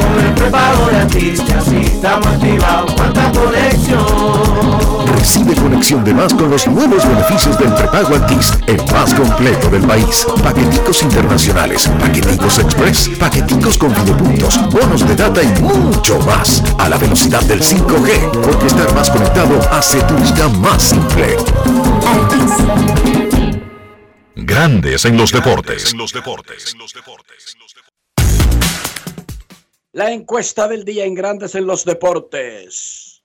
[0.00, 2.92] Con el prepago de así estamos activados.
[2.94, 5.06] ¡Cuánta conexión!
[5.16, 9.82] Recibe conexión de más con los nuevos beneficios del prepago Altis, el más completo del
[9.82, 10.26] país.
[10.42, 16.64] Paqueticos internacionales, paqueticos express, paqueticos con videopuntos, bonos de data y mucho más.
[16.78, 21.36] A la velocidad del 5G, porque estar más conectado hace tu vida más simple.
[24.36, 25.94] Grandes en los deportes.
[29.92, 33.22] La encuesta del día en Grandes en los Deportes.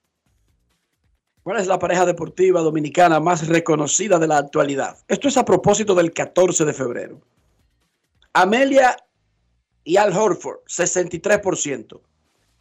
[1.42, 5.00] ¿Cuál es la pareja deportiva dominicana más reconocida de la actualidad?
[5.08, 7.22] Esto es a propósito del 14 de febrero.
[8.34, 8.96] Amelia
[9.84, 12.00] y Al Horford, 63%.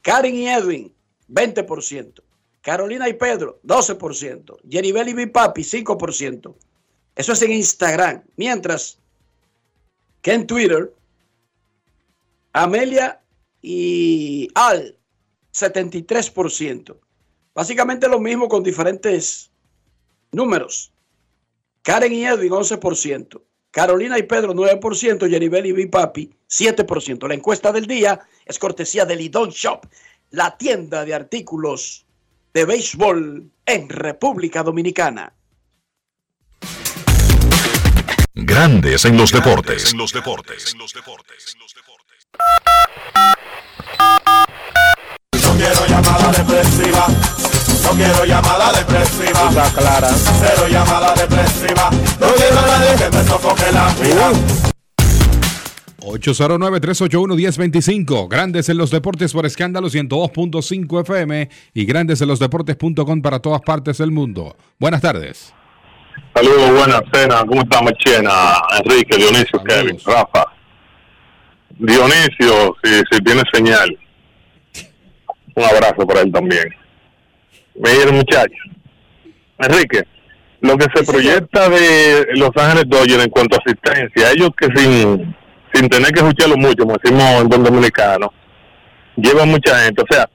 [0.00, 0.94] Karen y Edwin,
[1.28, 2.22] 20%.
[2.62, 4.56] Carolina y Pedro, 12%.
[4.70, 6.54] Jeribel y mi papi, 5%.
[7.18, 8.22] Eso es en Instagram.
[8.36, 8.96] Mientras
[10.22, 10.94] que en Twitter,
[12.52, 13.20] Amelia
[13.60, 14.96] y Al,
[15.52, 16.96] 73%.
[17.52, 19.50] Básicamente lo mismo con diferentes
[20.30, 20.92] números.
[21.82, 23.42] Karen y Edwin, 11%.
[23.72, 25.28] Carolina y Pedro, 9%.
[25.28, 27.26] Jeribel y Papi, 7%.
[27.26, 29.84] La encuesta del día es cortesía de Lidon Shop,
[30.30, 32.06] la tienda de artículos
[32.54, 35.34] de béisbol en República Dominicana.
[38.40, 39.90] Grandes en los deportes.
[39.92, 40.76] En los deportes.
[40.78, 40.86] No
[45.56, 47.08] quiero llamada depresiva.
[47.82, 49.48] No quiero llamada depresiva.
[49.48, 50.10] Está clara.
[50.14, 51.90] Cero llamada depresiva.
[52.20, 54.30] No quiero a nadie que me sofoque la vida.
[55.98, 58.28] 809-381-1025.
[58.28, 63.62] Grandes en los deportes por escándalo 102.5 FM y grandes en los deportes.com para todas
[63.62, 64.56] partes del mundo.
[64.78, 65.52] Buenas tardes.
[66.34, 67.44] Saludos, buenas cenas.
[67.44, 68.30] ¿Cómo estamos, Chena?
[68.84, 70.44] Enrique, Dionisio, Kevin, Rafa.
[71.70, 73.98] Dionisio, si, si tiene señal.
[75.54, 76.68] Un abrazo para él también.
[77.74, 78.58] Miren, muchachos.
[79.58, 80.04] Enrique,
[80.60, 85.34] lo que se proyecta de Los Ángeles Dodgers en cuanto a asistencia, ellos que sin,
[85.72, 88.32] sin tener que escucharlo mucho, como decimos en buen dominicano,
[89.16, 90.02] llevan mucha gente.
[90.02, 90.28] O sea,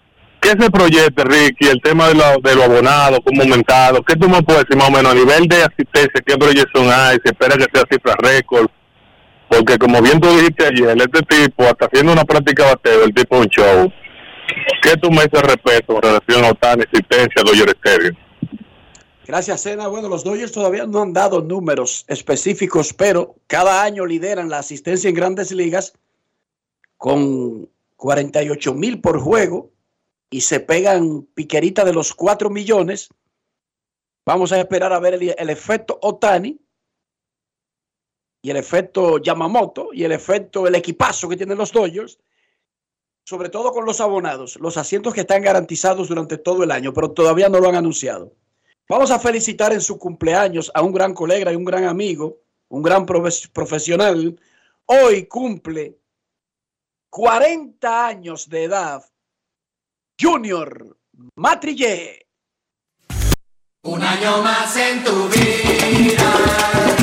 [0.43, 1.67] ¿qué se proyecta, Ricky?
[1.67, 4.03] El tema de los de lo abonados, cómo aumentado.
[4.03, 6.21] ¿Qué tú me puedes decir más o menos a nivel de asistencia?
[6.25, 7.17] ¿Qué proyección hay?
[7.23, 8.67] ¿Se espera que sea cifra récord?
[9.49, 13.39] Porque como bien tú dijiste ayer, este tipo, hasta haciendo una práctica bateo, el tipo
[13.39, 13.91] un show.
[14.81, 18.15] ¿Qué tú me dices al respecto en relación a Otani, asistencia, Dodger Stadium?
[19.25, 19.87] Gracias, Sena.
[19.87, 25.09] Bueno, los Dodgers todavía no han dado números específicos, pero cada año lideran la asistencia
[25.09, 25.93] en grandes ligas
[26.97, 29.72] con 48 mil por juego
[30.33, 33.09] y se pegan piquerita de los 4 millones.
[34.25, 36.59] Vamos a esperar a ver el, efecto Otani
[38.41, 42.17] y el efecto Yamamoto y el efecto, el equipazo que tienen los Dodgers,
[43.23, 47.11] sobre todo con los abonados, los asientos que están garantizados durante todo el año, pero
[47.11, 48.33] todavía no lo han anunciado.
[48.89, 52.39] Vamos a felicitar en su cumpleaños a un gran colega y un gran amigo,
[52.69, 54.39] un gran profe- profesional.
[54.87, 55.99] Hoy cumple
[57.11, 59.12] 40 años de edad,
[60.23, 60.95] Junior
[61.35, 62.27] Matrillé.
[63.83, 67.02] Un año más en tu vida.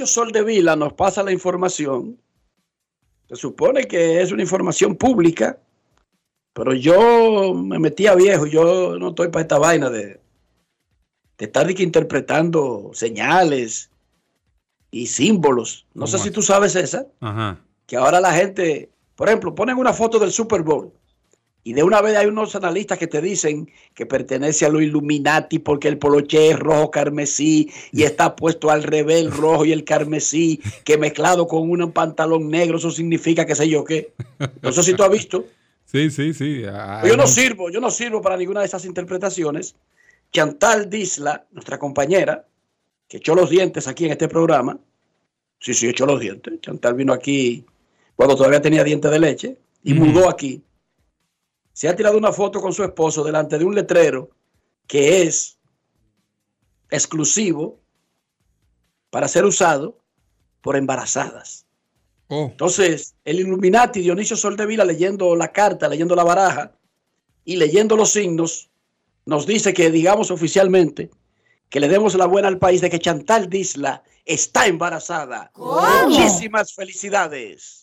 [0.00, 2.18] Dionisio Soldevila nos pasa la información.
[3.28, 5.58] Se supone que es una información pública,
[6.54, 8.46] pero yo me metí a viejo.
[8.46, 10.18] Yo no estoy para esta vaina de,
[11.36, 13.90] de estar de que interpretando señales
[14.90, 15.86] y símbolos.
[15.92, 17.60] No sé ¿Cómo si tú sabes esa, Ajá.
[17.86, 20.92] que ahora la gente, por ejemplo, ponen una foto del Super Bowl
[21.62, 25.58] y de una vez hay unos analistas que te dicen que pertenece a los Illuminati
[25.58, 29.84] porque el poloché es rojo carmesí y está puesto al revés el rojo y el
[29.84, 34.12] carmesí, que mezclado con un pantalón negro, eso significa que sé yo qué.
[34.62, 35.44] No sé si tú has visto.
[35.90, 36.62] Sí, sí, sí.
[36.70, 39.74] Ah, Yo no sirvo, yo no sirvo para ninguna de esas interpretaciones.
[40.32, 42.46] Chantal Disla, nuestra compañera,
[43.08, 44.78] que echó los dientes aquí en este programa.
[45.58, 46.60] Sí, sí, echó los dientes.
[46.60, 47.66] Chantal vino aquí
[48.14, 50.62] cuando todavía tenía dientes de leche y mudó aquí.
[51.80, 54.28] Se ha tirado una foto con su esposo delante de un letrero
[54.86, 55.56] que es
[56.90, 57.80] exclusivo
[59.08, 59.96] para ser usado
[60.60, 61.64] por embarazadas.
[62.28, 66.76] Entonces, el Illuminati, Dionisio Soldevila, leyendo la carta, leyendo la baraja
[67.46, 68.68] y leyendo los signos,
[69.24, 71.08] nos dice que digamos oficialmente
[71.70, 75.50] que le demos la buena al país de que Chantal Disla está embarazada.
[75.56, 77.79] Muchísimas felicidades.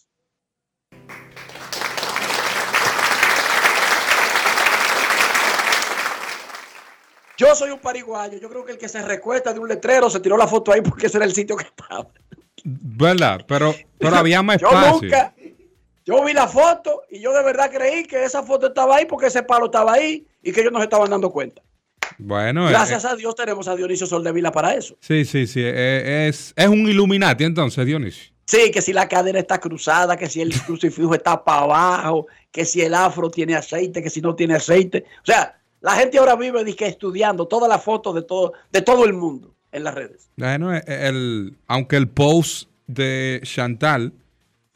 [7.38, 8.39] Yo soy un pariguayo.
[8.39, 10.81] Yo creo que el que se recuesta de un letrero se tiró la foto ahí
[10.81, 12.07] porque ese era el sitio que estaba.
[12.64, 13.45] ¿Verdad?
[13.47, 15.01] Pero, pero había más Yo espacio.
[15.01, 15.34] nunca,
[16.05, 19.27] yo vi la foto y yo de verdad creí que esa foto estaba ahí porque
[19.27, 21.61] ese palo estaba ahí y que ellos no se estaban dando cuenta.
[22.18, 24.97] Bueno, eh, Gracias eh, a Dios tenemos a Dionisio Soldevila para eso.
[25.01, 25.61] sí, sí, sí.
[25.64, 28.34] eh, es, es un Illuminati entonces, Dionisio.
[28.45, 32.65] Sí, que si la cadera está cruzada, que si el crucifijo está para abajo, que
[32.65, 35.03] si el afro tiene aceite, que si no tiene aceite.
[35.22, 39.05] O sea, la gente ahora vive dizque, estudiando todas las fotos de todo, de todo
[39.05, 40.30] el mundo en las redes.
[40.35, 44.11] Bueno, eh, el, aunque el post de Chantal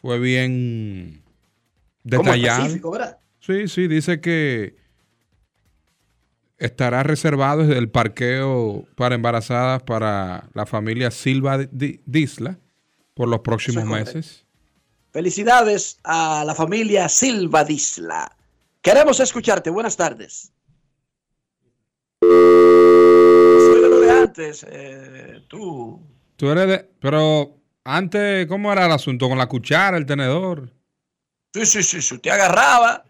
[0.02, 1.22] fue bien
[2.04, 2.76] detallado.
[3.40, 4.76] Sí, sí, dice que
[6.58, 12.58] estará reservado el parqueo para embarazadas para la familia Silva Di- Disla
[13.16, 14.46] por los próximos meses.
[15.12, 18.32] Felicidades a la familia Silva Disla.
[18.82, 19.70] Queremos escucharte.
[19.70, 20.52] Buenas tardes.
[22.22, 24.66] Soy de antes.
[24.70, 26.00] eh, tú.
[26.36, 26.90] Tú eres de...
[27.00, 29.28] Pero antes, ¿cómo era el asunto?
[29.28, 30.72] ¿Con la cuchara, el tenedor?
[31.54, 32.16] Sí, sí, sí, sí.
[32.16, 33.04] Usted agarraba,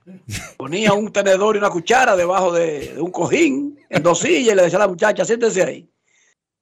[0.58, 4.56] ponía un tenedor y una cuchara debajo de, de un cojín, en dos sillas, y
[4.56, 5.88] le decía a la muchacha, siéntese ahí.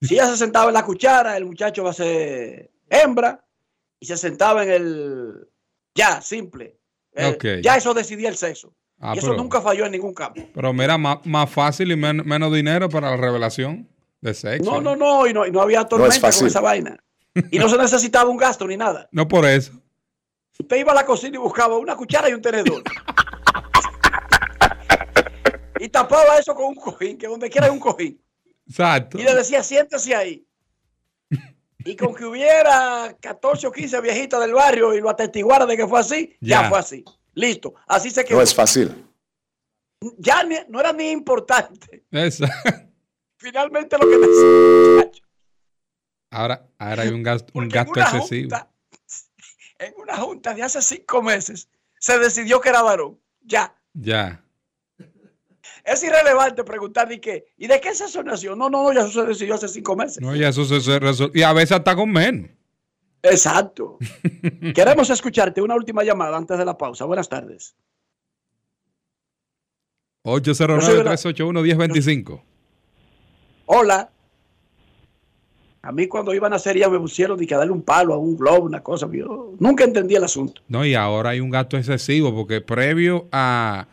[0.02, 3.46] Si ella se sentaba en la cuchara, el muchacho va a ser hembra,
[4.00, 5.48] y se sentaba en el
[5.96, 6.78] ya, simple.
[7.14, 7.46] Eh, Ok.
[7.64, 8.74] Ya eso decidía el sexo.
[9.00, 10.42] Ah, y eso pero- nunca falló en ningún campo.
[10.54, 13.88] Pero mira, más, más fácil y men- menos dinero para la revelación
[14.22, 14.70] de sexo.
[14.70, 16.98] No, no, no, y no, y no había tormenta con esa vaina.
[17.52, 19.08] Y no se necesitaba un gasto ni nada.
[19.12, 19.72] No por eso.
[20.60, 22.84] Usted iba a la cocina y buscaba una cuchara y un tenedor.
[25.80, 28.20] y tapaba eso con un cojín, que donde quiera hay un cojín.
[28.68, 29.18] Exacto.
[29.18, 30.46] Y le decía, siéntese ahí.
[31.86, 35.88] Y con que hubiera 14 o 15 viejitas del barrio y lo atestiguara de que
[35.88, 36.70] fue así, ya, Ya.
[36.70, 37.06] fue así.
[37.34, 37.74] Listo.
[37.88, 38.38] Así se quedó.
[38.38, 39.06] No es fácil.
[40.18, 42.06] Ya ni- no era ni importante.
[42.12, 42.48] Esa.
[43.38, 45.12] Finalmente lo que necesitaba.
[46.32, 48.42] Ahora, ahora hay un gasto, un en gasto una excesivo.
[48.50, 48.72] junta,
[49.80, 51.70] en una junta de hace cinco meses,
[52.00, 53.20] se decidió que era varón.
[53.42, 53.76] Ya.
[53.94, 54.44] Ya.
[55.84, 57.48] Es irrelevante preguntar ni qué.
[57.58, 58.56] ¿Y de qué sexo nació?
[58.56, 60.22] No, no, no, ya eso se decidió hace cinco meses.
[60.22, 62.52] No, ya eso se, se resol- Y a veces hasta con menos.
[63.24, 63.98] Exacto.
[64.74, 67.06] Queremos escucharte una última llamada antes de la pausa.
[67.06, 67.76] Buenas tardes.
[70.26, 72.42] 809-381-1025.
[73.66, 74.10] Hola.
[75.82, 78.18] A mí cuando iban a hacer ya me pusieron de que darle un palo a
[78.18, 79.08] un globo, una cosa.
[79.12, 80.62] Yo nunca entendí el asunto.
[80.68, 83.88] No, y ahora hay un gasto excesivo porque previo a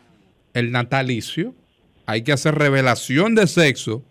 [0.53, 1.55] el natalicio
[2.05, 4.03] hay que hacer revelación de sexo,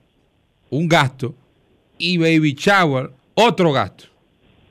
[0.71, 1.35] un gasto,
[1.99, 4.07] y baby shower, otro gasto.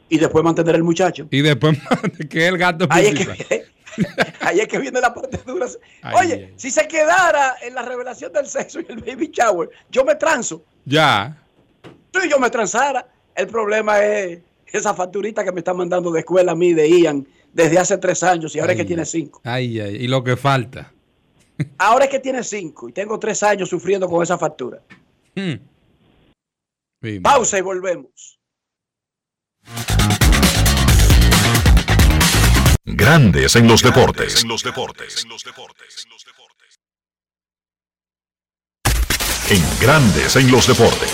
[0.10, 1.27] Y después mantener el muchacho.
[1.32, 1.77] Y después,
[2.30, 3.65] que el gasto Ahí es, que,
[4.41, 5.68] ahí es que viene la parte dura.
[6.02, 6.53] Ay, Oye, ay.
[6.57, 10.64] si se quedara en la revelación del sexo y el baby shower, yo me transo.
[10.86, 11.41] Ya.
[12.14, 14.40] Si yo me transara, el problema es
[14.72, 18.22] esa facturita que me está mandando de escuela a mí, de Ian, desde hace tres
[18.23, 19.41] años y ahora es que tiene cinco.
[19.44, 20.91] Ay, ay, y lo que falta.
[21.77, 24.82] Ahora es que tiene cinco y tengo tres años sufriendo con esa factura.
[25.36, 25.53] Hmm.
[27.22, 28.34] Pausa y volvemos.
[32.83, 34.43] Grandes en los deportes.
[34.43, 35.25] En los deportes.
[39.49, 41.09] En Grandes en los deportes.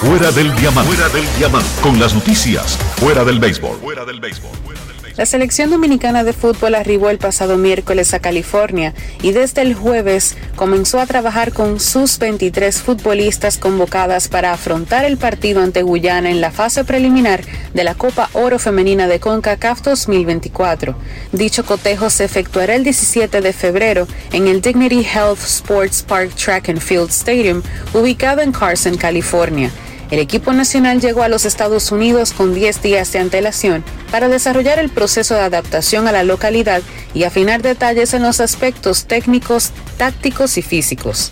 [0.00, 0.92] Fuera del diamante.
[0.92, 1.68] Fuera del diamante.
[1.82, 2.76] Con las noticias.
[2.96, 3.78] Fuera del béisbol.
[3.78, 4.93] Fuera del béisbol.
[5.16, 10.36] La selección dominicana de fútbol arribó el pasado miércoles a California y desde el jueves
[10.56, 16.40] comenzó a trabajar con sus 23 futbolistas convocadas para afrontar el partido ante Guyana en
[16.40, 17.42] la fase preliminar
[17.74, 20.96] de la Copa Oro Femenina de CONCACAF 2024.
[21.30, 26.70] Dicho cotejo se efectuará el 17 de febrero en el Dignity Health Sports Park Track
[26.70, 27.62] and Field Stadium,
[27.92, 29.70] ubicado en Carson, California.
[30.10, 34.78] El equipo nacional llegó a los Estados Unidos con 10 días de antelación para desarrollar
[34.78, 36.82] el proceso de adaptación a la localidad
[37.14, 41.30] y afinar detalles en los aspectos técnicos, tácticos y físicos.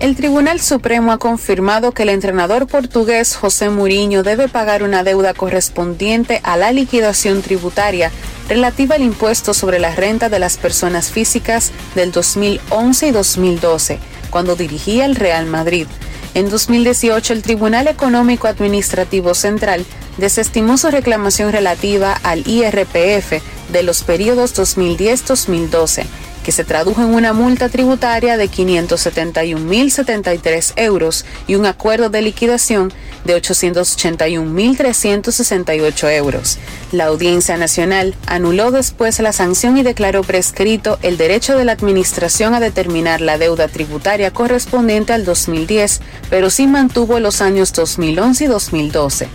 [0.00, 5.34] El Tribunal Supremo ha confirmado que el entrenador portugués José Mourinho debe pagar una deuda
[5.34, 8.10] correspondiente a la liquidación tributaria
[8.48, 13.98] relativa al impuesto sobre la renta de las personas físicas del 2011 y 2012,
[14.30, 15.86] cuando dirigía el Real Madrid.
[16.34, 19.84] En 2018, el Tribunal Económico Administrativo Central
[20.16, 23.42] desestimó su reclamación relativa al IRPF
[23.72, 26.04] de los periodos 2010-2012
[26.44, 32.92] que se tradujo en una multa tributaria de 571.073 euros y un acuerdo de liquidación
[33.24, 36.58] de 881.368 euros.
[36.92, 42.54] La Audiencia Nacional anuló después la sanción y declaró prescrito el derecho de la Administración
[42.54, 46.00] a determinar la deuda tributaria correspondiente al 2010,
[46.30, 49.28] pero sí mantuvo los años 2011 y 2012.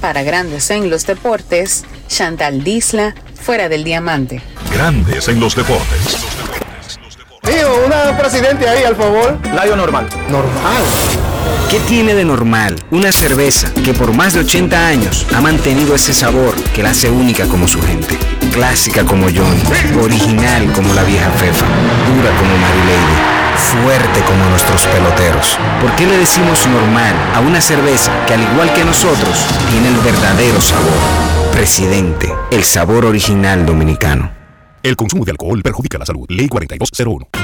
[0.00, 3.14] Para Grandes en los Deportes, Chantal Disla,
[3.44, 4.40] fuera del diamante.
[4.72, 6.16] Grandes en los deportes.
[7.42, 9.38] Tío, una presidente ahí, al favor.
[9.54, 10.08] Layo normal.
[10.30, 10.82] Normal.
[11.68, 16.14] ¿Qué tiene de normal una cerveza que por más de 80 años ha mantenido ese
[16.14, 18.16] sabor que la hace única como su gente?
[18.52, 19.60] Clásica como John,
[20.02, 23.16] original como la vieja Fefa, dura como Marilady,
[23.56, 25.58] fuerte como nuestros peloteros.
[25.82, 29.96] ¿Por qué le decimos normal a una cerveza que al igual que nosotros tiene el
[29.96, 31.33] verdadero sabor?
[31.54, 34.28] Presidente, el sabor original dominicano.
[34.82, 36.26] El consumo de alcohol perjudica la salud.
[36.28, 37.43] Ley 4201.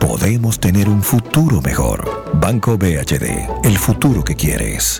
[0.11, 2.25] podemos tener un futuro mejor.
[2.33, 4.99] Banco BHD, el futuro que quieres.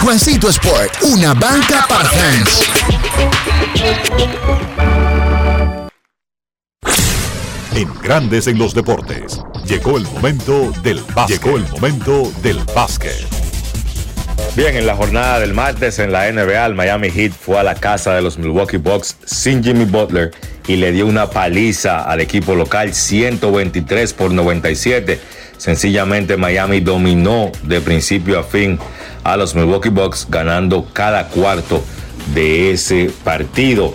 [0.00, 2.62] Juancito Sport, una banca para fans.
[7.74, 11.42] En Grandes en los Deportes, llegó el momento del básquet.
[11.42, 13.26] Llegó el momento del básquet.
[14.56, 17.76] Bien, en la jornada del martes en la NBA, el Miami Heat fue a la
[17.76, 20.32] casa de los Milwaukee Bucks sin Jimmy Butler
[20.66, 25.20] y le dio una paliza al equipo local 123 por 97.
[25.60, 28.78] Sencillamente Miami dominó de principio a fin
[29.24, 31.84] a los Milwaukee Bucks ganando cada cuarto
[32.34, 33.94] de ese partido.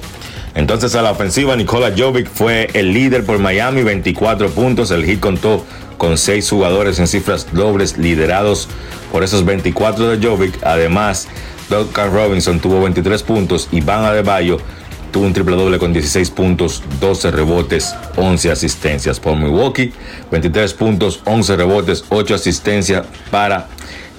[0.53, 4.91] Entonces a la ofensiva Nikola Jovic fue el líder por Miami, 24 puntos.
[4.91, 5.65] El Heat contó
[5.97, 8.69] con seis jugadores en cifras dobles liderados
[9.11, 10.63] por esos 24 de Jovic.
[10.63, 11.27] Además,
[11.67, 14.59] Duncan Robinson tuvo 23 puntos y Van Adebayo
[15.23, 19.19] un triple doble con 16 puntos, 12 rebotes, 11 asistencias.
[19.19, 19.93] Por Milwaukee,
[20.31, 23.67] 23 puntos, 11 rebotes, 8 asistencias para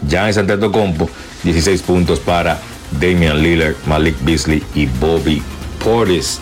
[0.09, 1.09] Giannis Antetokounmpo,
[1.45, 2.61] 16 puntos para
[3.01, 5.43] Damian Lillard, Malik Beasley y Bobby
[5.83, 6.41] Portis.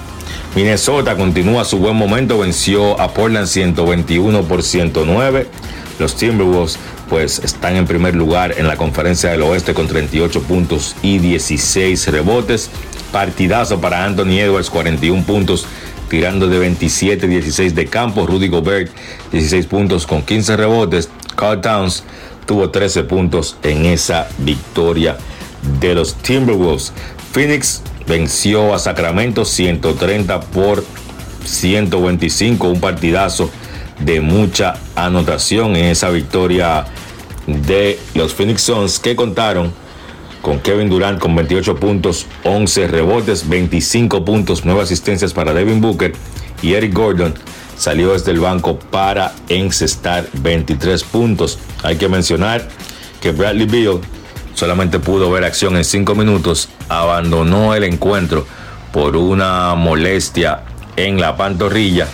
[0.54, 5.48] Minnesota continúa su buen momento, venció a Portland 121 por 109.
[5.98, 6.78] Los Timberwolves
[7.08, 12.08] pues están en primer lugar en la conferencia del oeste con 38 puntos y 16
[12.08, 12.70] rebotes.
[13.12, 15.66] Partidazo para Anthony Edwards, 41 puntos,
[16.08, 18.26] tirando de 27-16 de campo.
[18.26, 18.90] Rudy Gobert,
[19.32, 21.08] 16 puntos con 15 rebotes.
[21.36, 22.04] Carl Towns
[22.46, 25.16] tuvo 13 puntos en esa victoria
[25.80, 26.92] de los Timberwolves.
[27.32, 30.84] Phoenix venció a Sacramento 130 por
[31.44, 33.50] 125, un partidazo
[34.00, 36.84] de mucha anotación en esa victoria
[37.46, 39.72] de los Phoenix Suns que contaron
[40.44, 46.12] con Kevin Durant con 28 puntos, 11 rebotes, 25 puntos, 9 asistencias para Devin Booker
[46.60, 47.34] y Eric Gordon
[47.78, 51.58] salió desde el banco para encestar 23 puntos.
[51.82, 52.68] Hay que mencionar
[53.22, 54.00] que Bradley Beal
[54.52, 58.46] solamente pudo ver acción en 5 minutos, abandonó el encuentro
[58.92, 60.60] por una molestia
[60.96, 62.06] en la pantorrilla,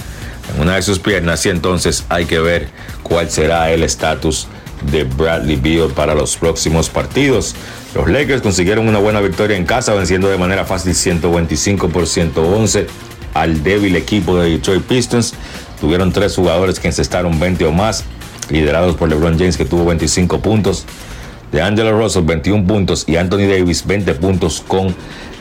[0.54, 2.68] en una de sus piernas, y entonces hay que ver
[3.02, 4.46] cuál será el estatus
[4.92, 7.56] de Bradley Beal para los próximos partidos.
[7.94, 12.86] Los Lakers consiguieron una buena victoria en casa, venciendo de manera fácil 125 por 111
[13.34, 15.34] al débil equipo de Detroit Pistons.
[15.80, 18.04] Tuvieron tres jugadores que encestaron 20 o más,
[18.48, 20.84] liderados por LeBron James que tuvo 25 puntos,
[21.50, 24.94] de Angelo Russell 21 puntos y Anthony Davis 20 puntos con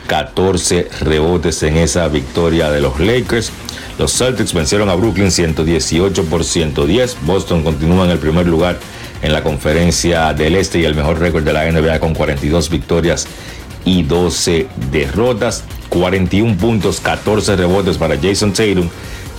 [0.08, 3.52] 14 rebotes en esa victoria de los Lakers.
[3.96, 7.18] Los Celtics vencieron a Brooklyn 118 por 110.
[7.22, 8.80] Boston continúa en el primer lugar
[9.22, 13.26] en la conferencia del Este y el mejor récord de la NBA con 42 victorias
[13.84, 15.64] y 12 derrotas.
[15.88, 18.88] 41 puntos, 14 rebotes para Jason Tatum.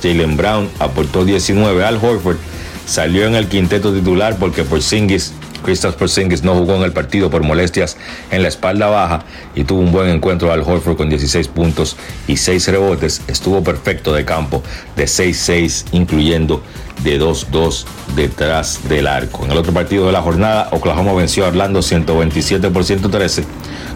[0.04, 1.84] Jalen Brown aportó 19.
[1.84, 2.38] Al Horford
[2.86, 7.44] salió en el quinteto titular porque Porzingis, Kristaps Porzingis no jugó en el partido por
[7.44, 7.98] molestias
[8.32, 9.24] en la espalda baja
[9.56, 11.96] y tuvo un buen encuentro al Horford con 16 puntos
[12.28, 13.22] y 6 rebotes.
[13.28, 14.64] Estuvo perfecto de campo
[14.96, 16.62] de 6-6, incluyendo
[17.04, 17.86] de 2-2
[18.16, 19.46] detrás del arco.
[19.46, 23.44] En el otro partido de la jornada, Oklahoma venció a Orlando 127 por 113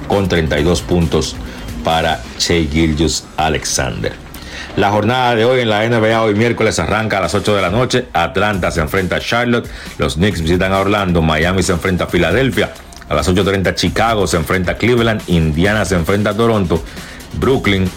[0.07, 1.35] con 32 puntos
[1.83, 4.13] para Shea Gilgius Alexander.
[4.77, 7.69] La jornada de hoy en la NBA hoy miércoles arranca a las 8 de la
[7.69, 8.07] noche.
[8.11, 12.73] Atlanta se enfrenta a Charlotte, los Knicks visitan a Orlando, Miami se enfrenta a Filadelfia.
[13.07, 16.84] A las 8.30 Chicago se enfrenta a Cleveland, Indiana se enfrenta a Toronto,
[17.39, 17.89] Brooklyn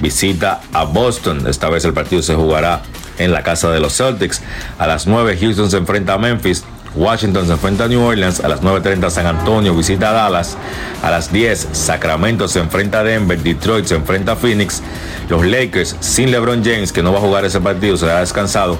[0.00, 1.46] visita a Boston.
[1.48, 2.82] Esta vez el partido se jugará
[3.16, 4.42] en la casa de los Celtics.
[4.78, 6.62] A las 9 Houston se enfrenta a Memphis.
[6.94, 8.40] Washington se enfrenta a New Orleans.
[8.40, 10.56] A las 9.30 San Antonio visita a Dallas.
[11.02, 13.38] A las 10 Sacramento se enfrenta a Denver.
[13.38, 14.82] Detroit se enfrenta a Phoenix.
[15.28, 18.78] Los Lakers sin LeBron James, que no va a jugar ese partido, será descansado.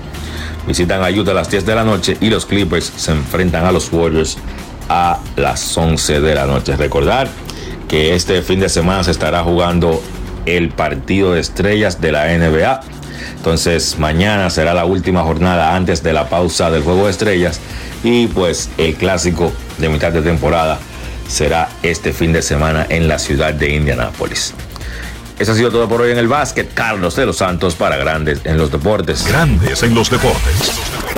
[0.66, 2.16] Visitan a Utah a las 10 de la noche.
[2.20, 4.38] Y los Clippers se enfrentan a los Warriors
[4.88, 6.76] a las 11 de la noche.
[6.76, 7.28] Recordar
[7.88, 10.02] que este fin de semana se estará jugando
[10.46, 12.80] el partido de estrellas de la NBA.
[13.36, 17.60] Entonces mañana será la última jornada antes de la pausa del juego de estrellas
[18.02, 20.78] y pues el clásico de mitad de temporada
[21.28, 24.54] será este fin de semana en la ciudad de Indianápolis.
[25.38, 26.72] Eso ha sido todo por hoy en el básquet.
[26.74, 29.26] Carlos de los Santos para Grandes en los Deportes.
[29.26, 31.17] Grandes en los Deportes.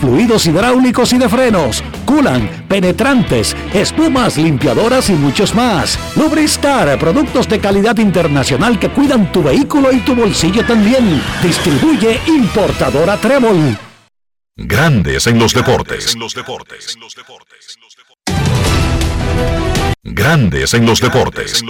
[0.00, 5.98] fluidos hidráulicos y de frenos, culan, penetrantes, espumas, limpiadoras y muchos más.
[6.16, 11.22] Lubristar, productos de calidad internacional que cuidan tu vehículo y tu bolsillo también.
[11.42, 13.78] Distribuye importadora Trébol.
[14.56, 16.16] Grandes en los deportes.
[20.02, 21.62] Grandes en los deportes.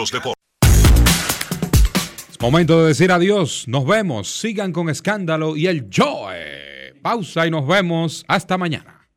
[2.40, 3.64] Momento de decir adiós.
[3.68, 4.40] Nos vemos.
[4.40, 6.69] Sigan con escándalo y el Joy.
[7.02, 8.24] Pausa y nos vemos.
[8.28, 9.08] Hasta mañana.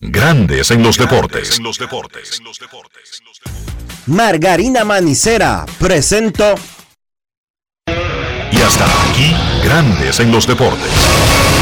[0.00, 1.60] Grandes en los deportes.
[4.06, 6.54] Margarina Manicera presento.
[7.86, 9.34] Y hasta aquí,
[9.64, 11.61] Grandes en los deportes.